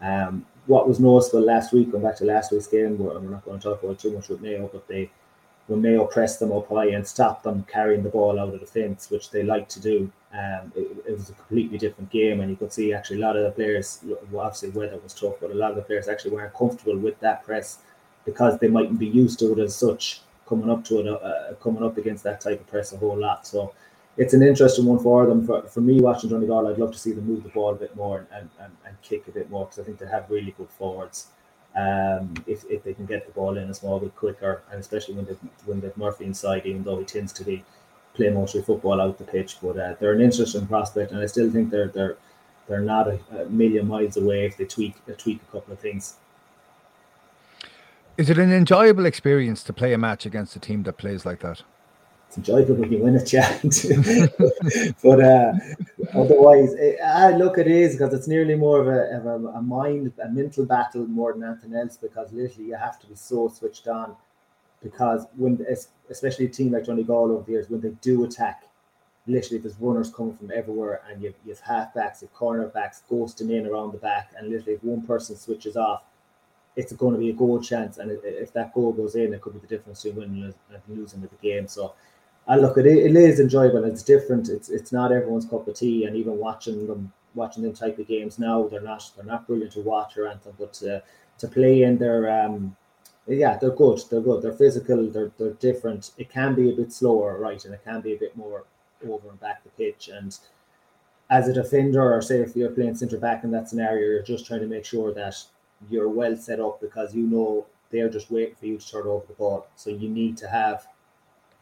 Um, 0.00 0.46
what 0.66 0.86
was 0.86 1.00
noticeable 1.00 1.42
last 1.42 1.72
week, 1.72 1.90
going 1.90 2.04
back 2.04 2.16
to 2.16 2.24
last 2.24 2.52
week's 2.52 2.66
game, 2.66 2.98
we're, 2.98 3.18
we're 3.18 3.30
not 3.30 3.44
going 3.44 3.58
to 3.58 3.68
talk 3.68 3.82
about 3.82 3.98
too 3.98 4.12
much 4.12 4.28
with 4.28 4.40
Mayo, 4.40 4.68
but 4.72 4.86
they 4.86 5.10
Mayo 5.68 6.04
pressed 6.04 6.40
them 6.40 6.52
up 6.52 6.68
high 6.68 6.88
and 6.88 7.06
stopped 7.06 7.44
them 7.44 7.64
carrying 7.70 8.02
the 8.02 8.08
ball 8.08 8.38
out 8.38 8.52
of 8.52 8.60
the 8.60 8.66
fence, 8.66 9.10
which 9.10 9.30
they 9.30 9.42
like 9.42 9.68
to 9.70 9.80
do, 9.80 10.10
um, 10.32 10.72
it, 10.74 11.04
it, 11.06 11.12
was 11.16 11.30
a 11.30 11.34
completely 11.34 11.78
different 11.78 12.10
game. 12.10 12.40
And 12.40 12.50
you 12.50 12.56
could 12.56 12.72
see 12.72 12.92
actually 12.92 13.18
a 13.18 13.26
lot 13.26 13.36
of 13.36 13.44
the 13.44 13.50
players, 13.50 14.04
well, 14.30 14.44
obviously 14.44 14.70
weather 14.70 14.98
was 15.02 15.14
tough, 15.14 15.36
but 15.40 15.50
a 15.50 15.54
lot 15.54 15.70
of 15.70 15.76
the 15.76 15.82
players 15.82 16.08
actually 16.08 16.32
weren't 16.32 16.54
comfortable 16.54 16.98
with 16.98 17.18
that 17.20 17.44
press 17.44 17.78
because 18.24 18.58
they 18.58 18.68
mightn't 18.68 18.98
be 18.98 19.06
used 19.06 19.38
to 19.38 19.52
it 19.52 19.58
as 19.58 19.74
such 19.74 20.20
coming 20.46 20.68
up 20.68 20.84
to 20.84 21.00
it, 21.00 21.06
uh, 21.06 21.54
coming 21.62 21.82
up 21.82 21.96
against 21.96 22.24
that 22.24 22.40
type 22.40 22.60
of 22.60 22.66
press 22.66 22.92
a 22.92 22.96
whole 22.96 23.16
lot. 23.16 23.46
So 23.46 23.72
it's 24.16 24.34
an 24.34 24.42
interesting 24.42 24.84
one 24.84 24.98
for 24.98 25.26
them. 25.26 25.46
For, 25.46 25.62
for 25.62 25.80
me, 25.80 26.00
watching 26.00 26.30
Johnny 26.30 26.46
Donegal, 26.46 26.72
I'd 26.72 26.78
love 26.78 26.92
to 26.92 26.98
see 26.98 27.12
them 27.12 27.26
move 27.26 27.42
the 27.44 27.48
ball 27.48 27.70
a 27.70 27.76
bit 27.76 27.96
more 27.96 28.26
and, 28.32 28.50
and, 28.60 28.72
and 28.86 29.00
kick 29.02 29.28
a 29.28 29.30
bit 29.30 29.48
more 29.48 29.64
because 29.64 29.78
I 29.78 29.84
think 29.84 29.98
they 29.98 30.06
have 30.06 30.28
really 30.28 30.54
good 30.58 30.70
forwards 30.70 31.28
um, 31.74 32.34
if, 32.46 32.64
if 32.70 32.82
they 32.84 32.92
can 32.92 33.06
get 33.06 33.26
the 33.26 33.32
ball 33.32 33.56
in 33.56 33.70
a 33.70 33.74
small 33.74 33.98
bit 33.98 34.14
quicker, 34.14 34.62
and 34.70 34.80
especially 34.80 35.14
when 35.14 35.24
they 35.24 35.36
when 35.64 35.80
they've 35.80 35.96
Murphy 35.96 36.26
inside, 36.26 36.66
even 36.66 36.82
though 36.82 36.98
he 36.98 37.04
tends 37.04 37.32
to 37.34 37.44
be 37.44 37.64
play 38.14 38.28
mostly 38.28 38.62
football 38.62 39.00
out 39.00 39.18
the 39.18 39.24
pitch. 39.24 39.56
But 39.62 39.78
uh, 39.78 39.94
they're 39.98 40.12
an 40.12 40.20
interesting 40.20 40.66
prospect, 40.66 41.12
and 41.12 41.20
I 41.20 41.26
still 41.26 41.50
think 41.50 41.70
they're 41.70 41.88
they're 41.88 42.16
they're 42.68 42.80
not 42.80 43.08
a, 43.08 43.18
a 43.38 43.46
million 43.46 43.88
miles 43.88 44.16
away 44.16 44.46
if 44.46 44.56
they 44.56 44.64
tweak 44.64 44.94
tweak 45.16 45.40
a 45.42 45.52
couple 45.52 45.72
of 45.72 45.80
things. 45.80 46.16
Is 48.18 48.28
it 48.28 48.38
an 48.38 48.52
enjoyable 48.52 49.06
experience 49.06 49.62
to 49.64 49.72
play 49.72 49.94
a 49.94 49.98
match 49.98 50.26
against 50.26 50.54
a 50.54 50.60
team 50.60 50.82
that 50.82 50.98
plays 50.98 51.24
like 51.24 51.40
that? 51.40 51.62
It's 52.32 52.38
enjoyable 52.38 52.76
when 52.76 52.90
you 52.90 52.98
win 52.98 53.16
a 53.16 53.24
chat. 53.24 53.60
but 55.02 55.20
uh, 55.20 55.52
otherwise, 56.14 56.72
it, 56.74 56.98
uh, 57.00 57.36
look, 57.36 57.58
it 57.58 57.66
is 57.66 57.94
because 57.94 58.14
it's 58.14 58.26
nearly 58.26 58.54
more 58.54 58.80
of, 58.80 58.88
a, 58.88 59.16
of 59.18 59.26
a, 59.26 59.48
a, 59.48 59.62
mind, 59.62 60.12
a 60.22 60.28
mental 60.30 60.64
battle 60.64 61.06
more 61.06 61.34
than 61.34 61.44
anything 61.44 61.74
else. 61.74 61.98
Because 61.98 62.32
literally, 62.32 62.68
you 62.68 62.74
have 62.74 62.98
to 63.00 63.06
be 63.06 63.14
so 63.14 63.48
switched 63.48 63.86
on. 63.86 64.16
Because 64.82 65.26
when, 65.36 65.64
especially 66.08 66.46
a 66.46 66.48
team 66.48 66.72
like 66.72 66.86
Donegal 66.86 67.32
over 67.32 67.42
the 67.42 67.52
years, 67.52 67.68
when 67.68 67.82
they 67.82 67.90
do 68.00 68.24
attack, 68.24 68.64
literally 69.26 69.58
there's 69.58 69.76
runners 69.78 70.10
coming 70.10 70.34
from 70.34 70.50
everywhere, 70.54 71.02
and 71.10 71.22
you, 71.22 71.34
you 71.44 71.54
have 71.54 71.92
halfbacks, 71.92 72.22
you 72.22 72.28
have 72.28 72.36
cornerbacks 72.36 73.02
ghosting 73.10 73.50
in 73.50 73.66
around 73.66 73.92
the 73.92 73.98
back, 73.98 74.32
and 74.36 74.48
literally 74.48 74.72
if 74.72 74.82
one 74.82 75.02
person 75.02 75.36
switches 75.36 75.76
off, 75.76 76.02
it's 76.74 76.92
going 76.94 77.12
to 77.12 77.20
be 77.20 77.30
a 77.30 77.34
goal 77.34 77.60
chance, 77.60 77.98
and 77.98 78.10
if 78.24 78.52
that 78.54 78.74
goal 78.74 78.92
goes 78.92 79.14
in, 79.14 79.32
it 79.34 79.40
could 79.40 79.52
be 79.52 79.60
the 79.60 79.66
difference 79.66 80.02
between 80.02 80.30
winning 80.32 80.54
and 80.72 80.82
losing 80.88 81.20
the 81.20 81.28
game. 81.40 81.68
So 81.68 81.94
I 82.48 82.56
look 82.56 82.76
it, 82.76 82.86
it 82.86 83.16
is 83.16 83.40
enjoyable. 83.40 83.84
It's 83.84 84.02
different. 84.02 84.48
It's 84.48 84.68
it's 84.68 84.92
not 84.92 85.12
everyone's 85.12 85.46
cup 85.46 85.68
of 85.68 85.74
tea, 85.74 86.04
and 86.04 86.16
even 86.16 86.38
watching 86.38 86.86
them 86.86 87.12
watching 87.34 87.62
them 87.62 87.72
type 87.72 87.98
of 87.98 88.06
games 88.08 88.38
now, 88.38 88.66
they're 88.68 88.80
not 88.80 89.10
they're 89.16 89.24
not 89.24 89.46
brilliant 89.46 89.72
to 89.72 89.80
watch 89.80 90.16
or 90.16 90.26
anything, 90.26 90.54
but 90.58 90.72
to, 90.74 91.02
to 91.38 91.48
play 91.48 91.82
in 91.82 91.98
their 91.98 92.44
um 92.44 92.76
yeah, 93.26 93.56
they're 93.56 93.70
good. 93.70 94.00
They're 94.10 94.20
good. 94.20 94.42
They're 94.42 94.52
physical. 94.52 95.08
They're 95.08 95.32
they're 95.38 95.52
different. 95.54 96.10
It 96.18 96.30
can 96.30 96.54
be 96.54 96.70
a 96.70 96.74
bit 96.74 96.92
slower, 96.92 97.38
right, 97.38 97.64
and 97.64 97.74
it 97.74 97.84
can 97.84 98.00
be 98.00 98.14
a 98.14 98.18
bit 98.18 98.36
more 98.36 98.64
over 99.08 99.28
and 99.30 99.40
back 99.40 99.62
the 99.62 99.70
pitch. 99.70 100.08
And 100.12 100.36
as 101.30 101.48
a 101.48 101.52
defender, 101.52 102.12
or 102.12 102.20
say 102.20 102.40
if 102.40 102.56
you're 102.56 102.70
playing 102.70 102.96
centre 102.96 103.18
back 103.18 103.44
in 103.44 103.50
that 103.52 103.68
scenario, 103.68 104.06
you're 104.06 104.22
just 104.22 104.46
trying 104.46 104.60
to 104.60 104.66
make 104.66 104.84
sure 104.84 105.14
that 105.14 105.36
you're 105.88 106.08
well 106.08 106.36
set 106.36 106.60
up 106.60 106.80
because 106.80 107.14
you 107.14 107.26
know 107.26 107.66
they're 107.90 108.10
just 108.10 108.30
waiting 108.30 108.54
for 108.54 108.66
you 108.66 108.78
to 108.78 108.90
turn 108.90 109.06
over 109.06 109.24
the 109.26 109.34
ball. 109.34 109.66
So 109.76 109.90
you 109.90 110.08
need 110.08 110.36
to 110.38 110.48
have 110.48 110.86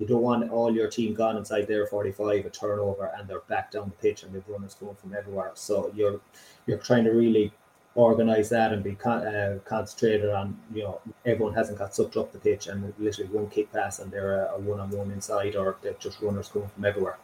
you 0.00 0.06
don't 0.06 0.22
want 0.22 0.50
all 0.50 0.74
your 0.74 0.88
team 0.88 1.14
gone 1.14 1.36
inside 1.36 1.68
their 1.68 1.86
45, 1.86 2.46
a 2.46 2.50
turnover, 2.50 3.12
and 3.16 3.28
they're 3.28 3.40
back 3.40 3.70
down 3.70 3.90
the 3.90 4.08
pitch 4.08 4.22
and 4.22 4.34
they've 4.34 4.48
runners 4.48 4.74
going 4.74 4.96
from 4.96 5.14
everywhere. 5.14 5.52
So 5.54 5.92
you're 5.94 6.20
you're 6.66 6.78
trying 6.78 7.04
to 7.04 7.10
really 7.10 7.52
organize 7.94 8.48
that 8.48 8.72
and 8.72 8.82
be 8.82 8.94
con- 8.94 9.26
uh, 9.26 9.58
concentrated 9.64 10.30
on 10.30 10.56
you 10.72 10.82
know 10.82 11.00
everyone 11.26 11.52
hasn't 11.52 11.78
got 11.78 11.94
sucked 11.94 12.16
up 12.16 12.32
the 12.32 12.38
pitch 12.38 12.66
and 12.66 12.92
literally 12.98 13.30
one 13.30 13.48
kick 13.48 13.70
pass 13.72 13.98
and 13.98 14.10
they're 14.10 14.46
a, 14.46 14.58
one 14.58 14.80
on 14.80 14.88
one 14.90 15.10
inside 15.10 15.54
or 15.54 15.76
they're 15.82 15.92
just 15.94 16.20
runners 16.22 16.48
going 16.48 16.68
from 16.68 16.84
everywhere. 16.84 17.18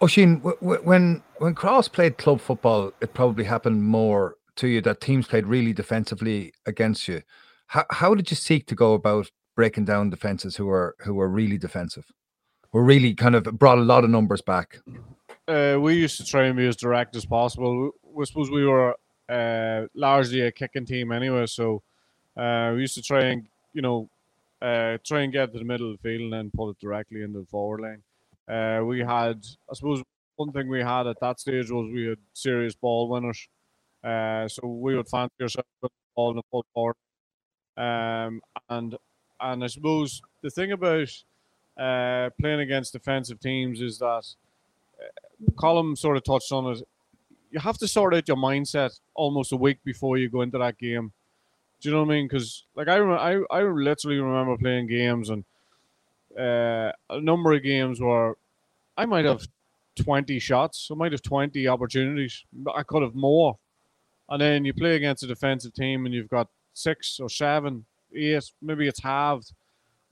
Oisín, 0.00 0.42
when 0.60 1.22
when 1.38 1.54
Cross 1.54 1.88
played 1.88 2.18
club 2.18 2.40
football, 2.40 2.92
it 3.00 3.14
probably 3.14 3.44
happened 3.44 3.84
more 3.84 4.36
to 4.56 4.66
you 4.66 4.80
that 4.80 5.00
teams 5.00 5.28
played 5.28 5.46
really 5.46 5.72
defensively 5.72 6.52
against 6.66 7.06
you. 7.06 7.22
How 7.68 7.84
how 7.90 8.14
did 8.16 8.30
you 8.30 8.36
seek 8.36 8.66
to 8.66 8.74
go 8.74 8.94
about 8.94 9.30
breaking 9.56 9.86
down 9.86 10.10
defenses 10.10 10.54
who 10.54 10.66
were 10.66 10.94
who 11.00 11.14
were 11.14 11.28
really 11.28 11.58
defensive? 11.58 12.12
were 12.76 12.84
really 12.84 13.14
kind 13.14 13.34
of 13.34 13.44
brought 13.58 13.78
a 13.78 13.82
lot 13.82 14.04
of 14.04 14.10
numbers 14.10 14.42
back. 14.42 14.80
Uh, 15.48 15.78
we 15.80 15.94
used 15.94 16.18
to 16.18 16.24
try 16.24 16.44
and 16.44 16.56
be 16.58 16.66
as 16.66 16.76
direct 16.76 17.16
as 17.16 17.24
possible. 17.24 17.90
We 18.02 18.26
suppose 18.26 18.50
we 18.50 18.66
were 18.66 18.94
uh, 19.30 19.86
largely 19.94 20.42
a 20.42 20.52
kicking 20.52 20.84
team 20.84 21.10
anyway, 21.10 21.46
so 21.46 21.82
uh, 22.36 22.72
we 22.74 22.82
used 22.82 22.94
to 22.96 23.02
try 23.02 23.24
and 23.26 23.46
you 23.72 23.80
know 23.80 24.10
uh, 24.60 24.98
try 25.04 25.22
and 25.22 25.32
get 25.32 25.52
to 25.52 25.58
the 25.58 25.64
middle 25.64 25.90
of 25.90 25.96
the 25.96 26.02
field 26.02 26.22
and 26.24 26.32
then 26.32 26.50
pull 26.54 26.68
it 26.68 26.78
directly 26.80 27.22
into 27.22 27.40
the 27.40 27.46
forward 27.46 27.80
lane. 27.80 28.02
Uh, 28.46 28.84
we 28.84 29.00
had, 29.00 29.44
I 29.70 29.74
suppose, 29.74 30.02
one 30.36 30.52
thing 30.52 30.68
we 30.68 30.80
had 30.80 31.06
at 31.06 31.20
that 31.20 31.40
stage 31.40 31.70
was 31.70 31.90
we 31.90 32.08
had 32.08 32.18
serious 32.34 32.74
ball 32.74 33.08
winners. 33.08 33.48
Uh, 34.04 34.46
so 34.48 34.66
we 34.66 34.96
would 34.96 35.08
fancy 35.08 35.34
ourselves 35.40 35.68
with 35.82 35.90
the 35.90 36.14
ball 36.14 36.30
in 36.30 36.36
the 36.36 36.42
full 36.50 36.64
forward. 36.74 36.96
Um, 37.76 38.40
and 38.68 38.96
and 39.40 39.64
I 39.64 39.66
suppose 39.66 40.22
the 40.42 40.50
thing 40.50 40.72
about 40.72 41.10
uh, 41.78 42.30
playing 42.40 42.60
against 42.60 42.92
defensive 42.92 43.40
teams 43.40 43.80
is 43.80 43.98
that 43.98 44.26
uh, 44.98 45.94
sort 45.94 46.16
of 46.16 46.24
touched 46.24 46.52
on 46.52 46.72
it. 46.72 46.82
You 47.50 47.60
have 47.60 47.78
to 47.78 47.88
sort 47.88 48.14
out 48.14 48.28
your 48.28 48.36
mindset 48.36 48.98
almost 49.14 49.52
a 49.52 49.56
week 49.56 49.78
before 49.84 50.18
you 50.18 50.28
go 50.28 50.42
into 50.42 50.58
that 50.58 50.78
game. 50.78 51.12
Do 51.80 51.88
you 51.88 51.94
know 51.94 52.02
what 52.02 52.12
I 52.12 52.16
mean? 52.16 52.28
Because 52.28 52.64
like 52.74 52.88
I, 52.88 52.98
I, 52.98 53.40
I 53.50 53.62
literally 53.62 54.18
remember 54.18 54.56
playing 54.56 54.88
games 54.88 55.30
and 55.30 55.44
uh, 56.38 56.92
a 57.10 57.20
number 57.20 57.52
of 57.52 57.62
games 57.62 58.00
where 58.00 58.34
I 58.96 59.06
might 59.06 59.24
have 59.24 59.46
20 59.96 60.38
shots, 60.38 60.88
I 60.90 60.94
might 60.94 61.12
have 61.12 61.22
20 61.22 61.66
opportunities, 61.68 62.44
I 62.74 62.82
could 62.82 63.02
have 63.02 63.14
more. 63.14 63.56
And 64.28 64.40
then 64.40 64.64
you 64.64 64.74
play 64.74 64.96
against 64.96 65.22
a 65.22 65.26
defensive 65.26 65.74
team 65.74 66.04
and 66.04 66.14
you've 66.14 66.28
got 66.28 66.48
six 66.74 67.20
or 67.20 67.28
seven, 67.28 67.84
eight, 68.14 68.50
maybe 68.62 68.86
it's 68.88 69.02
halved 69.02 69.52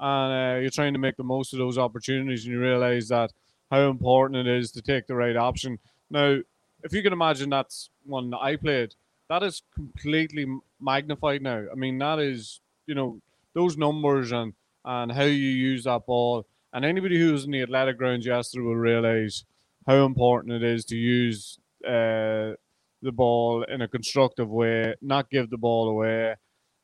and 0.00 0.56
uh, 0.56 0.60
you're 0.60 0.70
trying 0.70 0.92
to 0.92 0.98
make 0.98 1.16
the 1.16 1.24
most 1.24 1.52
of 1.52 1.58
those 1.58 1.78
opportunities, 1.78 2.44
and 2.44 2.52
you 2.52 2.60
realize 2.60 3.08
that 3.08 3.32
how 3.70 3.88
important 3.88 4.46
it 4.46 4.58
is 4.58 4.70
to 4.72 4.82
take 4.82 5.06
the 5.06 5.14
right 5.14 5.36
option. 5.36 5.78
Now, 6.10 6.38
if 6.82 6.92
you 6.92 7.02
can 7.02 7.12
imagine 7.12 7.50
that's 7.50 7.90
one 8.04 8.30
that 8.30 8.38
I 8.38 8.56
played, 8.56 8.94
that 9.30 9.42
is 9.42 9.62
completely 9.74 10.46
magnified 10.80 11.42
now. 11.42 11.64
I 11.70 11.74
mean, 11.74 11.98
that 11.98 12.18
is 12.18 12.60
you 12.86 12.94
know 12.94 13.20
those 13.54 13.76
numbers 13.76 14.32
and 14.32 14.52
and 14.84 15.12
how 15.12 15.22
you 15.22 15.48
use 15.48 15.84
that 15.84 16.06
ball. 16.06 16.44
And 16.72 16.84
anybody 16.84 17.18
who 17.18 17.32
was 17.32 17.44
in 17.44 17.52
the 17.52 17.62
athletic 17.62 17.96
grounds 17.96 18.26
yesterday 18.26 18.64
will 18.64 18.76
realize 18.76 19.44
how 19.86 20.04
important 20.04 20.54
it 20.54 20.64
is 20.64 20.84
to 20.86 20.96
use 20.96 21.58
uh, 21.86 22.58
the 23.00 23.12
ball 23.12 23.62
in 23.62 23.80
a 23.80 23.88
constructive 23.88 24.50
way, 24.50 24.94
not 25.00 25.30
give 25.30 25.50
the 25.50 25.56
ball 25.56 25.88
away. 25.88 26.34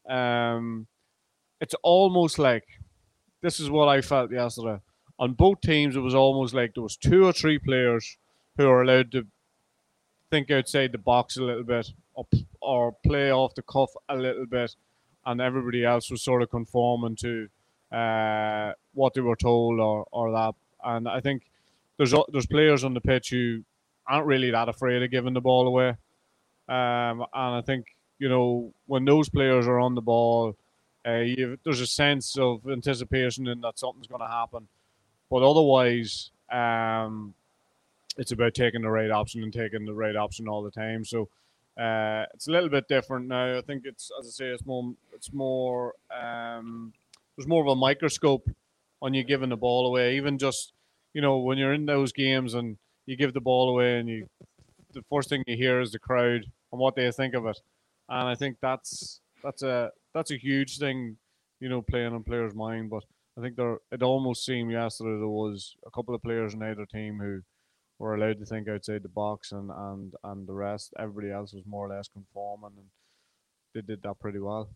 Um, 0.08 0.86
it's 1.60 1.74
almost 1.82 2.38
like 2.38 2.64
this 3.42 3.60
is 3.60 3.70
what 3.70 3.88
I 3.88 4.00
felt 4.00 4.32
yesterday. 4.32 4.80
On 5.18 5.34
both 5.34 5.60
teams, 5.60 5.96
it 5.96 6.00
was 6.00 6.14
almost 6.14 6.54
like 6.54 6.74
there 6.74 6.82
was 6.82 6.96
two 6.96 7.26
or 7.26 7.32
three 7.32 7.58
players 7.58 8.16
who 8.56 8.68
are 8.68 8.82
allowed 8.82 9.12
to 9.12 9.26
think 10.30 10.50
outside 10.50 10.92
the 10.92 10.98
box 10.98 11.36
a 11.36 11.42
little 11.42 11.64
bit 11.64 11.92
or, 12.14 12.26
or 12.60 12.92
play 13.04 13.30
off 13.32 13.54
the 13.54 13.62
cuff 13.62 13.90
a 14.08 14.16
little 14.16 14.46
bit, 14.46 14.74
and 15.26 15.40
everybody 15.40 15.84
else 15.84 16.10
was 16.10 16.22
sort 16.22 16.42
of 16.42 16.50
conforming 16.50 17.16
to 17.16 17.48
uh, 17.92 18.72
what 18.94 19.14
they 19.14 19.20
were 19.20 19.36
told 19.36 19.80
or, 19.80 20.06
or 20.10 20.32
that. 20.32 20.54
And 20.82 21.08
I 21.08 21.20
think 21.20 21.42
there's 21.98 22.14
there's 22.32 22.46
players 22.46 22.84
on 22.84 22.94
the 22.94 23.00
pitch 23.00 23.30
who 23.30 23.62
aren't 24.06 24.26
really 24.26 24.50
that 24.50 24.68
afraid 24.68 25.02
of 25.02 25.10
giving 25.10 25.34
the 25.34 25.40
ball 25.40 25.66
away. 25.66 25.90
Um, 26.68 27.26
and 27.34 27.56
I 27.56 27.62
think 27.66 27.86
you 28.18 28.28
know 28.28 28.72
when 28.86 29.04
those 29.04 29.28
players 29.28 29.66
are 29.66 29.78
on 29.78 29.94
the 29.94 30.00
ball 30.00 30.56
uh, 31.04 31.56
there's 31.64 31.80
a 31.80 31.86
sense 31.86 32.36
of 32.38 32.68
anticipation 32.68 33.48
in 33.48 33.60
that 33.62 33.78
something's 33.78 34.06
going 34.06 34.20
to 34.20 34.26
happen, 34.26 34.68
but 35.30 35.42
otherwise, 35.42 36.30
um, 36.50 37.34
it's 38.18 38.32
about 38.32 38.54
taking 38.54 38.82
the 38.82 38.90
right 38.90 39.10
option 39.10 39.42
and 39.42 39.52
taking 39.52 39.84
the 39.84 39.94
right 39.94 40.16
option 40.16 40.48
all 40.48 40.62
the 40.62 40.70
time. 40.70 41.04
So 41.04 41.28
uh, 41.78 42.26
it's 42.34 42.48
a 42.48 42.50
little 42.50 42.68
bit 42.68 42.88
different 42.88 43.28
now. 43.28 43.56
I 43.56 43.62
think 43.62 43.84
it's, 43.86 44.10
as 44.18 44.26
I 44.26 44.30
say, 44.30 44.46
it's 44.46 44.66
more, 44.66 44.92
it's 45.14 45.32
more, 45.32 45.94
um, 46.10 46.92
there's 47.36 47.48
more 47.48 47.62
of 47.62 47.68
a 47.68 47.76
microscope 47.76 48.50
on 49.02 49.14
you 49.14 49.24
giving 49.24 49.48
the 49.48 49.56
ball 49.56 49.86
away. 49.86 50.16
Even 50.16 50.38
just 50.38 50.72
you 51.14 51.20
know 51.20 51.38
when 51.38 51.58
you're 51.58 51.72
in 51.72 51.86
those 51.86 52.12
games 52.12 52.54
and 52.54 52.76
you 53.06 53.16
give 53.16 53.32
the 53.32 53.40
ball 53.40 53.70
away 53.70 53.98
and 53.98 54.08
you 54.08 54.28
the 54.92 55.02
first 55.10 55.28
thing 55.28 55.42
you 55.46 55.56
hear 55.56 55.80
is 55.80 55.92
the 55.92 55.98
crowd 55.98 56.44
and 56.72 56.80
what 56.80 56.96
they 56.96 57.10
think 57.12 57.34
of 57.34 57.46
it. 57.46 57.58
And 58.08 58.28
I 58.28 58.34
think 58.34 58.56
that's 58.60 59.20
that's 59.42 59.62
a 59.62 59.90
that's 60.14 60.30
a 60.30 60.36
huge 60.36 60.78
thing, 60.78 61.16
you 61.60 61.68
know, 61.68 61.82
playing 61.82 62.14
on 62.14 62.22
players' 62.22 62.54
mind. 62.54 62.90
But 62.90 63.04
I 63.38 63.42
think 63.42 63.56
there 63.56 63.78
it 63.90 64.02
almost 64.02 64.44
seemed 64.44 64.72
yesterday 64.72 65.18
there 65.18 65.28
was 65.28 65.76
a 65.86 65.90
couple 65.90 66.14
of 66.14 66.22
players 66.22 66.54
in 66.54 66.62
either 66.62 66.86
team 66.86 67.18
who 67.20 67.40
were 67.98 68.14
allowed 68.14 68.38
to 68.38 68.46
think 68.46 68.68
outside 68.68 69.02
the 69.02 69.08
box 69.08 69.52
and 69.52 69.70
and 69.70 70.14
and 70.24 70.48
the 70.48 70.54
rest 70.54 70.94
everybody 70.98 71.30
else 71.30 71.52
was 71.52 71.64
more 71.66 71.86
or 71.86 71.94
less 71.94 72.08
conforming 72.08 72.72
and 72.76 72.86
they 73.74 73.82
did 73.82 74.02
that 74.02 74.18
pretty 74.18 74.38
well. 74.38 74.70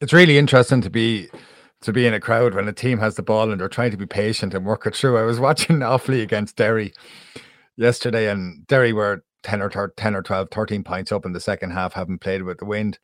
It's 0.00 0.12
really 0.12 0.38
interesting 0.38 0.80
to 0.82 0.90
be 0.90 1.28
to 1.82 1.92
be 1.92 2.06
in 2.06 2.14
a 2.14 2.20
crowd 2.20 2.54
when 2.54 2.68
a 2.68 2.72
team 2.72 2.98
has 2.98 3.14
the 3.14 3.22
ball 3.22 3.50
and 3.50 3.60
they're 3.60 3.68
trying 3.68 3.92
to 3.92 3.96
be 3.96 4.06
patient 4.06 4.54
and 4.54 4.66
work 4.66 4.86
it 4.86 4.94
through. 4.94 5.16
I 5.16 5.22
was 5.22 5.40
watching 5.48 5.78
Offaly 5.78 6.22
against 6.22 6.56
Derry 6.56 6.92
yesterday, 7.76 8.28
and 8.28 8.66
Derry 8.66 8.92
were 8.92 9.24
10 9.44 9.62
or 9.62 9.92
10 9.96 10.14
or 10.16 10.22
12, 10.22 10.48
13 10.50 10.84
points 10.84 11.12
up 11.12 11.24
in 11.24 11.32
the 11.32 11.40
second 11.40 11.70
half, 11.70 11.92
having 11.94 12.18
played 12.18 12.42
with 12.42 12.58
the 12.58 12.64
wind. 12.64 12.98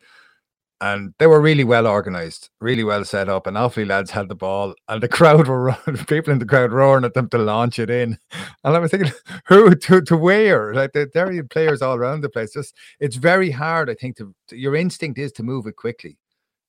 And 0.84 1.14
they 1.18 1.26
were 1.28 1.40
really 1.40 1.64
well 1.64 1.86
organized, 1.86 2.50
really 2.60 2.84
well 2.84 3.04
set 3.04 3.28
up. 3.28 3.46
And 3.46 3.56
Offaly 3.56 3.86
lads 3.88 4.10
had 4.10 4.28
the 4.28 4.34
ball, 4.36 4.74
and 4.88 5.02
the 5.02 5.08
crowd 5.18 5.48
were 5.48 5.64
running, 5.64 6.04
people 6.06 6.32
in 6.32 6.40
the 6.40 6.46
crowd 6.46 6.72
roaring 6.72 7.04
at 7.04 7.14
them 7.14 7.28
to 7.30 7.38
launch 7.38 7.78
it 7.78 7.90
in. 7.90 8.18
And 8.64 8.76
I 8.76 8.80
was 8.80 8.90
thinking, 8.92 9.12
who 9.46 9.74
to, 9.74 10.02
to 10.02 10.16
where? 10.16 10.74
Like 10.74 10.92
the 10.92 11.06
Derry 11.06 11.42
players 11.44 11.82
all 11.82 11.96
around 11.96 12.22
the 12.22 12.30
place. 12.30 12.52
Just 12.54 12.76
it's 13.00 13.16
very 13.16 13.52
hard, 13.52 13.90
I 13.90 13.94
think, 13.94 14.16
to, 14.18 14.34
to 14.48 14.56
your 14.58 14.76
instinct 14.76 15.18
is 15.18 15.32
to 15.34 15.44
move 15.44 15.66
it 15.66 15.76
quickly. 15.76 16.18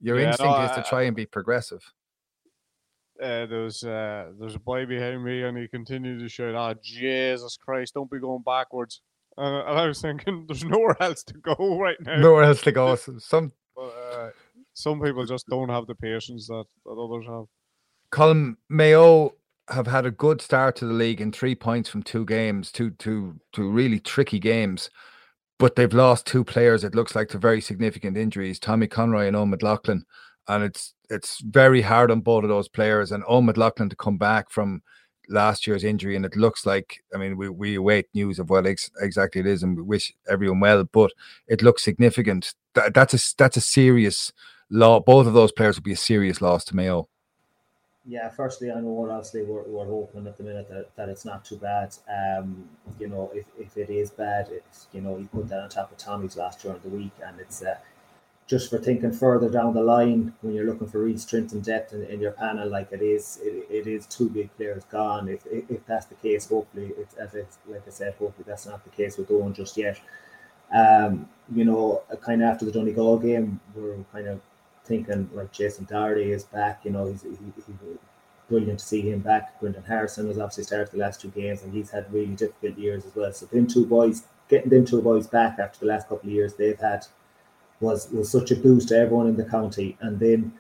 Your 0.02 0.20
Yeah, 0.20 0.30
instinct 0.30 0.60
no, 0.60 0.66
is 0.66 0.72
to 0.72 0.84
try 0.84 1.04
and 1.04 1.16
be 1.16 1.26
progressive. 1.28 1.82
uh, 3.22 3.46
there's 3.48 3.84
uh, 3.84 4.32
there's 4.40 4.56
a 4.56 4.60
boy 4.60 4.86
behind 4.86 5.24
me, 5.24 5.44
and 5.44 5.58
he 5.58 5.68
continued 5.68 6.20
to 6.20 6.30
shout, 6.30 6.56
"Ah, 6.56 6.76
Jesus 6.84 7.58
Christ! 7.58 7.94
Don't 7.96 8.12
be 8.12 8.20
going 8.20 8.44
backwards." 8.44 9.02
Uh, 9.38 9.42
and 9.68 9.80
I 9.80 9.88
was 9.88 10.02
thinking, 10.02 10.46
there's 10.50 10.66
nowhere 10.66 10.98
else 11.02 11.24
to 11.26 11.34
go 11.36 11.80
right 11.80 11.98
now. 12.02 12.22
Nowhere 12.22 12.44
else 12.44 12.62
to 12.64 12.72
go. 12.72 12.96
Some 12.96 13.54
But, 13.76 13.82
uh, 13.82 14.30
some 14.74 15.02
people 15.02 15.26
just 15.26 15.48
don't 15.48 15.70
have 15.70 15.88
the 15.88 15.96
patience 15.96 16.48
that, 16.48 16.66
that 16.86 16.92
others 16.92 17.26
have. 17.28 17.46
Colm 18.12 18.56
Mayo 18.70 19.34
have 19.70 19.88
had 19.88 20.06
a 20.06 20.12
good 20.12 20.42
start 20.42 20.76
to 20.78 20.86
the 20.86 20.94
league 20.94 21.22
in 21.22 21.32
three 21.32 21.56
points 21.56 21.90
from 21.90 22.04
two 22.04 22.26
games, 22.26 22.72
two 22.72 22.92
two 22.92 23.40
two 23.52 23.70
really 23.70 24.00
tricky 24.00 24.40
games. 24.40 24.90
But 25.58 25.76
they've 25.76 25.94
lost 25.94 26.28
two 26.28 26.44
players, 26.44 26.84
it 26.84 26.96
looks 26.96 27.16
like, 27.16 27.30
to 27.30 27.38
very 27.38 27.62
significant 27.62 28.18
injuries, 28.18 28.60
Tommy 28.60 28.88
Conroy 28.88 29.28
and 29.28 29.36
Eoghan 29.36 29.50
McLaughlin. 29.50 30.06
And 30.48 30.64
it's 30.64 30.94
it's 31.10 31.42
very 31.42 31.82
hard 31.82 32.12
on 32.12 32.22
both 32.22 32.44
of 32.44 32.50
those 32.50 32.68
players. 32.68 33.12
And 33.12 33.24
Eoghan 33.24 33.46
McLaughlin 33.46 33.90
to 33.90 33.96
come 33.96 34.18
back 34.18 34.50
from 34.52 34.82
last 35.30 35.68
year's 35.68 35.84
injury. 35.84 36.16
And 36.16 36.26
it 36.26 36.36
looks 36.36 36.66
like, 36.66 37.04
I 37.14 37.18
mean, 37.18 37.38
we, 37.38 37.50
we 37.50 37.76
await 37.76 38.08
news 38.14 38.40
of 38.40 38.50
what 38.50 38.66
ex- 38.66 38.92
exactly 39.00 39.42
it 39.42 39.48
is 39.48 39.64
and 39.64 39.76
we 39.76 39.84
wish 39.84 40.14
everyone 40.30 40.60
well, 40.60 40.84
but 40.84 41.12
it 41.48 41.62
looks 41.62 41.84
significant. 41.84 42.54
That, 42.74 42.94
that's 42.94 43.14
a 43.14 43.36
that's 43.38 43.58
a 43.58 43.62
serious 43.62 44.32
law. 44.70 45.00
Both 45.00 45.28
of 45.28 45.34
those 45.34 45.52
players 45.52 45.78
would 45.78 45.84
be 45.84 45.94
a 45.94 45.98
serious 45.98 46.42
loss 46.42 46.66
to 46.66 46.76
Mayo. 46.76 47.08
Yeah, 48.08 48.30
firstly, 48.30 48.72
I 48.72 48.80
know 48.82 49.10
obviously 49.10 49.42
we're, 49.42 49.64
we're 49.64 49.86
hoping 49.88 50.28
at 50.28 50.38
the 50.38 50.44
minute 50.44 50.70
that, 50.70 50.96
that 50.96 51.10
it's 51.10 51.26
not 51.26 51.44
too 51.44 51.58
bad. 51.58 51.96
Um, 52.08 52.70
you 53.00 53.08
know, 53.08 53.32
if, 53.34 53.48
if 53.58 53.78
it 53.78 53.90
is 53.90 54.12
bad, 54.12 54.50
it's, 54.52 54.86
you 54.94 55.02
know, 55.02 55.18
you 55.18 55.28
put 55.34 55.50
that 55.50 55.60
on 55.60 55.70
top 55.70 55.92
of 55.92 55.98
Tommy's 55.98 56.38
last 56.38 56.62
during 56.62 56.80
the 56.82 56.90
week, 56.90 57.14
and 57.26 57.40
it's 57.40 57.64
uh, 57.64 57.78
just 58.48 58.70
for 58.70 58.78
thinking 58.78 59.12
further 59.12 59.50
down 59.50 59.74
the 59.74 59.82
line 59.82 60.32
when 60.42 60.54
you're 60.54 60.66
looking 60.66 60.88
for 60.88 61.04
real 61.04 61.18
strength 61.18 61.54
and 61.54 61.64
depth 61.64 61.94
in, 61.94 62.04
in 62.06 62.20
your 62.20 62.32
panel, 62.32 62.70
like 62.70 62.92
it 62.92 63.02
is, 63.02 63.40
it, 63.42 63.66
it 63.70 63.88
is 63.88 64.06
two 64.06 64.30
big 64.30 64.56
players 64.56 64.84
gone. 64.86 65.28
If, 65.28 65.46
if, 65.48 65.70
if 65.70 65.86
that's 65.88 66.06
the 66.06 66.16
case, 66.16 66.48
hopefully, 66.48 66.92
it's, 66.98 67.16
as 67.16 67.34
it's, 67.34 67.58
like 67.68 67.82
I 67.88 67.90
said, 67.90 68.14
hopefully 68.20 68.46
that's 68.48 68.68
not 68.68 68.84
the 68.84 68.92
case 68.92 69.18
with 69.18 69.30
Eoghan 69.30 69.56
just 69.56 69.78
yet. 69.78 70.00
Um, 70.72 71.28
you 71.54 71.66
know, 71.66 72.04
kind 72.22 72.44
of 72.44 72.50
after 72.50 72.66
the 72.66 72.72
Donegal 72.72 73.18
game, 73.20 73.60
we're 73.74 73.98
kind 74.12 74.28
of 74.28 74.42
thinking 74.84 75.30
like 75.34 75.52
Jason 75.52 75.86
Doherty 75.86 76.32
is 76.32 76.44
back. 76.44 76.82
You 76.84 76.92
know, 76.92 77.08
he's, 77.08 77.24
he, 77.24 77.30
he's 77.56 77.76
brilliant 78.48 78.80
to 78.80 78.86
see 78.86 79.02
him 79.02 79.20
back. 79.20 79.60
Brendan 79.60 79.84
Harrison 79.84 80.28
has 80.28 80.38
obviously 80.38 80.66
started 80.66 80.92
the 80.92 80.98
last 81.00 81.20
two 81.20 81.30
games, 81.30 81.64
and 81.64 81.74
he's 81.74 81.90
had 81.90 82.12
really 82.14 82.36
difficult 82.36 82.78
years 82.78 83.06
as 83.06 83.16
well. 83.16 83.32
So 83.34 83.48
them 83.48 83.66
two 83.66 83.86
boys, 83.88 84.24
getting 84.50 84.70
them 84.70 84.86
two 84.86 85.02
boys 85.02 85.26
back 85.26 85.58
after 85.58 85.80
the 85.80 85.88
last 85.88 86.08
couple 86.08 86.30
of 86.30 86.34
years 86.34 86.54
they've 86.54 86.80
had, 86.80 87.06
was 87.80 88.10
was 88.12 88.30
such 88.30 88.52
a 88.52 88.56
boost 88.56 88.90
to 88.90 88.98
everyone 88.98 89.28
in 89.28 89.36
the 89.36 89.46
county. 89.46 89.98
And 90.02 90.20
then 90.20 90.54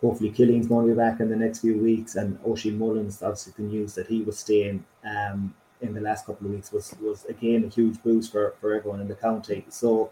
hopefully 0.00 0.30
Cillian's 0.30 0.66
going 0.66 0.86
to 0.86 0.92
be 0.92 0.96
back 0.96 1.20
in 1.20 1.28
the 1.30 1.36
next 1.36 1.60
few 1.60 1.78
weeks, 1.78 2.16
and 2.16 2.38
Oisín 2.42 2.78
Mullins, 2.78 3.22
obviously 3.22 3.54
the 3.56 3.62
news 3.62 3.94
that 3.94 4.06
he 4.06 4.22
was 4.22 4.38
staying 4.38 4.84
um, 5.04 5.54
in 5.80 5.94
the 5.94 6.00
last 6.00 6.26
couple 6.26 6.46
of 6.46 6.52
weeks 6.52 6.72
was 6.72 6.94
was 7.00 7.24
again 7.26 7.64
a 7.64 7.68
huge 7.68 8.02
boost 8.02 8.32
for 8.32 8.54
for 8.60 8.74
everyone 8.74 9.00
in 9.00 9.08
the 9.08 9.14
county. 9.14 9.64
So 9.68 10.10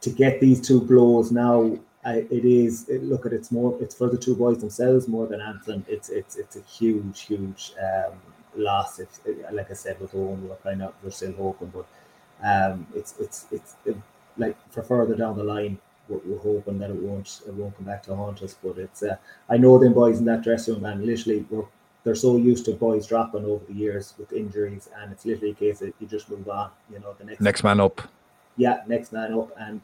to 0.00 0.10
get 0.10 0.40
these 0.40 0.60
two 0.66 0.80
blows 0.80 1.32
now. 1.32 1.78
I, 2.04 2.18
it 2.30 2.44
is 2.44 2.88
it, 2.88 3.02
look 3.02 3.26
at 3.26 3.32
it's 3.32 3.50
more 3.50 3.76
it's 3.82 3.92
for 3.92 4.08
the 4.08 4.16
two 4.16 4.36
boys 4.36 4.58
themselves 4.58 5.08
more 5.08 5.26
than 5.26 5.40
anything 5.40 5.84
it's 5.88 6.08
it's 6.10 6.36
it's 6.36 6.54
a 6.54 6.62
huge 6.62 7.22
huge 7.22 7.72
um 7.82 8.12
loss 8.54 9.00
if 9.00 9.18
like 9.50 9.68
I 9.72 9.74
said 9.74 10.00
with 10.00 10.12
Eoghan 10.12 10.42
we're 10.42 10.56
kind 10.56 10.82
of 10.82 10.94
we're 11.02 11.10
still 11.10 11.32
hoping 11.32 11.72
but 11.74 11.86
um 12.42 12.86
it's 12.94 13.14
it's 13.18 13.46
it's 13.50 13.74
it, 13.84 13.96
like 14.38 14.56
for 14.70 14.82
further 14.82 15.14
down 15.14 15.36
the 15.36 15.44
line 15.44 15.78
we're, 16.08 16.20
we're 16.24 16.38
hoping 16.38 16.78
that 16.78 16.90
it 16.90 16.96
won't 16.96 17.40
it 17.46 17.54
won't 17.54 17.76
come 17.76 17.84
back 17.86 18.02
to 18.02 18.14
haunt 18.14 18.42
us 18.42 18.56
but 18.62 18.78
it's 18.78 19.02
uh, 19.02 19.16
I 19.48 19.56
know 19.58 19.78
them 19.78 19.92
boys 19.92 20.18
in 20.18 20.24
that 20.26 20.42
dressing 20.42 20.74
room 20.74 20.84
and 20.86 21.04
literally 21.04 21.44
we're 21.50 21.64
they're 22.04 22.14
so 22.14 22.36
used 22.36 22.64
to 22.66 22.72
boys 22.72 23.06
dropping 23.06 23.44
over 23.44 23.64
the 23.66 23.74
years 23.74 24.14
with 24.18 24.32
injuries 24.32 24.88
and 24.98 25.12
it's 25.12 25.26
literally 25.26 25.50
a 25.50 25.54
case 25.54 25.80
that 25.80 25.92
you 26.00 26.06
just 26.06 26.30
move 26.30 26.48
on 26.48 26.70
you 26.90 26.98
know 27.00 27.14
the 27.18 27.24
next 27.24 27.40
Next 27.40 27.62
man 27.64 27.80
up. 27.80 28.00
yeah, 28.56 28.82
next 28.86 29.12
man 29.12 29.34
up, 29.34 29.50
and 29.58 29.80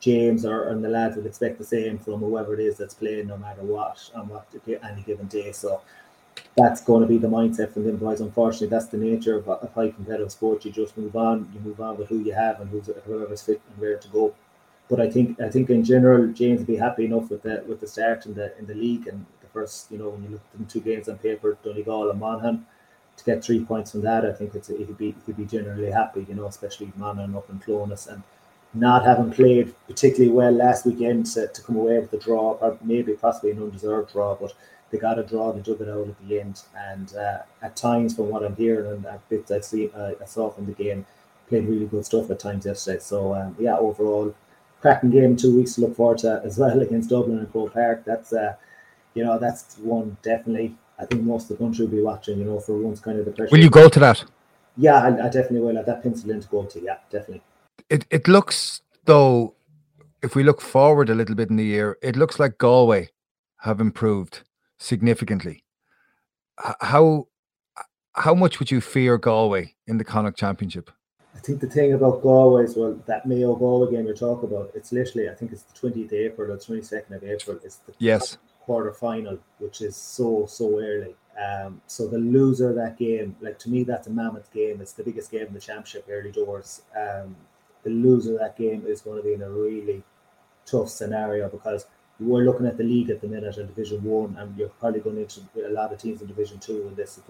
James 0.00 0.44
Horan 0.44 0.82
the 0.82 0.88
lads 0.88 1.16
would 1.16 1.26
expect 1.26 1.58
the 1.58 1.64
same 1.64 1.98
from 1.98 2.20
whoever 2.20 2.54
it 2.54 2.60
is 2.60 2.76
that's 2.76 2.94
playing, 2.94 3.26
no 3.26 3.38
matter 3.38 3.62
what, 3.62 4.10
on 4.14 4.28
what 4.28 4.46
any 4.82 5.02
given 5.02 5.26
day. 5.26 5.50
So 5.52 5.80
that's 6.56 6.80
going 6.80 7.02
to 7.02 7.08
be 7.08 7.18
the 7.18 7.28
mindset 7.28 7.72
from 7.72 7.84
them 7.84 7.96
boys. 7.96 8.20
Unfortunately, 8.20 8.68
that's 8.68 8.86
the 8.86 8.96
nature 8.96 9.36
of, 9.36 9.48
of 9.48 9.72
high 9.72 9.90
competitive 9.90 10.30
sport. 10.30 10.64
You 10.64 10.70
just 10.70 10.96
move 10.96 11.16
on, 11.16 11.50
you 11.52 11.60
move 11.60 11.80
on 11.80 11.96
with 11.96 12.08
who 12.08 12.20
you 12.20 12.32
have 12.32 12.60
and 12.60 12.70
who's 12.70 12.88
whoever's 13.06 13.42
fit 13.42 13.60
and 13.68 13.78
where 13.80 13.96
to 13.96 14.08
go. 14.08 14.34
But 14.88 15.00
I 15.00 15.10
think 15.10 15.40
I 15.40 15.48
think 15.48 15.70
in 15.70 15.84
general, 15.84 16.28
James 16.32 16.60
will 16.60 16.66
be 16.66 16.76
happy 16.76 17.06
enough 17.06 17.30
with 17.30 17.42
the 17.42 17.64
with 17.66 17.80
the 17.80 17.86
start 17.86 18.26
in 18.26 18.34
the 18.34 18.56
in 18.58 18.66
the 18.66 18.74
league 18.74 19.06
and 19.08 19.24
the 19.40 19.48
first, 19.48 19.90
you 19.90 19.98
know, 19.98 20.10
when 20.10 20.22
you 20.22 20.28
look 20.30 20.42
at 20.52 20.58
the 20.60 20.72
two 20.72 20.80
games 20.80 21.08
on 21.08 21.18
paper, 21.18 21.56
Donegal 21.64 22.10
and 22.10 22.20
Monaghan, 22.20 22.66
to 23.16 23.24
get 23.24 23.42
three 23.42 23.64
points 23.64 23.92
from 23.92 24.02
that, 24.02 24.26
I 24.26 24.32
think 24.32 24.54
it's 24.54 24.68
he'd 24.68 24.98
be 24.98 25.14
he'd 25.26 25.36
be 25.36 25.46
generally 25.46 25.90
happy, 25.90 26.26
you 26.28 26.34
know, 26.34 26.46
especially 26.46 26.92
Monaghan 26.96 27.34
up 27.34 27.48
in 27.48 27.58
Clones 27.60 28.06
and 28.06 28.22
not 28.74 29.04
having 29.04 29.30
played 29.30 29.74
particularly 29.86 30.32
well 30.32 30.52
last 30.52 30.84
weekend 30.84 31.26
to, 31.26 31.46
to 31.46 31.62
come 31.62 31.76
away 31.76 31.98
with 31.98 32.10
the 32.10 32.18
draw, 32.18 32.52
or 32.60 32.76
maybe 32.82 33.14
possibly 33.14 33.52
an 33.52 33.62
undeserved 33.62 34.12
draw, 34.12 34.34
but 34.34 34.52
they 34.94 35.00
got 35.00 35.18
a 35.18 35.24
draw, 35.24 35.50
they 35.50 35.60
dug 35.60 35.80
it 35.80 35.88
out 35.88 36.06
at 36.06 36.28
the 36.28 36.40
end. 36.40 36.62
And 36.76 37.12
uh, 37.16 37.38
at 37.62 37.74
times, 37.74 38.14
from 38.14 38.28
what 38.28 38.44
I'm 38.44 38.54
hearing 38.54 38.92
and 38.92 39.04
at 39.06 39.28
bits 39.28 39.50
I 39.50 39.58
see, 39.58 39.90
uh, 39.90 40.12
I 40.22 40.24
saw 40.24 40.50
from 40.50 40.66
the 40.66 40.72
game, 40.72 41.04
played 41.48 41.66
really 41.66 41.86
good 41.86 42.06
stuff 42.06 42.30
at 42.30 42.38
times 42.38 42.64
yesterday. 42.64 43.00
So 43.00 43.34
um, 43.34 43.56
yeah, 43.58 43.76
overall, 43.76 44.32
cracking 44.80 45.10
game 45.10 45.34
two 45.34 45.56
weeks 45.56 45.74
to 45.74 45.80
look 45.80 45.96
forward 45.96 46.18
to 46.18 46.40
as 46.44 46.58
well 46.58 46.80
against 46.80 47.10
Dublin 47.10 47.38
and 47.38 47.50
Croke 47.50 47.74
Park. 47.74 48.04
That's 48.04 48.32
uh, 48.32 48.54
you 49.14 49.24
know, 49.24 49.36
that's 49.36 49.76
one 49.78 50.16
definitely. 50.22 50.76
I 50.96 51.06
think 51.06 51.22
most 51.22 51.50
of 51.50 51.58
the 51.58 51.64
country 51.64 51.86
will 51.86 51.92
be 51.92 52.02
watching. 52.02 52.38
You 52.38 52.44
know, 52.44 52.60
for 52.60 52.78
once, 52.78 53.00
kind 53.00 53.18
of 53.18 53.24
the 53.24 53.32
pressure. 53.32 53.50
Will 53.50 53.64
you 53.64 53.70
go 53.70 53.88
to 53.88 53.98
that? 53.98 54.24
Yeah, 54.76 54.94
I, 54.94 55.08
I 55.08 55.28
definitely 55.28 55.62
will. 55.62 55.74
Have 55.74 55.86
that 55.86 56.04
pencil 56.04 56.30
in 56.30 56.40
to 56.40 56.48
go 56.48 56.62
to. 56.62 56.80
Yeah, 56.80 56.98
definitely. 57.10 57.42
It 57.90 58.06
it 58.10 58.28
looks 58.28 58.80
though, 59.06 59.54
if 60.22 60.36
we 60.36 60.44
look 60.44 60.60
forward 60.60 61.10
a 61.10 61.16
little 61.16 61.34
bit 61.34 61.50
in 61.50 61.56
the 61.56 61.64
year, 61.64 61.98
it 62.00 62.14
looks 62.14 62.38
like 62.38 62.58
Galway 62.58 63.10
have 63.58 63.80
improved 63.80 64.42
significantly. 64.84 65.64
How 66.80 67.26
how 68.12 68.34
much 68.34 68.58
would 68.58 68.70
you 68.70 68.80
fear 68.80 69.18
Galway 69.18 69.74
in 69.88 69.98
the 69.98 70.04
Connacht 70.04 70.38
Championship? 70.38 70.90
I 71.34 71.40
think 71.40 71.60
the 71.60 71.66
thing 71.66 71.94
about 71.94 72.22
Galway 72.22 72.62
is 72.64 72.76
well, 72.76 72.94
that 73.06 73.26
Mayo 73.26 73.56
Galway 73.56 73.90
game 73.90 74.06
you're 74.06 74.14
talking 74.14 74.48
about, 74.48 74.70
it's 74.74 74.92
literally 74.92 75.28
I 75.28 75.34
think 75.34 75.50
it's 75.52 75.62
the 75.62 75.74
twentieth 75.74 76.12
of 76.12 76.18
April 76.18 76.52
or 76.52 76.58
twenty 76.58 76.82
second 76.82 77.16
of 77.16 77.24
April. 77.24 77.58
It's 77.64 77.76
the 77.76 77.92
Yes. 77.98 78.38
quarter 78.60 78.92
final, 78.92 79.38
which 79.58 79.80
is 79.80 79.96
so 79.96 80.46
so 80.46 80.78
early. 80.78 81.16
Um, 81.44 81.80
so 81.88 82.06
the 82.06 82.18
loser 82.18 82.70
of 82.70 82.76
that 82.76 82.96
game, 82.96 83.34
like 83.40 83.58
to 83.60 83.70
me, 83.70 83.82
that's 83.82 84.06
a 84.06 84.10
mammoth 84.10 84.52
game. 84.52 84.80
It's 84.80 84.92
the 84.92 85.02
biggest 85.02 85.32
game 85.32 85.46
in 85.48 85.54
the 85.54 85.60
championship 85.60 86.06
early 86.08 86.30
doors. 86.30 86.82
Um, 86.96 87.34
the 87.82 87.90
loser 87.90 88.34
of 88.34 88.38
that 88.38 88.56
game 88.56 88.84
is 88.86 89.00
going 89.00 89.16
to 89.16 89.22
be 89.28 89.34
in 89.34 89.42
a 89.42 89.50
really 89.50 90.04
tough 90.64 90.88
scenario 90.88 91.48
because 91.48 91.86
we're 92.20 92.44
looking 92.44 92.66
at 92.66 92.76
the 92.76 92.84
league 92.84 93.10
at 93.10 93.20
the 93.20 93.28
minute 93.28 93.56
in 93.56 93.66
Division 93.66 94.02
One, 94.04 94.36
and 94.38 94.56
you're 94.56 94.68
probably 94.68 95.00
going 95.00 95.18
into 95.18 95.40
a 95.66 95.70
lot 95.70 95.92
of 95.92 95.98
teams 95.98 96.20
in 96.20 96.28
Division 96.28 96.58
Two. 96.58 96.86
And 96.86 96.96
this, 96.96 97.20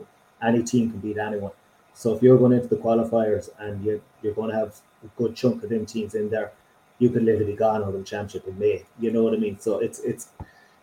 any 0.43 0.63
team 0.63 0.91
can 0.91 1.01
beat 1.01 1.19
anyone. 1.19 1.53
So 1.95 2.15
if 2.15 2.23
you're 2.23 2.39
going 2.39 2.53
into 2.53 2.69
the 2.69 2.77
qualifiers 2.77 3.49
and 3.59 3.85
you're 3.85 4.01
you're 4.23 4.35
going 4.35 4.51
to 4.51 4.57
have 4.57 4.81
a 5.05 5.09
good 5.17 5.35
chunk 5.35 5.63
of 5.63 5.71
them 5.71 5.87
teams 5.87 6.15
in 6.15 6.29
there, 6.29 6.53
you 6.99 7.09
could 7.09 7.23
literally 7.23 7.53
be 7.53 7.57
gone 7.57 7.83
of 7.83 7.93
the 7.93 8.03
championship 8.03 8.47
in 8.47 8.59
May. 8.59 8.85
You 8.99 9.11
know 9.11 9.23
what 9.23 9.35
I 9.35 9.37
mean? 9.37 9.59
So 9.59 9.79
it's 9.79 10.01
it's 10.01 10.29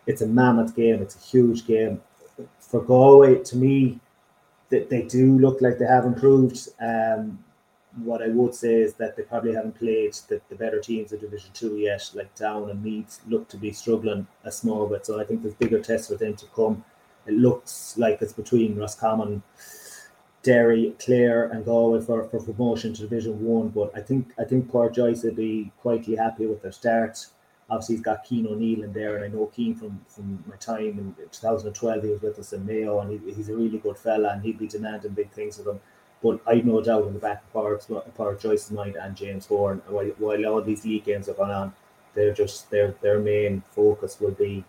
it's 0.06 0.22
a 0.22 0.26
mammoth 0.26 0.74
game. 0.74 1.00
It's 1.02 1.16
a 1.16 1.20
huge 1.20 1.66
game. 1.66 2.00
for 2.58 2.80
Galway, 2.80 3.42
to 3.44 3.56
me, 3.56 4.00
they, 4.68 4.84
they 4.84 5.02
do 5.02 5.38
look 5.38 5.60
like 5.60 5.78
they 5.78 5.86
have 5.86 6.06
improved. 6.06 6.68
Um, 6.80 7.38
what 7.96 8.22
I 8.22 8.28
would 8.28 8.54
say 8.54 8.74
is 8.74 8.94
that 8.94 9.16
they 9.16 9.22
probably 9.22 9.54
haven't 9.54 9.78
played 9.78 10.14
the, 10.28 10.40
the 10.48 10.54
better 10.54 10.80
teams 10.80 11.12
of 11.12 11.20
Division 11.20 11.50
Two 11.52 11.76
yet. 11.76 12.10
Like 12.14 12.34
Down 12.34 12.70
and 12.70 12.82
Meath 12.82 13.20
look 13.28 13.48
to 13.48 13.56
be 13.56 13.72
struggling 13.72 14.26
a 14.44 14.52
small 14.52 14.86
bit, 14.86 15.06
so 15.06 15.20
I 15.20 15.24
think 15.24 15.42
there's 15.42 15.54
bigger 15.54 15.80
tests 15.80 16.08
for 16.08 16.16
them 16.16 16.34
to 16.36 16.46
come. 16.54 16.84
It 17.26 17.34
looks 17.34 17.96
like 17.98 18.20
it's 18.20 18.32
between 18.32 18.76
Roscommon, 18.76 19.42
Derry, 20.42 20.94
Clare, 20.98 21.44
and 21.44 21.64
Galway 21.64 22.00
for, 22.00 22.24
for 22.24 22.40
promotion 22.40 22.94
to 22.94 23.02
Division 23.02 23.44
One. 23.44 23.68
But 23.68 23.92
I 23.94 24.00
think 24.00 24.32
I 24.38 24.44
think 24.44 24.70
Pádraic 24.70 24.94
Joyce 24.94 25.22
will 25.22 25.34
be 25.34 25.70
quietly 25.78 26.16
happy 26.16 26.46
with 26.46 26.62
their 26.62 26.72
start. 26.72 27.26
Obviously, 27.70 27.96
he's 27.96 28.04
got 28.04 28.26
Cian 28.26 28.46
O'Neill 28.46 28.82
in 28.82 28.92
there, 28.92 29.16
and 29.16 29.24
I 29.24 29.28
know 29.28 29.50
Cian 29.54 29.74
from, 29.74 30.00
from 30.08 30.44
my 30.48 30.56
time 30.56 30.98
in 30.98 31.14
2012. 31.30 32.02
He 32.02 32.10
was 32.10 32.20
with 32.20 32.38
us 32.38 32.52
in 32.52 32.66
Mayo, 32.66 33.00
and 33.00 33.10
he, 33.10 33.32
he's 33.32 33.48
a 33.48 33.56
really 33.56 33.78
good 33.78 33.96
fella, 33.96 34.30
and 34.30 34.42
he'd 34.42 34.58
be 34.58 34.66
demanding 34.66 35.12
big 35.12 35.30
things 35.30 35.58
of 35.58 35.66
them. 35.66 35.80
But 36.22 36.40
I've 36.46 36.64
no 36.64 36.80
doubt 36.80 37.06
in 37.06 37.14
the 37.14 37.18
back 37.18 37.42
of 37.42 37.52
Port, 37.52 37.86
Pádraic 38.16 38.40
Joyce's 38.40 38.70
mind 38.70 38.96
and 38.96 39.16
James 39.16 39.46
Horan, 39.46 39.82
while, 39.88 40.06
while 40.18 40.46
all 40.46 40.62
these 40.62 40.84
league 40.84 41.04
games 41.04 41.26
have 41.26 41.36
gone 41.36 41.50
on, 41.50 41.74
they're 42.14 42.34
just 42.34 42.70
their 42.70 42.94
their 43.00 43.18
main 43.18 43.62
focus 43.70 44.20
will 44.20 44.32
be 44.32 44.64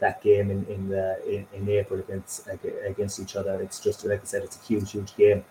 that 0.00 0.22
game 0.22 0.50
in 0.50 0.64
in, 0.66 0.88
the, 0.88 1.18
in, 1.28 1.46
in 1.52 1.68
April 1.68 2.00
against 2.00 2.48
against 2.86 3.20
each 3.20 3.36
other. 3.36 3.60
It's 3.60 3.80
just 3.80 4.04
like 4.04 4.22
I 4.22 4.24
said, 4.24 4.42
it's 4.42 4.56
a 4.56 4.66
huge 4.66 4.92
huge 4.92 5.14
game. 5.16 5.44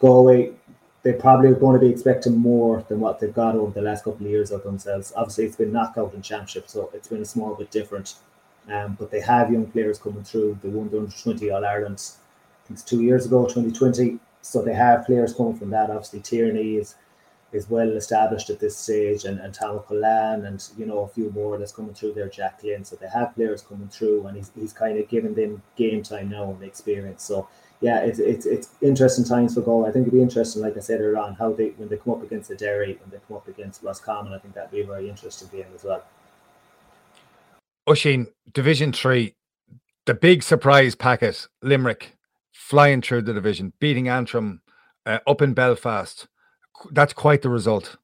Galway, 0.00 0.52
they're 1.02 1.14
probably 1.14 1.50
are 1.50 1.54
going 1.54 1.78
to 1.78 1.86
be 1.86 1.90
expecting 1.90 2.36
more 2.36 2.84
than 2.88 3.00
what 3.00 3.18
they've 3.18 3.34
got 3.34 3.54
over 3.54 3.72
the 3.72 3.82
last 3.82 4.04
couple 4.04 4.26
of 4.26 4.30
years 4.30 4.50
of 4.50 4.62
themselves. 4.62 5.12
Obviously, 5.16 5.44
it's 5.44 5.56
been 5.56 5.72
knockout 5.72 6.14
and 6.14 6.24
championship, 6.24 6.68
so 6.68 6.90
it's 6.94 7.08
been 7.08 7.22
a 7.22 7.24
small 7.24 7.54
bit 7.54 7.70
different. 7.70 8.14
Um, 8.70 8.96
but 8.98 9.10
they 9.10 9.20
have 9.20 9.50
young 9.50 9.66
players 9.66 9.98
coming 9.98 10.24
through. 10.24 10.58
They 10.62 10.68
won 10.68 10.90
the 10.90 10.98
under 10.98 11.10
20 11.10 11.50
All 11.50 11.64
Ireland, 11.64 12.02
I 12.02 12.66
think 12.66 12.78
it's 12.78 12.82
two 12.82 13.02
years 13.02 13.26
ago, 13.26 13.44
2020. 13.44 14.18
So 14.42 14.62
they 14.62 14.74
have 14.74 15.06
players 15.06 15.34
coming 15.34 15.56
from 15.56 15.70
that. 15.70 15.90
Obviously, 15.90 16.20
Tierney 16.20 16.76
is 16.76 16.94
is 17.52 17.70
well 17.70 17.88
established 17.96 18.50
at 18.50 18.60
this 18.60 18.76
stage, 18.76 19.24
and, 19.24 19.40
and 19.40 19.54
Tom 19.54 19.80
and 19.90 20.68
you 20.76 20.84
know 20.84 21.00
a 21.00 21.08
few 21.08 21.30
more 21.30 21.56
that's 21.58 21.72
coming 21.72 21.94
through 21.94 22.12
there, 22.12 22.28
Jack 22.28 22.60
Glynn. 22.60 22.84
So 22.84 22.96
they 22.96 23.08
have 23.08 23.34
players 23.34 23.62
coming 23.62 23.88
through, 23.88 24.26
and 24.26 24.36
he's, 24.36 24.50
he's 24.58 24.72
kind 24.72 24.98
of 24.98 25.08
giving 25.08 25.34
them 25.34 25.62
game 25.76 26.02
time 26.02 26.28
now 26.28 26.50
and 26.50 26.62
experience. 26.62 27.22
So 27.22 27.48
yeah, 27.80 28.00
it's 28.00 28.18
it's 28.18 28.44
it's 28.44 28.70
interesting 28.82 29.24
times 29.24 29.54
for 29.54 29.62
goal. 29.62 29.86
I 29.86 29.90
think 29.90 30.06
it'd 30.06 30.12
be 30.12 30.22
interesting, 30.22 30.62
like 30.62 30.76
I 30.76 30.80
said 30.80 31.00
earlier 31.00 31.18
on, 31.18 31.34
how 31.34 31.52
they 31.52 31.68
when 31.76 31.88
they 31.88 31.96
come 31.96 32.14
up 32.14 32.22
against 32.22 32.48
the 32.48 32.56
Derry, 32.56 32.98
when 33.00 33.10
they 33.10 33.18
come 33.26 33.36
up 33.36 33.48
against 33.48 33.82
Roscommon, 33.82 34.32
I 34.32 34.38
think 34.38 34.54
that'd 34.54 34.70
be 34.70 34.80
a 34.80 34.86
very 34.86 35.08
interesting 35.08 35.48
game 35.48 35.66
as 35.74 35.84
well. 35.84 36.04
Oisín, 37.88 38.26
Division 38.52 38.92
Three, 38.92 39.34
the 40.04 40.14
big 40.14 40.42
surprise 40.42 40.94
packet, 40.94 41.46
Limerick, 41.62 42.17
flying 42.58 43.00
through 43.00 43.22
the 43.22 43.32
division, 43.32 43.72
beating 43.78 44.08
Antrim 44.08 44.60
uh, 45.06 45.18
up 45.26 45.40
in 45.42 45.54
Belfast 45.54 46.26
that's 46.90 47.12
quite 47.12 47.42
the 47.42 47.50
result. 47.50 47.96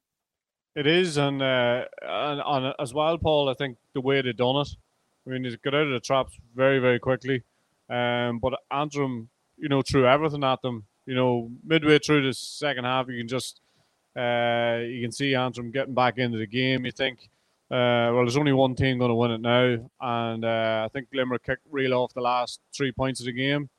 It 0.75 0.87
is, 0.87 1.17
and, 1.17 1.41
uh, 1.41 1.85
and, 2.01 2.73
as 2.79 2.93
well, 2.93 3.17
Paul. 3.17 3.49
I 3.49 3.53
think 3.53 3.77
the 3.93 4.01
way 4.01 4.21
they've 4.21 4.35
done 4.35 4.57
it. 4.57 4.67
I 5.25 5.29
mean, 5.29 5.43
they 5.43 5.55
got 5.63 5.73
out 5.73 5.87
of 5.87 5.93
the 5.93 5.99
traps 5.99 6.37
very, 6.53 6.79
very 6.79 6.99
quickly. 6.99 7.43
Um, 7.89 8.39
but 8.39 8.53
Antrim, 8.69 9.29
you 9.57 9.69
know, 9.69 9.81
threw 9.81 10.05
everything 10.05 10.43
at 10.43 10.61
them. 10.61 10.85
You 11.05 11.15
know, 11.15 11.51
midway 11.63 11.99
through 11.99 12.27
the 12.27 12.33
second 12.33 12.83
half, 12.83 13.07
you 13.07 13.17
can 13.17 13.27
just 13.27 13.61
uh, 14.17 14.79
you 14.81 15.01
can 15.01 15.11
see 15.11 15.35
Antrim 15.35 15.71
getting 15.71 15.93
back 15.93 16.17
into 16.17 16.37
the 16.37 16.47
game. 16.47 16.85
You 16.85 16.91
think, 16.91 17.29
uh, 17.71 18.11
well, 18.11 18.23
there's 18.23 18.37
only 18.37 18.53
one 18.53 18.75
team 18.75 18.97
going 18.97 19.09
to 19.09 19.15
win 19.15 19.31
it 19.31 19.41
now, 19.41 19.89
and 20.01 20.43
uh, 20.43 20.83
I 20.85 20.89
think 20.91 21.07
Limerick 21.13 21.43
kicked 21.43 21.65
real 21.69 21.93
off 21.93 22.13
the 22.13 22.21
last 22.21 22.59
three 22.75 22.91
points 22.91 23.21
of 23.21 23.27
the 23.27 23.33
game. 23.33 23.69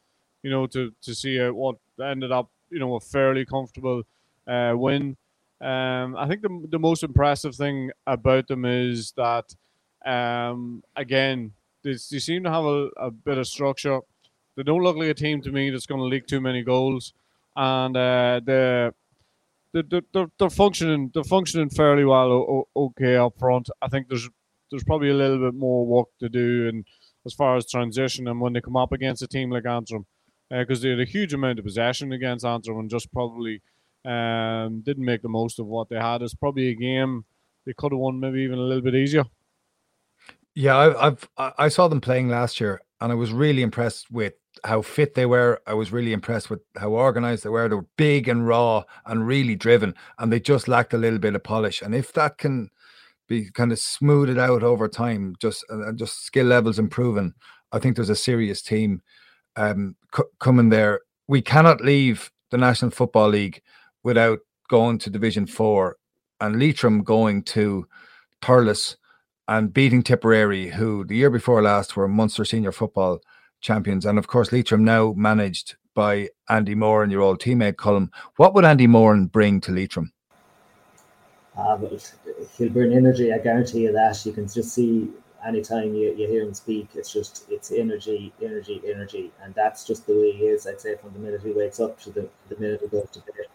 You 0.46 0.52
know, 0.52 0.66
to 0.68 0.92
to 1.02 1.12
see 1.12 1.40
what 1.48 1.74
ended 2.00 2.30
up, 2.30 2.48
you 2.70 2.78
know, 2.78 2.94
a 2.94 3.00
fairly 3.00 3.44
comfortable 3.44 4.04
uh, 4.46 4.74
win. 4.76 5.16
Um, 5.60 6.14
I 6.16 6.28
think 6.28 6.42
the, 6.42 6.68
the 6.70 6.78
most 6.78 7.02
impressive 7.02 7.56
thing 7.56 7.90
about 8.06 8.46
them 8.46 8.64
is 8.64 9.12
that, 9.16 9.56
um, 10.04 10.84
again, 10.94 11.52
they, 11.82 11.94
they 12.10 12.20
seem 12.20 12.44
to 12.44 12.50
have 12.50 12.64
a, 12.64 12.90
a, 12.96 13.10
bit 13.10 13.38
of 13.38 13.48
structure. 13.48 13.98
They 14.54 14.62
don't 14.62 14.84
look 14.84 14.96
like 14.96 15.08
a 15.08 15.14
team 15.14 15.42
to 15.42 15.50
me 15.50 15.70
that's 15.70 15.86
going 15.86 16.00
to 16.00 16.06
leak 16.06 16.28
too 16.28 16.40
many 16.40 16.62
goals, 16.62 17.12
and 17.56 17.96
uh, 17.96 18.40
they're, 18.44 18.94
they're, 19.72 20.02
they're, 20.12 20.30
they're 20.38 20.50
functioning 20.50 21.10
they're 21.12 21.24
functioning 21.24 21.70
fairly 21.70 22.04
well. 22.04 22.68
Okay, 22.76 23.16
up 23.16 23.36
front. 23.36 23.68
I 23.82 23.88
think 23.88 24.08
there's 24.08 24.28
there's 24.70 24.84
probably 24.84 25.10
a 25.10 25.14
little 25.14 25.38
bit 25.38 25.54
more 25.54 25.84
work 25.84 26.08
to 26.20 26.28
do, 26.28 26.68
and 26.68 26.84
as 27.24 27.34
far 27.34 27.56
as 27.56 27.68
transition 27.68 28.28
and 28.28 28.40
when 28.40 28.52
they 28.52 28.60
come 28.60 28.76
up 28.76 28.92
against 28.92 29.22
a 29.22 29.26
team 29.26 29.50
like 29.50 29.66
Antrim, 29.66 30.06
because 30.50 30.80
uh, 30.80 30.82
they 30.82 30.90
had 30.90 31.00
a 31.00 31.04
huge 31.04 31.34
amount 31.34 31.58
of 31.58 31.64
possession 31.64 32.12
against 32.12 32.44
Antrim 32.44 32.78
and 32.78 32.90
just 32.90 33.12
probably 33.12 33.62
um, 34.04 34.82
didn't 34.82 35.04
make 35.04 35.22
the 35.22 35.28
most 35.28 35.58
of 35.58 35.66
what 35.66 35.88
they 35.88 35.96
had. 35.96 36.22
It's 36.22 36.34
probably 36.34 36.68
a 36.68 36.74
game 36.74 37.24
they 37.64 37.74
could 37.74 37.92
have 37.92 37.98
won, 37.98 38.20
maybe 38.20 38.42
even 38.42 38.58
a 38.58 38.62
little 38.62 38.82
bit 38.82 38.94
easier. 38.94 39.24
Yeah, 40.54 40.76
I've, 40.76 41.28
I've 41.36 41.54
I 41.58 41.68
saw 41.68 41.88
them 41.88 42.00
playing 42.00 42.30
last 42.30 42.60
year, 42.60 42.80
and 43.00 43.12
I 43.12 43.14
was 43.14 43.32
really 43.32 43.62
impressed 43.62 44.10
with 44.10 44.34
how 44.64 44.80
fit 44.80 45.14
they 45.14 45.26
were. 45.26 45.60
I 45.66 45.74
was 45.74 45.92
really 45.92 46.14
impressed 46.14 46.48
with 46.48 46.60
how 46.78 46.90
organized 46.90 47.44
they 47.44 47.50
were. 47.50 47.68
They 47.68 47.74
were 47.74 47.86
big 47.98 48.28
and 48.28 48.46
raw 48.46 48.84
and 49.04 49.26
really 49.26 49.54
driven, 49.54 49.94
and 50.18 50.32
they 50.32 50.40
just 50.40 50.66
lacked 50.66 50.94
a 50.94 50.98
little 50.98 51.18
bit 51.18 51.34
of 51.34 51.42
polish. 51.42 51.82
And 51.82 51.94
if 51.94 52.12
that 52.14 52.38
can 52.38 52.70
be 53.28 53.50
kind 53.50 53.70
of 53.70 53.78
smoothed 53.78 54.38
out 54.38 54.62
over 54.62 54.88
time, 54.88 55.34
just 55.40 55.62
uh, 55.68 55.92
just 55.92 56.24
skill 56.24 56.46
levels 56.46 56.78
improving, 56.78 57.34
I 57.72 57.78
think 57.78 57.96
there's 57.96 58.08
a 58.08 58.16
serious 58.16 58.62
team 58.62 59.02
um, 59.56 59.96
c- 60.14 60.22
coming 60.40 60.68
there. 60.68 61.00
We 61.28 61.42
cannot 61.42 61.80
leave 61.80 62.30
the 62.50 62.58
National 62.58 62.90
Football 62.90 63.28
League 63.30 63.62
without 64.04 64.40
going 64.68 64.98
to 64.98 65.10
Division 65.10 65.46
Four, 65.46 65.96
and 66.40 66.58
Leitrim 66.58 67.02
going 67.02 67.42
to 67.44 67.86
Thurles 68.42 68.96
and 69.48 69.72
beating 69.72 70.02
Tipperary, 70.02 70.68
who 70.68 71.04
the 71.04 71.16
year 71.16 71.30
before 71.30 71.62
last 71.62 71.96
were 71.96 72.08
Munster 72.08 72.44
senior 72.44 72.72
football 72.72 73.20
champions, 73.60 74.04
and 74.04 74.18
of 74.18 74.26
course 74.26 74.52
Leitrim 74.52 74.84
now 74.84 75.12
managed 75.16 75.76
by 75.94 76.28
Andy 76.48 76.74
Moran 76.74 77.04
and 77.04 77.12
your 77.12 77.22
old 77.22 77.40
teammate 77.40 77.74
Colm. 77.74 78.10
What 78.36 78.54
would 78.54 78.64
Andy 78.64 78.86
Moran 78.86 79.26
bring 79.26 79.60
to 79.62 79.72
Leitrim? 79.72 80.12
Uh, 81.56 81.78
he'll 82.58 82.68
bring 82.68 82.92
energy. 82.92 83.32
I 83.32 83.38
guarantee 83.38 83.80
you 83.80 83.92
that. 83.92 84.24
You 84.26 84.32
can 84.32 84.46
just 84.46 84.74
see 84.74 85.08
anytime 85.46 85.94
you, 85.94 86.14
you 86.16 86.26
hear 86.26 86.42
him 86.42 86.54
speak, 86.54 86.88
it's 86.94 87.12
just 87.12 87.46
it's 87.50 87.70
energy, 87.70 88.32
energy, 88.42 88.82
energy, 88.86 89.30
and 89.42 89.54
that's 89.54 89.84
just 89.84 90.06
the 90.06 90.12
way 90.12 90.32
he 90.32 90.44
is. 90.44 90.66
I'd 90.66 90.80
say 90.80 90.96
from 90.96 91.12
the 91.12 91.18
minute 91.18 91.42
he 91.42 91.52
wakes 91.52 91.80
up 91.80 92.00
to 92.00 92.10
the, 92.10 92.28
the 92.48 92.56
minute 92.58 92.80
he 92.82 92.88
goes 92.88 93.08
to 93.12 93.20
bed. 93.20 93.46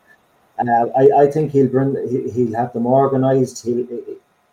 Uh, 0.60 0.88
I, 0.98 1.24
I 1.24 1.32
think 1.32 1.52
he'll 1.52 1.68
bring 1.68 1.96
he, 2.10 2.44
will 2.44 2.56
have 2.56 2.74
them 2.74 2.86
organised. 2.86 3.66
He'll 3.66 3.86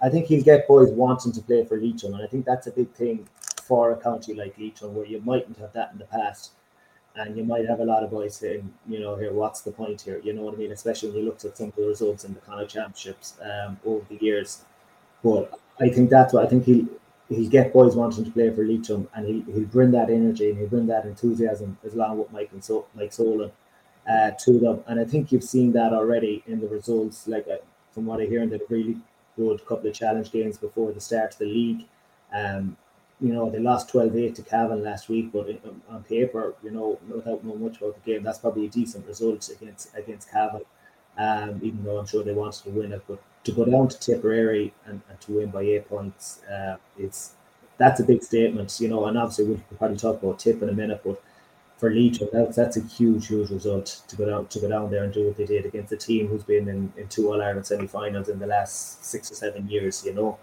I 0.01 0.09
think 0.09 0.27
he'll 0.27 0.45
get 0.45 0.69
boys 0.69 0.91
wanting 0.91 1.33
to 1.33 1.43
play 1.43 1.65
for 1.65 1.79
Leitrim, 1.79 2.15
and 2.15 2.23
I 2.23 2.27
think 2.27 2.45
that's 2.45 2.67
a 2.67 2.71
big 2.71 2.91
thing 2.93 3.29
for 3.63 3.91
a 3.91 3.97
county 3.97 4.35
like 4.35 4.57
Leitrim, 4.59 4.95
where 4.95 5.07
you 5.07 5.21
mightn't 5.21 5.59
have 5.59 5.73
that 5.75 5.91
in 5.93 5.99
the 5.99 6.07
past, 6.07 6.53
and 7.17 7.37
you 7.37 7.45
might 7.45 7.69
have 7.69 7.81
a 7.81 7.85
lot 7.85 8.05
of 8.05 8.11
boys 8.11 8.37
saying, 8.37 8.73
you 8.89 9.01
know, 9.01 9.17
here, 9.17 9.33
what's 9.33 9.61
the 9.61 9.73
point 9.73 10.01
here? 10.01 10.21
You 10.23 10.33
know 10.33 10.43
what 10.43 10.55
I 10.55 10.57
mean? 10.57 10.73
Especially 10.73 11.11
when 11.11 11.19
you 11.19 11.25
looked 11.25 11.45
at 11.45 11.59
some 11.59 11.69
of 11.69 11.77
the 11.77 11.87
results 11.87 12.25
in 12.25 12.33
the 12.33 12.41
Connacht 12.41 12.71
Championships 12.71 13.37
um, 13.43 13.79
over 13.85 14.05
the 14.09 14.25
years. 14.25 14.65
But 15.23 15.59
I 15.81 15.89
think 15.89 16.11
that's 16.11 16.33
what 16.33 16.47
I 16.47 16.49
think 16.49 16.65
he'll 16.65 16.87
he'll 17.29 17.51
get 17.51 17.73
boys 17.73 17.95
wanting 17.95 18.25
to 18.25 18.31
play 18.31 18.51
for 18.51 18.65
Leitrim, 18.65 19.09
and 19.15 19.27
he'll, 19.27 19.55
he'll 19.55 19.69
bring 19.69 19.91
that 19.93 20.11
energy 20.11 20.51
and 20.51 20.59
he'll 20.59 20.69
bring 20.69 20.87
that 20.87 21.05
enthusiasm 21.05 21.79
as 21.85 21.95
long 21.95 22.19
with 22.19 22.33
Mike 22.33 22.51
and 22.53 22.65
so 22.65 22.87
Mike 22.95 23.13
Solan 23.13 23.53
uh, 24.09 24.31
to 24.33 24.59
them. 24.59 24.83
And 24.87 24.99
I 25.01 25.05
think 25.05 25.31
you've 25.31 25.45
seen 25.45 25.73
that 25.73 25.93
already 25.93 26.43
in 26.47 26.61
the 26.61 26.69
results. 26.69 27.29
Like 27.29 27.47
uh, 27.49 27.57
from 27.93 28.07
what 28.07 28.21
I 28.21 28.25
hear, 28.25 28.47
they've 28.47 28.61
really 28.69 28.97
good 29.37 29.65
couple 29.67 29.89
of 29.89 29.95
challenge 29.95 30.33
games 30.33 30.59
before 30.59 30.93
the 30.93 31.01
start 31.01 31.33
of 31.33 31.39
the 31.39 31.47
league. 31.47 31.85
Um, 32.35 32.77
you 33.21 33.33
know, 33.33 33.51
they 33.51 33.59
lost 33.59 33.93
12-8 33.93 34.35
to 34.37 34.43
Cavan 34.43 34.83
last 34.83 35.09
week, 35.09 35.33
but 35.33 35.49
on 35.89 36.03
paper, 36.05 36.55
you 36.63 36.71
know, 36.71 36.99
without 37.09 37.45
knowing 37.45 37.65
much 37.65 37.79
about 37.79 38.03
the 38.03 38.13
game, 38.13 38.23
that's 38.23 38.39
probably 38.39 38.67
a 38.67 38.69
decent 38.69 39.07
result 39.07 39.49
against 39.49 39.95
against 39.97 40.31
Cavan. 40.31 40.63
Um, 41.17 41.59
even 41.63 41.83
though 41.83 41.99
I'm 41.99 42.07
sure 42.07 42.23
they 42.23 42.33
wanted 42.33 42.63
to 42.63 42.71
win 42.71 42.93
it, 42.93 43.03
but 43.09 43.21
to 43.49 43.55
go 43.55 43.65
down 43.65 43.89
to 43.89 43.99
Tipperary 43.99 44.73
and, 44.87 45.01
and 45.09 45.21
to 45.23 45.33
win 45.33 45.51
by 45.51 45.63
eight 45.63 45.89
points, 45.89 46.43
uh, 46.45 46.77
it's 46.99 47.35
that's 47.79 48.01
a 48.01 48.05
big 48.05 48.23
statement, 48.23 48.79
you 48.81 48.89
know. 48.89 49.07
And 49.07 49.17
obviously, 49.17 49.47
we'll 49.47 49.79
probably 49.79 49.97
talk 49.97 50.23
about 50.23 50.39
Tip 50.39 50.63
in 50.63 50.69
a 50.69 50.73
minute, 50.73 51.01
but 51.05 51.23
for 51.79 51.91
Leitrim, 51.91 52.29
that's, 52.33 52.57
that's 52.57 52.77
a 52.77 52.83
huge, 52.83 53.29
huge 53.29 53.51
result 53.51 54.03
to 54.09 54.17
go 54.17 54.27
down 54.27 54.47
to 54.49 54.61
go 54.61 54.69
down 54.69 54.91
there 54.91 55.05
and 55.05 55.13
do 55.13 55.27
what 55.27 55.37
they 55.37 55.47
did 55.47 55.65
against 55.65 55.93
a 55.93 55.97
team 55.97 56.27
who's 56.27 56.43
been 56.43 56.69
in, 56.69 56.93
in 56.97 57.09
two 57.09 57.29
All 57.29 57.41
Ireland 57.41 57.67
semi-finals 57.67 58.29
in 58.29 58.39
the 58.39 58.47
last 58.47 59.05
six 59.05 59.31
or 59.31 59.35
seven 59.35 59.69
years. 59.69 60.05
You 60.05 60.15
know, 60.15 60.39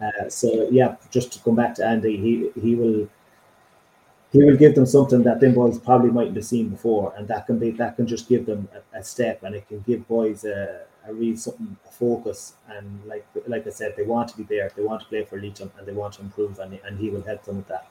uh, 0.00 0.28
so 0.28 0.68
yeah, 0.70 0.96
just 1.10 1.32
to 1.32 1.40
come 1.40 1.56
back 1.56 1.74
to 1.76 1.86
Andy, 1.86 2.16
he 2.16 2.60
he 2.60 2.74
will 2.76 3.08
he 4.32 4.44
will 4.44 4.56
give 4.56 4.74
them 4.74 4.86
something 4.86 5.22
that 5.22 5.40
them 5.40 5.54
boys 5.54 5.78
probably 5.78 6.10
mightn't 6.10 6.36
have 6.36 6.44
seen 6.44 6.68
before, 6.68 7.14
and 7.16 7.26
that 7.28 7.46
can 7.46 7.58
be 7.58 7.70
that 7.72 7.96
can 7.96 8.06
just 8.06 8.28
give 8.28 8.46
them 8.46 8.68
a, 8.76 8.98
a 8.98 9.02
step, 9.02 9.42
and 9.42 9.54
it 9.54 9.66
can 9.68 9.80
give 9.80 10.06
boys 10.06 10.44
a, 10.44 10.82
a 11.08 11.14
real 11.14 11.36
something 11.36 11.76
a 11.86 11.90
focus. 11.90 12.54
And 12.68 13.00
like 13.06 13.26
like 13.46 13.66
I 13.66 13.70
said, 13.70 13.94
they 13.96 14.04
want 14.04 14.28
to 14.30 14.36
be 14.36 14.44
there, 14.44 14.70
they 14.76 14.82
want 14.82 15.02
to 15.02 15.08
play 15.08 15.24
for 15.24 15.40
Leitrim, 15.40 15.72
and 15.78 15.86
they 15.86 15.92
want 15.92 16.14
to 16.14 16.22
improve, 16.22 16.58
and 16.58 16.78
and 16.84 16.98
he 16.98 17.10
will 17.10 17.22
help 17.22 17.44
them 17.44 17.56
with 17.56 17.68
that. 17.68 17.88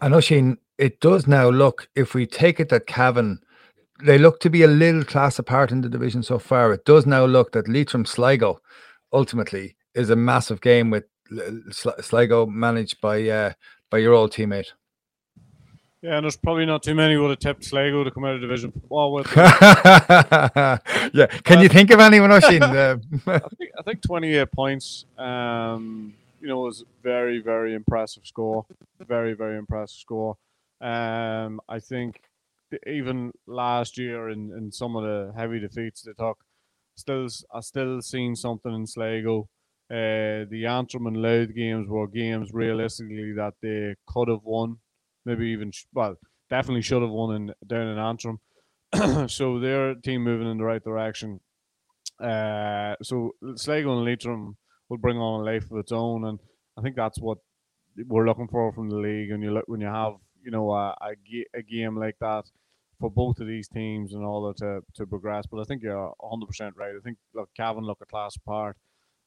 I 0.00 0.08
know 0.08 0.20
Shane 0.20 0.58
it 0.78 1.00
does 1.00 1.26
now 1.26 1.50
look, 1.50 1.88
if 1.96 2.14
we 2.14 2.24
take 2.24 2.60
it 2.60 2.68
that 2.68 2.86
Cavan, 2.86 3.40
they 4.02 4.16
look 4.16 4.38
to 4.40 4.50
be 4.50 4.62
a 4.62 4.68
little 4.68 5.04
class 5.04 5.38
apart 5.38 5.72
in 5.72 5.80
the 5.80 5.88
division 5.88 6.22
so 6.22 6.38
far. 6.38 6.72
It 6.72 6.84
does 6.84 7.04
now 7.04 7.24
look 7.24 7.52
that 7.52 7.68
Leitrim 7.68 8.04
Sligo 8.04 8.60
ultimately 9.12 9.76
is 9.94 10.08
a 10.08 10.16
massive 10.16 10.60
game 10.60 10.90
with 10.90 11.04
Sligo 12.00 12.46
managed 12.46 13.00
by 13.00 13.28
uh, 13.28 13.52
by 13.90 13.98
your 13.98 14.14
old 14.14 14.32
teammate. 14.32 14.68
Yeah, 16.00 16.16
and 16.16 16.24
there's 16.24 16.36
probably 16.36 16.64
not 16.64 16.84
too 16.84 16.94
many 16.94 17.14
who 17.14 17.22
would 17.22 17.30
have 17.30 17.38
tipped 17.40 17.64
Sligo 17.64 18.04
to 18.04 18.10
come 18.12 18.24
out 18.24 18.36
of 18.36 18.40
division 18.40 18.70
football 18.70 19.12
with. 19.12 19.26
yeah, 19.36 21.26
can 21.42 21.60
you 21.60 21.68
think 21.68 21.90
of 21.90 21.98
anyone, 21.98 22.30
Oisin? 22.32 22.62
I 22.62 22.96
think 23.26 23.72
I 23.76 23.82
think 23.84 24.02
28 24.02 24.52
points. 24.52 25.06
Um, 25.18 26.14
you 26.40 26.46
know, 26.46 26.60
was 26.60 26.84
very 27.02 27.40
very 27.40 27.74
impressive 27.74 28.24
score. 28.26 28.64
Very 29.08 29.34
very 29.34 29.58
impressive 29.58 29.98
score. 29.98 30.36
Um, 30.80 31.60
I 31.68 31.80
think 31.80 32.20
even 32.86 33.32
last 33.48 33.98
year 33.98 34.28
in, 34.28 34.52
in 34.56 34.70
some 34.70 34.94
of 34.94 35.02
the 35.02 35.32
heavy 35.36 35.58
defeats 35.58 36.02
they 36.02 36.12
took, 36.12 36.38
still 36.94 37.26
I 37.52 37.58
still 37.58 38.02
seen 38.02 38.36
something 38.36 38.72
in 38.72 38.86
Sligo. 38.86 39.48
Uh, 39.90 40.44
the 40.48 40.66
Antrim 40.68 41.08
and 41.08 41.16
Louth 41.16 41.54
games 41.56 41.88
were 41.88 42.06
games 42.06 42.52
realistically 42.52 43.32
that 43.32 43.54
they 43.62 43.96
could 44.06 44.28
have 44.28 44.44
won 44.44 44.78
maybe 45.28 45.48
even 45.48 45.70
well, 45.92 46.16
definitely 46.48 46.82
should 46.82 47.02
have 47.02 47.10
won 47.10 47.36
in 47.36 47.54
down 47.66 47.88
in 47.88 47.98
Antrim. 47.98 48.40
so 49.28 49.60
their 49.60 49.94
team 49.94 50.24
moving 50.24 50.50
in 50.50 50.56
the 50.56 50.64
right 50.64 50.82
direction. 50.82 51.40
Uh, 52.18 52.96
so 53.02 53.32
Sligo 53.54 53.96
and 53.96 54.04
Leitrim 54.04 54.56
will 54.88 54.96
bring 54.96 55.18
on 55.18 55.40
a 55.40 55.44
life 55.44 55.70
of 55.70 55.76
its 55.76 55.92
own, 55.92 56.24
and 56.24 56.38
I 56.76 56.80
think 56.82 56.96
that's 56.96 57.18
what 57.18 57.38
we're 58.06 58.26
looking 58.26 58.48
for 58.48 58.72
from 58.72 58.88
the 58.88 58.96
league. 58.96 59.30
And 59.30 59.42
you 59.42 59.52
look 59.52 59.68
when 59.68 59.82
you 59.82 59.86
have 59.86 60.14
you 60.42 60.50
know 60.50 60.72
a, 60.72 60.96
a, 61.02 61.12
a 61.54 61.62
game 61.62 61.96
like 61.96 62.16
that 62.20 62.44
for 62.98 63.10
both 63.10 63.38
of 63.38 63.46
these 63.46 63.68
teams 63.68 64.14
in 64.14 64.22
order 64.22 64.56
to 64.60 64.80
to 64.94 65.06
progress. 65.06 65.44
But 65.50 65.60
I 65.60 65.64
think 65.64 65.82
you're 65.82 66.12
100 66.18 66.46
percent 66.46 66.74
right. 66.76 66.94
I 66.96 67.02
think 67.04 67.18
look, 67.34 67.50
Cavan 67.54 67.84
look 67.84 67.98
a 68.00 68.06
class 68.06 68.36
apart. 68.36 68.76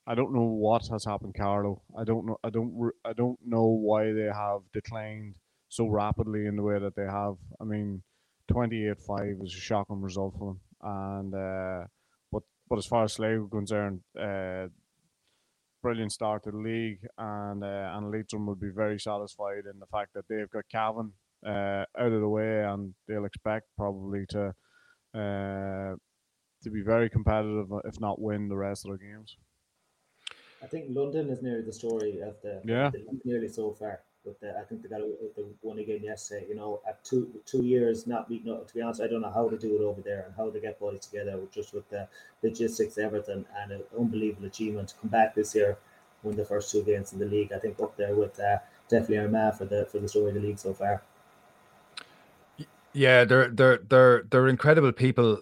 I 0.07 0.15
don't 0.15 0.33
know 0.33 0.41
what 0.65 0.87
has 0.87 1.05
happened, 1.05 1.35
Carlow. 1.37 1.83
I 1.95 2.03
don't 2.03 2.25
know. 2.25 2.37
I 2.43 2.49
don't. 2.49 2.91
I 3.05 3.13
don't 3.13 3.39
know 3.45 3.67
why 3.67 4.11
they 4.11 4.29
have 4.33 4.61
declined 4.73 5.35
so 5.71 5.87
rapidly 5.87 6.47
in 6.47 6.57
the 6.57 6.61
way 6.61 6.77
that 6.77 6.95
they 6.95 7.05
have. 7.05 7.37
I 7.59 7.63
mean, 7.63 8.03
28-5 8.51 9.43
is 9.45 9.55
a 9.55 9.59
shocking 9.59 10.01
result 10.01 10.35
for 10.37 10.53
them. 10.53 10.59
And 10.83 11.33
uh, 11.33 11.87
but 12.31 12.43
but 12.69 12.77
as 12.77 12.85
far 12.85 13.05
as 13.05 13.13
Sligo 13.13 13.47
concerned, 13.47 14.01
uh, 14.19 14.67
brilliant 15.81 16.11
start 16.11 16.43
to 16.43 16.51
the 16.51 16.57
league, 16.57 16.99
and 17.17 17.63
uh, 17.63 17.93
and 17.95 18.11
Leitrim 18.11 18.47
would 18.47 18.59
be 18.59 18.71
very 18.75 18.99
satisfied 18.99 19.63
in 19.71 19.79
the 19.79 19.85
fact 19.85 20.13
that 20.15 20.25
they've 20.27 20.49
got 20.49 20.65
Cavan 20.69 21.13
uh, 21.45 21.85
out 21.97 22.11
of 22.11 22.19
the 22.19 22.27
way, 22.27 22.63
and 22.63 22.93
they'll 23.07 23.25
expect 23.25 23.67
probably 23.77 24.25
to 24.29 24.47
uh, 25.13 25.95
to 26.63 26.69
be 26.69 26.81
very 26.81 27.09
competitive, 27.09 27.67
if 27.85 27.99
not 28.01 28.19
win 28.19 28.49
the 28.49 28.57
rest 28.57 28.85
of 28.85 28.89
their 28.91 29.07
games. 29.07 29.37
I 30.63 30.67
think 30.67 30.87
London 30.89 31.29
is 31.29 31.41
nearly 31.41 31.63
the 31.63 31.73
story 31.73 32.19
of 32.19 32.35
the 32.41 32.61
yeah 32.65 32.89
the 32.89 33.05
nearly 33.23 33.47
so 33.47 33.71
far. 33.71 34.01
But 34.23 34.39
the, 34.39 34.55
I 34.57 34.63
think 34.63 34.83
they 34.83 34.89
got 34.89 35.01
a, 35.01 35.09
the 35.35 35.45
one 35.61 35.79
again 35.79 36.01
yesterday. 36.03 36.45
You 36.47 36.55
know, 36.55 36.81
at 36.87 37.03
two 37.03 37.41
two 37.45 37.63
years 37.63 38.05
not 38.05 38.29
meeting. 38.29 38.47
To 38.47 38.73
be 38.73 38.81
honest, 38.81 39.01
I 39.01 39.07
don't 39.07 39.21
know 39.21 39.31
how 39.31 39.49
to 39.49 39.57
do 39.57 39.75
it 39.75 39.81
over 39.81 40.01
there 40.01 40.25
and 40.27 40.33
how 40.37 40.49
to 40.51 40.59
get 40.59 40.79
boys 40.79 40.99
together. 41.07 41.39
Just 41.51 41.73
with 41.73 41.89
the 41.89 42.07
logistics, 42.43 42.97
everything, 42.97 43.45
and 43.59 43.71
an 43.71 43.83
unbelievable 43.97 44.47
achievement 44.47 44.89
to 44.89 44.95
come 45.01 45.09
back 45.09 45.33
this 45.33 45.55
year, 45.55 45.77
win 46.23 46.35
the 46.35 46.45
first 46.45 46.71
two 46.71 46.83
games 46.83 47.13
in 47.13 47.19
the 47.19 47.25
league. 47.25 47.51
I 47.51 47.57
think 47.57 47.79
up 47.79 47.97
there 47.97 48.15
with 48.15 48.39
uh, 48.39 48.57
definitely 48.89 49.19
Armagh 49.19 49.55
for 49.55 49.65
the 49.65 49.87
for 49.91 49.99
the 49.99 50.07
story 50.07 50.29
of 50.29 50.35
the 50.35 50.41
league 50.41 50.59
so 50.59 50.73
far. 50.73 51.01
Yeah, 52.93 53.25
they're 53.25 53.49
they're 53.49 53.79
they're 53.89 54.23
they're 54.29 54.47
incredible 54.49 54.91
people 54.91 55.39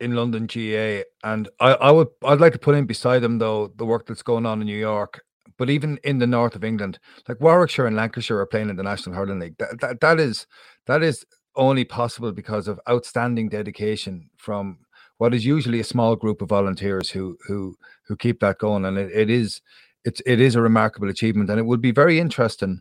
in 0.00 0.14
London 0.14 0.46
GA, 0.46 1.04
and 1.22 1.48
I 1.60 1.72
I 1.72 1.90
would 1.90 2.08
I'd 2.24 2.40
like 2.40 2.54
to 2.54 2.58
put 2.58 2.74
in 2.74 2.86
beside 2.86 3.20
them 3.20 3.38
though 3.38 3.72
the 3.76 3.84
work 3.84 4.06
that's 4.06 4.22
going 4.22 4.46
on 4.46 4.60
in 4.60 4.66
New 4.66 4.78
York 4.78 5.24
but 5.58 5.70
even 5.70 5.98
in 6.04 6.18
the 6.18 6.26
north 6.26 6.54
of 6.54 6.64
England, 6.64 6.98
like 7.28 7.40
Warwickshire 7.40 7.86
and 7.86 7.96
Lancashire 7.96 8.38
are 8.38 8.46
playing 8.46 8.70
in 8.70 8.76
the 8.76 8.82
National 8.82 9.14
Hurling 9.14 9.38
League. 9.38 9.56
That, 9.58 9.80
that, 9.80 10.00
that 10.00 10.20
is 10.20 10.46
that 10.86 11.02
is 11.02 11.24
only 11.56 11.84
possible 11.84 12.32
because 12.32 12.68
of 12.68 12.80
outstanding 12.88 13.48
dedication 13.48 14.28
from 14.36 14.78
what 15.18 15.34
is 15.34 15.46
usually 15.46 15.80
a 15.80 15.84
small 15.84 16.16
group 16.16 16.42
of 16.42 16.48
volunteers 16.48 17.10
who 17.10 17.36
who 17.46 17.76
who 18.06 18.16
keep 18.16 18.40
that 18.40 18.58
going. 18.58 18.84
And 18.84 18.98
it, 18.98 19.10
it 19.12 19.30
is 19.30 19.60
it's 20.04 20.20
it 20.26 20.40
is 20.40 20.56
a 20.56 20.62
remarkable 20.62 21.08
achievement. 21.08 21.50
And 21.50 21.58
it 21.58 21.66
would 21.66 21.80
be 21.80 21.92
very 21.92 22.18
interesting. 22.18 22.80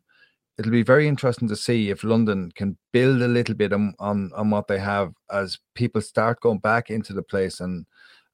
It'll 0.58 0.72
be 0.72 0.84
very 0.84 1.08
interesting 1.08 1.48
to 1.48 1.56
see 1.56 1.90
if 1.90 2.04
London 2.04 2.52
can 2.56 2.78
build 2.92 3.24
a 3.24 3.28
little 3.28 3.56
bit 3.56 3.74
on, 3.74 3.96
on, 3.98 4.30
on 4.36 4.52
what 4.52 4.68
they 4.68 4.78
have 4.78 5.12
as 5.32 5.58
people 5.74 6.00
start 6.00 6.42
going 6.42 6.60
back 6.60 6.92
into 6.92 7.12
the 7.12 7.24
place 7.24 7.60
and 7.60 7.86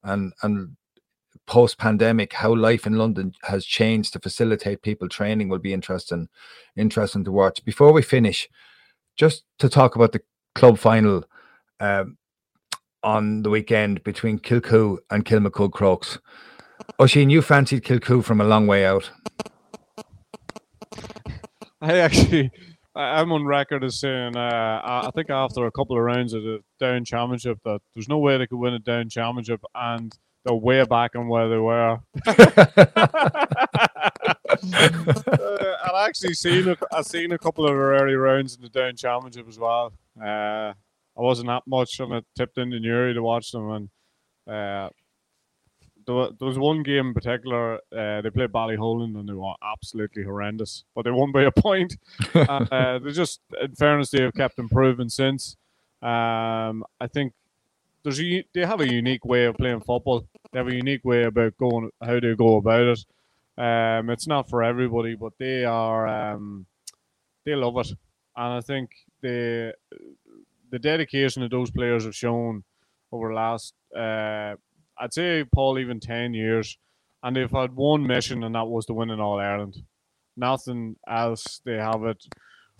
and 0.03 0.33
and 0.43 0.75
post 1.49 1.79
pandemic, 1.79 2.31
how 2.31 2.53
life 2.53 2.85
in 2.85 2.93
London 2.93 3.33
has 3.41 3.65
changed 3.65 4.13
to 4.13 4.19
facilitate 4.19 4.83
people 4.83 5.09
training 5.09 5.49
will 5.49 5.57
be 5.57 5.73
interesting, 5.73 6.29
interesting 6.77 7.23
to 7.23 7.31
watch. 7.31 7.65
Before 7.65 7.91
we 7.91 8.03
finish, 8.03 8.47
just 9.17 9.45
to 9.57 9.67
talk 9.67 9.95
about 9.95 10.11
the 10.11 10.21
club 10.53 10.77
final 10.77 11.23
um, 11.79 12.17
on 13.01 13.41
the 13.41 13.49
weekend 13.49 14.03
between 14.03 14.37
Kilcoo 14.37 14.99
and 15.09 15.25
Kilmacud 15.25 15.71
Crokes. 15.71 16.19
Oisin, 17.01 17.31
you 17.31 17.41
fancied 17.41 17.83
Kilcoo 17.83 18.23
from 18.23 18.41
a 18.41 18.45
long 18.45 18.67
way 18.67 18.85
out. 18.85 19.09
I 21.81 21.97
actually, 21.97 22.51
I'm 22.93 23.31
on 23.31 23.45
record 23.45 23.83
as 23.83 23.99
saying, 23.99 24.35
uh, 24.35 24.81
I 24.83 25.09
think 25.15 25.31
after 25.31 25.65
a 25.65 25.71
couple 25.71 25.97
of 25.97 26.03
rounds 26.03 26.33
of 26.33 26.43
the 26.43 26.59
down 26.79 27.05
championship, 27.05 27.57
that 27.65 27.79
there's 27.95 28.07
no 28.07 28.19
way 28.19 28.37
they 28.37 28.45
could 28.45 28.59
win 28.59 28.75
a 28.75 28.79
down 28.79 29.09
championship, 29.09 29.61
and 29.73 30.13
they're 30.45 30.53
way 30.53 30.83
back 30.85 31.15
on 31.15 31.27
where 31.27 31.49
they 31.49 31.57
were. 31.57 31.99
uh, 32.27 32.35
I've 35.83 36.07
actually 36.07 36.33
seen 36.33 36.69
a, 36.69 36.77
I've 36.91 37.05
seen 37.05 37.31
a 37.31 37.37
couple 37.37 37.67
of 37.67 37.75
early 37.75 38.15
rounds 38.15 38.55
in 38.55 38.61
the 38.61 38.69
Down 38.69 38.95
Championship 38.95 39.47
as 39.47 39.59
well. 39.59 39.93
Uh, 40.19 40.73
I 40.73 41.21
wasn't 41.21 41.47
that 41.47 41.63
much 41.67 41.99
on 41.99 42.13
it 42.13 42.25
tipped 42.35 42.57
into 42.57 42.79
Newry 42.79 43.13
to 43.13 43.21
watch 43.21 43.51
them, 43.51 43.69
and 43.69 43.89
uh, 44.47 44.89
there, 46.09 46.29
there 46.39 46.47
was 46.47 46.57
one 46.57 46.83
game 46.83 47.07
in 47.07 47.13
particular. 47.13 47.75
Uh, 47.95 48.21
they 48.21 48.29
played 48.29 48.51
Ballyholland 48.51 49.17
and 49.17 49.27
they 49.29 49.33
were 49.33 49.53
absolutely 49.63 50.23
horrendous, 50.23 50.83
but 50.95 51.05
they 51.05 51.11
won 51.11 51.31
by 51.31 51.43
a 51.43 51.51
point. 51.51 51.97
uh, 52.33 52.99
they 52.99 53.11
just, 53.11 53.41
in 53.61 53.75
fairness, 53.75 54.09
they 54.09 54.23
have 54.23 54.33
kept 54.33 54.59
improving 54.59 55.09
since. 55.09 55.55
Um, 56.01 56.83
I 56.99 57.07
think 57.11 57.33
there's 58.03 58.21
a, 58.21 58.43
they 58.53 58.65
have 58.65 58.81
a 58.81 58.91
unique 58.91 59.25
way 59.25 59.45
of 59.45 59.57
playing 59.57 59.81
football. 59.81 60.27
They 60.51 60.59
have 60.59 60.67
a 60.67 60.75
unique 60.75 61.03
way 61.03 61.23
about 61.23 61.57
going 61.57 61.89
how 62.01 62.19
they 62.19 62.35
go 62.35 62.55
about 62.57 62.81
it. 62.81 63.05
Um, 63.57 64.09
it's 64.09 64.27
not 64.27 64.49
for 64.49 64.63
everybody, 64.63 65.15
but 65.15 65.33
they 65.37 65.65
are 65.65 66.07
um, 66.07 66.65
they 67.45 67.55
love 67.55 67.77
it, 67.77 67.89
and 68.35 68.53
I 68.53 68.61
think 68.61 68.91
the 69.21 69.73
the 70.71 70.79
dedication 70.79 71.41
that 71.41 71.51
those 71.51 71.71
players 71.71 72.05
have 72.05 72.15
shown 72.15 72.63
over 73.11 73.29
the 73.29 73.35
last 73.35 73.73
uh, 73.95 74.55
I'd 74.97 75.13
say 75.13 75.43
Paul 75.43 75.79
even 75.79 75.99
ten 75.99 76.33
years, 76.33 76.77
and 77.21 77.35
they've 77.35 77.51
had 77.51 77.75
one 77.75 78.07
mission, 78.07 78.43
and 78.43 78.55
that 78.55 78.67
was 78.67 78.85
to 78.85 78.93
win 78.93 79.09
in 79.09 79.19
All 79.19 79.39
Ireland. 79.39 79.83
Nothing 80.37 80.95
else. 81.07 81.61
They 81.65 81.75
have 81.75 82.03
it 82.05 82.23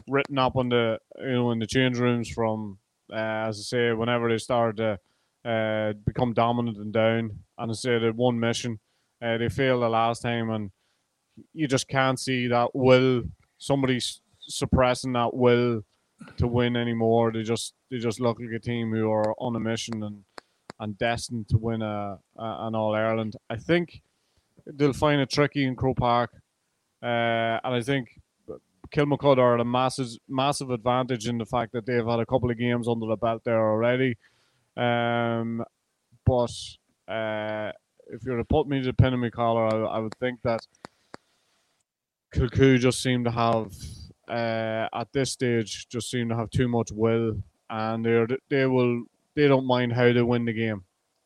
written 0.07 0.37
up 0.37 0.55
on 0.55 0.69
the 0.69 0.99
you 1.19 1.31
know 1.31 1.51
in 1.51 1.59
the 1.59 1.67
change 1.67 1.97
rooms 1.99 2.29
from 2.29 2.77
uh, 3.11 3.47
as 3.47 3.59
I 3.59 3.63
say 3.63 3.93
whenever 3.93 4.29
they 4.29 4.37
start 4.37 4.77
to 4.77 4.99
uh, 5.49 5.93
become 6.05 6.33
dominant 6.33 6.77
and 6.77 6.93
down. 6.93 7.39
And 7.57 7.71
I 7.71 7.73
said 7.73 8.03
at 8.03 8.15
one 8.15 8.39
mission, 8.39 8.79
uh, 9.21 9.37
they 9.37 9.49
failed 9.49 9.81
the 9.81 9.89
last 9.89 10.21
time, 10.21 10.49
and 10.51 10.71
you 11.53 11.67
just 11.67 11.87
can't 11.87 12.19
see 12.19 12.47
that 12.47 12.69
will. 12.73 13.23
Somebody's 13.57 14.21
suppressing 14.39 15.13
that 15.13 15.33
will 15.33 15.81
to 16.37 16.47
win 16.47 16.75
anymore. 16.75 17.31
They 17.31 17.43
just 17.43 17.73
they 17.89 17.97
just 17.97 18.19
look 18.19 18.39
like 18.39 18.55
a 18.55 18.59
team 18.59 18.91
who 18.91 19.11
are 19.11 19.33
on 19.39 19.55
a 19.55 19.59
mission 19.59 20.03
and 20.03 20.23
and 20.79 20.97
destined 20.97 21.49
to 21.49 21.57
win 21.57 21.81
a, 21.81 22.19
a 22.37 22.67
an 22.67 22.75
All 22.75 22.95
Ireland. 22.95 23.35
I 23.49 23.57
think 23.57 24.01
they'll 24.65 24.93
find 24.93 25.19
it 25.19 25.29
tricky 25.29 25.65
in 25.65 25.75
Croke 25.75 25.97
Park, 25.97 26.31
uh, 27.01 27.59
and 27.63 27.75
I 27.75 27.81
think 27.81 28.21
Kilmacud 28.91 29.37
are 29.37 29.55
at 29.55 29.61
a 29.61 29.65
massive 29.65 30.09
massive 30.27 30.69
advantage 30.69 31.27
in 31.27 31.37
the 31.37 31.45
fact 31.45 31.73
that 31.73 31.85
they've 31.85 32.05
had 32.05 32.19
a 32.19 32.25
couple 32.25 32.49
of 32.49 32.57
games 32.57 32.87
under 32.87 33.07
the 33.07 33.17
belt 33.17 33.43
there 33.43 33.59
already. 33.59 34.15
Um, 34.79 35.63
but 36.25 36.51
uh, 37.07 37.71
if 38.07 38.23
you 38.25 38.31
were 38.31 38.37
to 38.37 38.45
put 38.45 38.67
me 38.67 38.81
to 38.81 38.93
pin 38.93 39.13
in 39.13 39.19
my 39.19 39.29
collar, 39.29 39.67
I, 39.67 39.97
I 39.97 39.99
would 39.99 40.15
think 40.19 40.41
that 40.43 40.61
Kilcoo 42.33 42.79
just 42.79 43.01
seem 43.01 43.23
to 43.23 43.31
have 43.31 43.73
uh, 44.29 44.87
at 44.93 45.11
this 45.11 45.31
stage 45.31 45.87
just 45.89 46.09
seem 46.09 46.29
to 46.29 46.35
have 46.35 46.49
too 46.51 46.67
much 46.67 46.91
will, 46.91 47.41
and 47.69 48.05
they 48.05 48.25
they 48.49 48.65
will 48.67 49.03
they 49.35 49.47
don't 49.47 49.65
mind 49.65 49.93
how 49.93 50.11
to 50.11 50.23
win 50.23 50.45
the 50.45 50.53
game. 50.53 50.83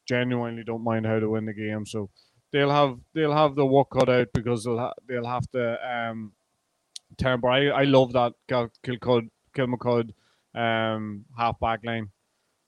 Genuinely 0.07 0.63
don't 0.63 0.83
mind 0.83 1.05
how 1.05 1.19
to 1.19 1.29
win 1.29 1.45
the 1.45 1.53
game. 1.53 1.85
So 1.85 2.09
they'll 2.51 2.71
have 2.71 2.97
they'll 3.13 3.35
have 3.35 3.55
the 3.55 3.65
work 3.65 3.89
cut 3.91 4.09
out 4.09 4.29
because 4.33 4.63
they'll 4.63 4.79
ha- 4.79 4.93
they'll 5.07 5.25
have 5.27 5.49
to 5.51 5.77
um. 5.87 6.33
But 7.15 7.47
I, 7.47 7.67
I 7.67 7.83
love 7.83 8.13
that 8.13 8.33
Kilcud 8.49 9.29
Kilmacud 9.55 10.13
um, 10.55 11.25
half 11.37 11.59
back 11.59 11.81
line. 11.85 12.09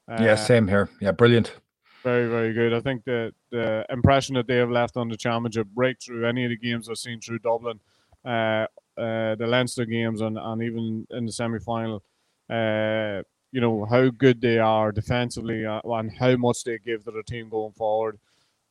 Uh, 0.07 0.17
yeah, 0.21 0.35
same 0.35 0.67
here. 0.67 0.89
Yeah, 0.99 1.11
brilliant. 1.11 1.55
Very, 2.03 2.29
very 2.29 2.53
good. 2.53 2.73
I 2.73 2.81
think 2.81 3.03
the 3.03 3.33
the 3.49 3.85
impression 3.89 4.35
that 4.35 4.47
they 4.47 4.57
have 4.57 4.69
left 4.69 4.95
on 4.95 5.09
the 5.09 5.17
championship 5.17 5.67
break 5.73 5.97
through 5.99 6.27
any 6.27 6.43
of 6.43 6.49
the 6.49 6.57
games 6.57 6.87
I've 6.87 6.97
seen 6.97 7.19
through 7.19 7.39
Dublin, 7.39 7.79
uh, 8.23 8.67
uh, 8.97 9.35
the 9.35 9.47
Leinster 9.47 9.85
games, 9.85 10.21
and, 10.21 10.37
and 10.37 10.61
even 10.61 11.07
in 11.09 11.25
the 11.25 11.31
semi 11.31 11.57
final, 11.59 12.03
uh, 12.49 13.23
you 13.51 13.59
know 13.59 13.85
how 13.85 14.09
good 14.09 14.39
they 14.39 14.59
are 14.59 14.91
defensively 14.91 15.65
uh, 15.65 15.81
and 15.83 16.11
how 16.11 16.35
much 16.35 16.63
they 16.63 16.77
give 16.77 17.03
to 17.05 17.11
the 17.11 17.23
team 17.23 17.49
going 17.49 17.73
forward. 17.73 18.19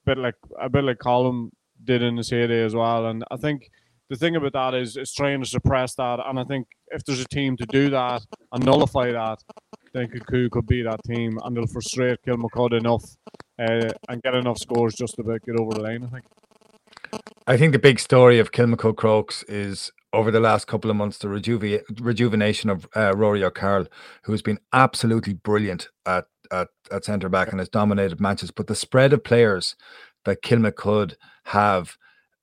Bit 0.07 0.19
like 0.19 0.37
a 0.61 0.69
bit 0.69 0.85
like 0.85 0.99
Colm 0.99 1.51
did 1.83 2.03
in 2.03 2.17
his 2.17 2.31
heyday 2.31 2.65
as 2.65 2.77
well, 2.77 3.07
and 3.07 3.25
I 3.33 3.37
think 3.37 3.69
the 4.11 4.17
thing 4.17 4.37
about 4.37 4.53
that 4.53 4.75
is 4.75 4.97
it's 4.97 5.15
trying 5.15 5.43
to 5.43 5.49
suppress 5.49 5.95
that. 5.97 6.21
And 6.25 6.39
I 6.39 6.45
think 6.45 6.69
if 6.89 7.05
there's 7.05 7.21
a 7.21 7.29
team 7.29 7.57
to 7.57 7.67
do 7.67 7.91
that 7.91 8.23
and 8.53 8.65
nullify 8.65 9.11
that, 9.13 9.43
then 9.95 10.09
Kilcoo 10.09 10.51
could 10.51 10.67
be 10.67 10.83
that 10.83 11.03
team 11.05 11.39
and 11.43 11.57
they'll 11.57 11.67
frustrate 11.67 12.19
Kilmacud 12.27 12.77
enough 12.77 13.05
uh, 13.59 13.91
and 14.09 14.23
get 14.23 14.35
enough 14.35 14.59
scores 14.59 14.95
just 14.95 15.15
to 15.17 15.23
get 15.23 15.59
over 15.59 15.75
the 15.75 15.81
line, 15.81 16.05
I 16.05 16.09
think. 16.09 16.25
I 17.47 17.57
think 17.57 17.73
the 17.73 17.79
big 17.79 18.01
story 18.01 18.39
of 18.39 18.53
Kilmacud 18.53 18.97
Crokes 18.97 19.45
is 19.45 19.93
over 20.13 20.31
the 20.31 20.41
last 20.41 20.67
couple 20.67 20.91
of 20.91 20.97
months 20.97 21.19
the 21.19 21.29
rejuve- 21.29 21.83
rejuvenation 22.01 22.71
of 22.71 22.87
uh, 22.97 23.13
Rory 23.17 23.45
O'Carroll, 23.45 23.87
who's 24.25 24.43
been 24.43 24.59
absolutely 24.73 25.35
brilliant 25.35 25.89
at, 26.07 26.25
at, 26.51 26.69
at 26.91 27.05
centre 27.05 27.29
back 27.29 27.51
and 27.51 27.61
has 27.61 27.69
dominated 27.69 28.21
matches. 28.21 28.51
But 28.51 28.67
the 28.67 28.75
spread 28.75 29.13
of 29.13 29.25
players 29.25 29.77
that 30.25 30.43
Kilmacud 30.43 31.15
have, 31.47 31.97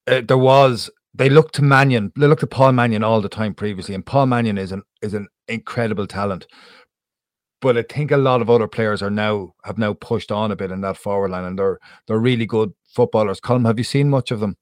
uh, 0.08 0.22
there 0.26 0.38
was 0.38 0.90
they 1.14 1.30
look 1.30 1.52
to 1.54 1.62
Mannion, 1.62 2.12
they 2.16 2.28
look 2.28 2.40
to 2.40 2.48
Paul 2.48 2.72
Mannion 2.72 3.04
all 3.04 3.22
the 3.22 3.30
time 3.30 3.54
previously, 3.54 3.96
and 3.96 4.06
Paul 4.06 4.28
Mannion 4.28 4.58
is 4.58 4.72
an 4.72 4.84
is 5.02 5.14
an 5.14 5.28
incredible 5.48 6.08
talent. 6.08 6.48
But 7.62 7.78
I 7.78 7.84
think 7.84 8.12
a 8.12 8.18
lot 8.18 8.42
of 8.42 8.50
other 8.50 8.68
players 8.68 9.02
are 9.02 9.12
now 9.12 9.54
have 9.64 9.78
now 9.78 9.94
pushed 9.94 10.32
on 10.32 10.52
a 10.52 10.56
bit 10.56 10.72
in 10.72 10.82
that 10.82 10.98
forward 10.98 11.32
line, 11.32 11.46
and 11.46 11.58
they're 11.58 11.80
they're 12.08 12.20
really 12.20 12.46
good 12.46 12.74
footballers. 12.90 13.40
Colm, 13.40 13.66
have 13.66 13.78
you 13.78 13.84
seen 13.84 14.10
much 14.10 14.32
of 14.32 14.40
them? 14.40 14.58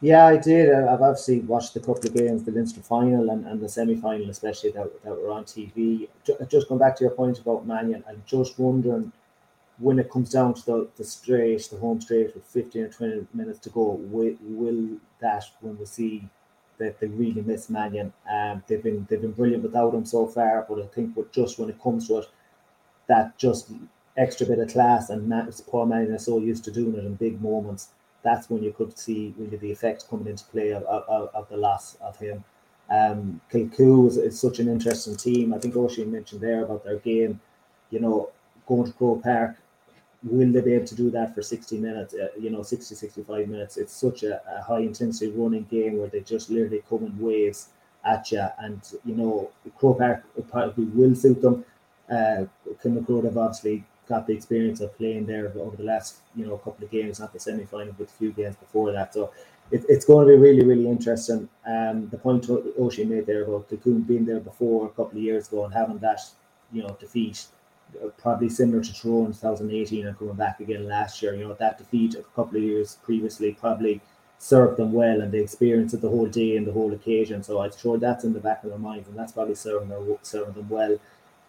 Yeah, 0.00 0.26
I 0.26 0.36
did. 0.36 0.68
Uh, 0.68 0.92
I've 0.92 1.00
obviously 1.00 1.40
watched 1.40 1.76
a 1.76 1.80
couple 1.80 2.04
of 2.04 2.14
games, 2.14 2.42
the 2.42 2.50
Leinster 2.50 2.80
final 2.80 3.30
and, 3.30 3.46
and 3.46 3.60
the 3.60 3.68
semi 3.68 3.94
final, 3.94 4.28
especially 4.30 4.72
that, 4.72 4.90
that 5.04 5.10
were 5.10 5.30
on 5.30 5.44
TV. 5.44 6.08
Just 6.48 6.68
going 6.68 6.80
back 6.80 6.96
to 6.96 7.04
your 7.04 7.12
point 7.12 7.38
about 7.38 7.68
Mannion, 7.68 8.02
I'm 8.08 8.20
just 8.26 8.58
wondering 8.58 9.12
when 9.78 10.00
it 10.00 10.10
comes 10.10 10.30
down 10.30 10.54
to 10.54 10.66
the, 10.66 10.88
the 10.96 11.04
straight, 11.04 11.68
the 11.70 11.76
home 11.76 12.00
straight 12.00 12.34
with 12.34 12.44
15 12.44 12.82
or 12.82 12.88
20 12.88 13.26
minutes 13.32 13.60
to 13.60 13.70
go, 13.70 13.92
will, 13.92 14.34
will 14.40 14.98
that 15.20 15.44
when 15.60 15.78
we 15.78 15.84
see 15.84 16.28
that 16.82 17.00
they 17.00 17.06
really 17.06 17.42
miss 17.42 17.70
Mannion? 17.70 18.12
Um, 18.30 18.62
they've 18.66 18.82
been 18.82 19.06
they've 19.08 19.20
been 19.20 19.32
brilliant 19.32 19.62
without 19.62 19.94
him 19.94 20.04
so 20.04 20.26
far, 20.26 20.66
but 20.68 20.82
I 20.82 20.86
think 20.86 21.16
with 21.16 21.32
just 21.32 21.58
when 21.58 21.70
it 21.70 21.82
comes 21.82 22.08
to 22.08 22.18
it, 22.18 22.26
that 23.08 23.38
just 23.38 23.70
extra 24.16 24.46
bit 24.46 24.58
of 24.58 24.68
class 24.68 25.10
and 25.10 25.28
Matt, 25.28 25.60
Paul 25.68 25.86
Mannion 25.86 26.14
is 26.14 26.24
so 26.24 26.38
used 26.38 26.64
to 26.64 26.70
doing 26.70 26.94
it 26.94 27.04
in 27.04 27.14
big 27.14 27.40
moments. 27.40 27.88
That's 28.22 28.48
when 28.48 28.62
you 28.62 28.72
could 28.72 28.96
see 28.98 29.34
really 29.36 29.56
the 29.56 29.70
effects 29.70 30.04
coming 30.04 30.28
into 30.28 30.44
play 30.44 30.70
of, 30.70 30.84
of, 30.84 31.30
of 31.34 31.48
the 31.48 31.56
loss 31.56 31.96
of 32.00 32.18
him. 32.18 32.44
Um, 32.90 33.40
Kilcoo 33.50 34.08
is, 34.08 34.16
is, 34.16 34.38
such 34.38 34.58
an 34.58 34.68
interesting 34.68 35.16
team. 35.16 35.54
I 35.54 35.58
think 35.58 35.74
Oisin 35.76 36.12
mentioned 36.12 36.42
there 36.42 36.64
about 36.64 36.84
their 36.84 36.98
game. 36.98 37.40
You 37.90 38.00
know, 38.00 38.30
going 38.66 38.84
to 38.84 38.92
Croke 38.92 39.22
Park 39.22 39.56
will 40.24 40.52
they 40.52 40.60
be 40.60 40.74
able 40.74 40.86
to 40.86 40.94
do 40.94 41.10
that 41.10 41.34
for 41.34 41.42
60 41.42 41.78
minutes 41.78 42.14
uh, 42.14 42.28
you 42.38 42.50
know 42.50 42.62
60 42.62 42.94
65 42.94 43.48
minutes? 43.48 43.76
It's 43.76 43.92
such 43.92 44.22
a, 44.22 44.40
a, 44.48 44.62
high 44.62 44.80
intensity 44.80 45.30
running 45.32 45.64
game 45.64 45.98
where 45.98 46.08
they 46.08 46.20
just 46.20 46.50
literally 46.50 46.82
come 46.88 47.04
in 47.04 47.18
waves 47.18 47.68
at 48.04 48.30
you 48.32 48.46
and 48.58 48.80
you 49.04 49.14
know 49.14 49.50
Croke 49.76 49.98
Park 49.98 50.24
probably 50.50 50.84
will 50.84 51.14
suit 51.14 51.40
them 51.40 51.64
uh 52.10 52.44
Kilmacud 52.82 53.24
have 53.24 53.36
obviously 53.36 53.84
got 54.08 54.26
the 54.26 54.32
experience 54.32 54.80
of 54.80 54.96
playing 54.96 55.26
there 55.26 55.52
over 55.56 55.76
the 55.76 55.84
last 55.84 56.16
you 56.34 56.46
know 56.46 56.54
a 56.54 56.58
couple 56.58 56.84
of 56.84 56.90
games 56.90 57.20
not 57.20 57.32
the 57.32 57.38
semi-final 57.38 57.94
but 57.96 58.08
a 58.08 58.12
few 58.12 58.32
games 58.32 58.56
before 58.56 58.92
that. 58.92 59.14
So 59.14 59.30
it, 59.70 59.84
it's 59.88 60.04
going 60.04 60.26
to 60.26 60.32
be 60.32 60.38
really 60.38 60.64
really 60.64 60.88
interesting. 60.88 61.48
Um 61.66 62.08
the 62.10 62.18
point 62.18 62.44
Oisín 62.44 63.08
made 63.08 63.26
there 63.26 63.44
about 63.44 63.68
Kilcoo 63.68 64.06
being 64.06 64.24
there 64.24 64.40
before 64.40 64.86
a 64.86 64.90
couple 64.90 65.18
of 65.18 65.24
years 65.24 65.48
ago 65.48 65.64
and 65.64 65.74
having 65.74 65.98
that 65.98 66.20
you 66.72 66.82
know 66.82 66.96
defeat 66.98 67.46
probably 68.18 68.48
similar 68.48 68.82
to 68.82 68.92
Tyrone 68.94 69.26
in 69.26 69.32
2018 69.32 70.06
and 70.06 70.18
coming 70.18 70.34
back 70.34 70.60
again 70.60 70.86
last 70.86 71.22
year. 71.22 71.34
You 71.34 71.48
know, 71.48 71.54
that 71.54 71.78
defeat 71.78 72.14
a 72.14 72.22
couple 72.34 72.56
of 72.56 72.62
years 72.62 72.98
previously 73.02 73.52
probably 73.52 74.00
served 74.38 74.76
them 74.76 74.92
well 74.92 75.20
and 75.20 75.30
they 75.30 75.38
experienced 75.40 75.94
it 75.94 76.00
the 76.00 76.08
whole 76.08 76.26
day 76.26 76.56
and 76.56 76.66
the 76.66 76.72
whole 76.72 76.92
occasion. 76.92 77.42
So 77.42 77.60
I'm 77.60 77.70
sure 77.76 77.98
that's 77.98 78.24
in 78.24 78.32
the 78.32 78.40
back 78.40 78.64
of 78.64 78.70
their 78.70 78.78
minds 78.78 79.08
and 79.08 79.16
that's 79.16 79.32
probably 79.32 79.54
serving, 79.54 79.88
their, 79.88 80.00
serving 80.22 80.54
them 80.54 80.68
well 80.68 80.98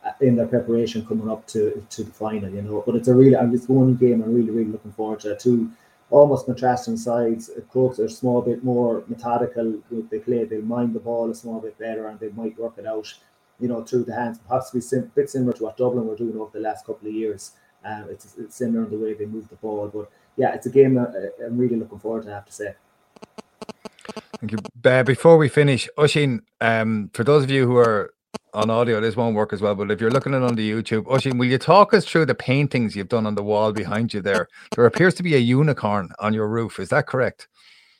uh, 0.05 0.11
in 0.21 0.35
their 0.35 0.47
preparation 0.47 1.05
coming 1.05 1.29
up 1.29 1.47
to 1.47 1.85
to 1.89 2.03
the 2.03 2.11
final, 2.11 2.49
you 2.49 2.61
know. 2.61 2.83
But 2.85 2.95
it's 2.95 3.07
a 3.07 3.13
really, 3.13 3.35
it's 3.55 3.67
one 3.67 3.95
game 3.95 4.21
I'm 4.21 4.33
really, 4.33 4.51
really 4.51 4.71
looking 4.71 4.91
forward 4.91 5.21
to. 5.21 5.35
Two 5.35 5.71
almost 6.13 6.45
contrasting 6.45 6.97
sides. 6.97 7.49
Crokes 7.71 7.99
are 7.99 8.05
a 8.05 8.09
small 8.09 8.41
bit 8.41 8.63
more 8.63 9.03
methodical. 9.07 9.81
They 9.91 10.19
play, 10.19 10.43
they 10.43 10.57
mind 10.57 10.93
the 10.93 10.99
ball 10.99 11.31
a 11.31 11.35
small 11.35 11.59
bit 11.59 11.77
better 11.79 12.07
and 12.07 12.19
they 12.19 12.29
might 12.29 12.57
work 12.59 12.77
it 12.77 12.85
out 12.85 13.11
you 13.59 13.67
know, 13.67 13.83
through 13.83 14.03
the 14.03 14.13
hands, 14.13 14.39
possibly 14.47 14.81
sim- 14.81 15.03
a 15.03 15.15
bit 15.15 15.29
similar 15.29 15.53
to 15.53 15.63
what 15.63 15.77
Dublin 15.77 16.07
were 16.07 16.15
doing 16.15 16.37
over 16.37 16.51
the 16.53 16.63
last 16.63 16.85
couple 16.85 17.07
of 17.07 17.13
years. 17.13 17.51
Um, 17.85 18.07
it's, 18.09 18.35
it's 18.37 18.55
similar 18.55 18.85
in 18.85 18.91
the 18.91 18.97
way 18.97 19.13
they 19.13 19.25
move 19.25 19.49
the 19.49 19.55
ball, 19.55 19.89
but 19.93 20.09
yeah, 20.37 20.53
it's 20.53 20.65
a 20.65 20.69
game 20.69 20.95
that 20.95 21.33
I'm 21.45 21.57
really 21.57 21.75
looking 21.75 21.99
forward 21.99 22.23
to. 22.23 22.31
I 22.31 22.35
have 22.35 22.45
to 22.45 22.53
say. 22.53 22.73
Thank 24.39 24.51
you. 24.51 24.57
Uh, 24.83 25.03
before 25.03 25.37
we 25.37 25.47
finish, 25.47 25.87
Oisin, 25.97 26.41
um, 26.61 27.09
for 27.13 27.23
those 27.23 27.43
of 27.43 27.49
you 27.49 27.65
who 27.65 27.77
are 27.77 28.13
on 28.53 28.69
audio, 28.69 28.99
this 28.99 29.15
won't 29.15 29.35
work 29.35 29.53
as 29.53 29.61
well. 29.61 29.75
But 29.75 29.91
if 29.91 30.01
you're 30.01 30.11
looking 30.11 30.33
at 30.33 30.41
it 30.41 30.45
on 30.45 30.55
the 30.55 30.69
YouTube, 30.69 31.07
Oisin, 31.07 31.37
will 31.37 31.47
you 31.47 31.57
talk 31.57 31.93
us 31.93 32.05
through 32.05 32.25
the 32.25 32.35
paintings 32.35 32.95
you've 32.95 33.09
done 33.09 33.25
on 33.25 33.35
the 33.35 33.43
wall 33.43 33.71
behind 33.71 34.13
you 34.13 34.21
there? 34.21 34.47
There 34.75 34.85
appears 34.85 35.13
to 35.15 35.23
be 35.23 35.35
a 35.35 35.39
unicorn 35.39 36.09
on 36.19 36.33
your 36.33 36.47
roof. 36.47 36.79
Is 36.79 36.89
that 36.89 37.07
correct? 37.07 37.47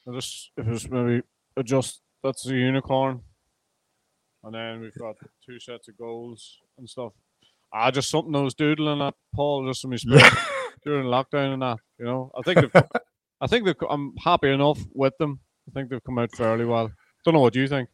I'll 0.08 0.14
just 0.14 0.52
if 0.58 0.68
it's 0.68 0.90
maybe 0.90 1.22
adjust. 1.58 2.02
That's 2.24 2.46
a 2.46 2.56
unicorn 2.56 3.22
and 4.44 4.54
then 4.54 4.82
we've 4.82 4.98
got 4.98 5.16
two 5.46 5.60
sets 5.60 5.88
of 5.88 5.98
goals 5.98 6.58
and 6.78 6.90
stuff. 6.90 7.14
I 7.74 7.92
just 7.92 8.10
something 8.10 8.36
I 8.36 8.42
was 8.42 8.54
doodling 8.54 9.02
at 9.02 9.16
Paul 9.34 9.68
just 9.68 9.82
from 9.82 9.92
my 9.92 9.96
spirit 9.98 10.34
during 10.84 11.08
lockdown 11.08 11.54
and 11.54 11.62
that. 11.62 11.78
You 11.98 12.06
know, 12.06 12.32
I 12.38 12.42
think 12.42 12.62
they've, 12.62 12.84
I 13.42 13.48
think 13.48 13.66
they've, 13.66 13.76
I'm 13.90 14.14
happy 14.18 14.50
enough 14.50 14.80
with 14.94 15.18
them. 15.18 15.40
I 15.68 15.72
think 15.72 15.90
they've 15.90 16.04
come 16.04 16.20
out 16.20 16.32
fairly 16.36 16.66
well. 16.66 16.92
Don't 17.26 17.34
know 17.34 17.40
what 17.40 17.56
you 17.56 17.68
think. 17.68 17.90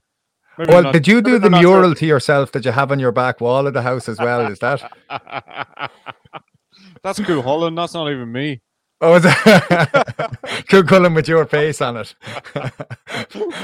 Maybe 0.57 0.73
well, 0.73 0.83
not, 0.83 0.93
did 0.93 1.07
you 1.07 1.21
do 1.21 1.39
the 1.39 1.49
mural 1.49 1.95
to 1.95 2.05
yourself 2.05 2.51
that 2.51 2.65
you 2.65 2.71
have 2.71 2.91
on 2.91 2.99
your 2.99 3.13
back 3.13 3.39
wall 3.39 3.65
of 3.65 3.73
the 3.73 3.81
house 3.81 4.09
as 4.09 4.19
well? 4.19 4.51
Is 4.51 4.59
that? 4.59 4.91
That's 7.03 7.19
cool, 7.21 7.41
Holland. 7.41 7.77
That's 7.77 7.93
not 7.93 8.11
even 8.11 8.29
me. 8.31 8.61
Oh, 8.99 9.15
is 9.15 9.23
that? 9.23 10.65
cool, 10.69 10.83
Cullen 10.83 11.13
with 11.13 11.29
your 11.29 11.45
face 11.45 11.79
on 11.79 11.97
it. 11.97 12.13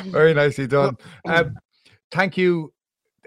Very 0.05 0.33
nicely 0.33 0.67
done. 0.67 0.95
Um, 1.27 1.55
thank 2.11 2.37
you 2.37 2.71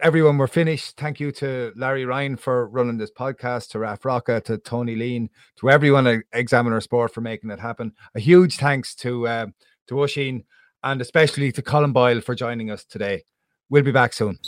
everyone, 0.02 0.38
we're 0.38 0.46
finished. 0.46 0.96
Thank 0.96 1.20
you 1.20 1.32
to 1.32 1.72
Larry 1.76 2.04
Ryan 2.04 2.36
for 2.36 2.68
running 2.68 2.98
this 2.98 3.10
podcast, 3.10 3.70
to 3.70 3.78
Raf 3.78 4.04
Rocca, 4.04 4.40
to 4.42 4.58
Tony 4.58 4.96
Leen, 4.96 5.28
to 5.56 5.70
everyone 5.70 6.06
at 6.06 6.20
Examiner 6.32 6.80
Sport 6.80 7.12
for 7.12 7.20
making 7.20 7.50
it 7.50 7.60
happen. 7.60 7.92
A 8.14 8.20
huge 8.20 8.56
thanks 8.56 8.94
to 8.96 9.26
uh, 9.26 9.46
to 9.88 10.00
Oisin 10.00 10.44
and 10.82 11.00
especially 11.00 11.52
to 11.52 11.62
Colm 11.62 11.92
Boyle 11.92 12.20
for 12.20 12.34
joining 12.34 12.70
us 12.70 12.84
today. 12.84 13.24
We'll 13.68 13.82
be 13.82 13.92
back 13.92 14.12
soon. 14.12 14.38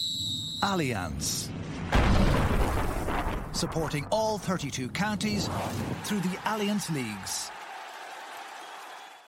Allianz. 0.62 1.48
Supporting 3.52 4.06
all 4.10 4.38
32 4.38 4.88
counties 4.90 5.48
through 6.04 6.20
the 6.20 6.36
Allianz 6.44 6.92
Leagues. 6.94 7.50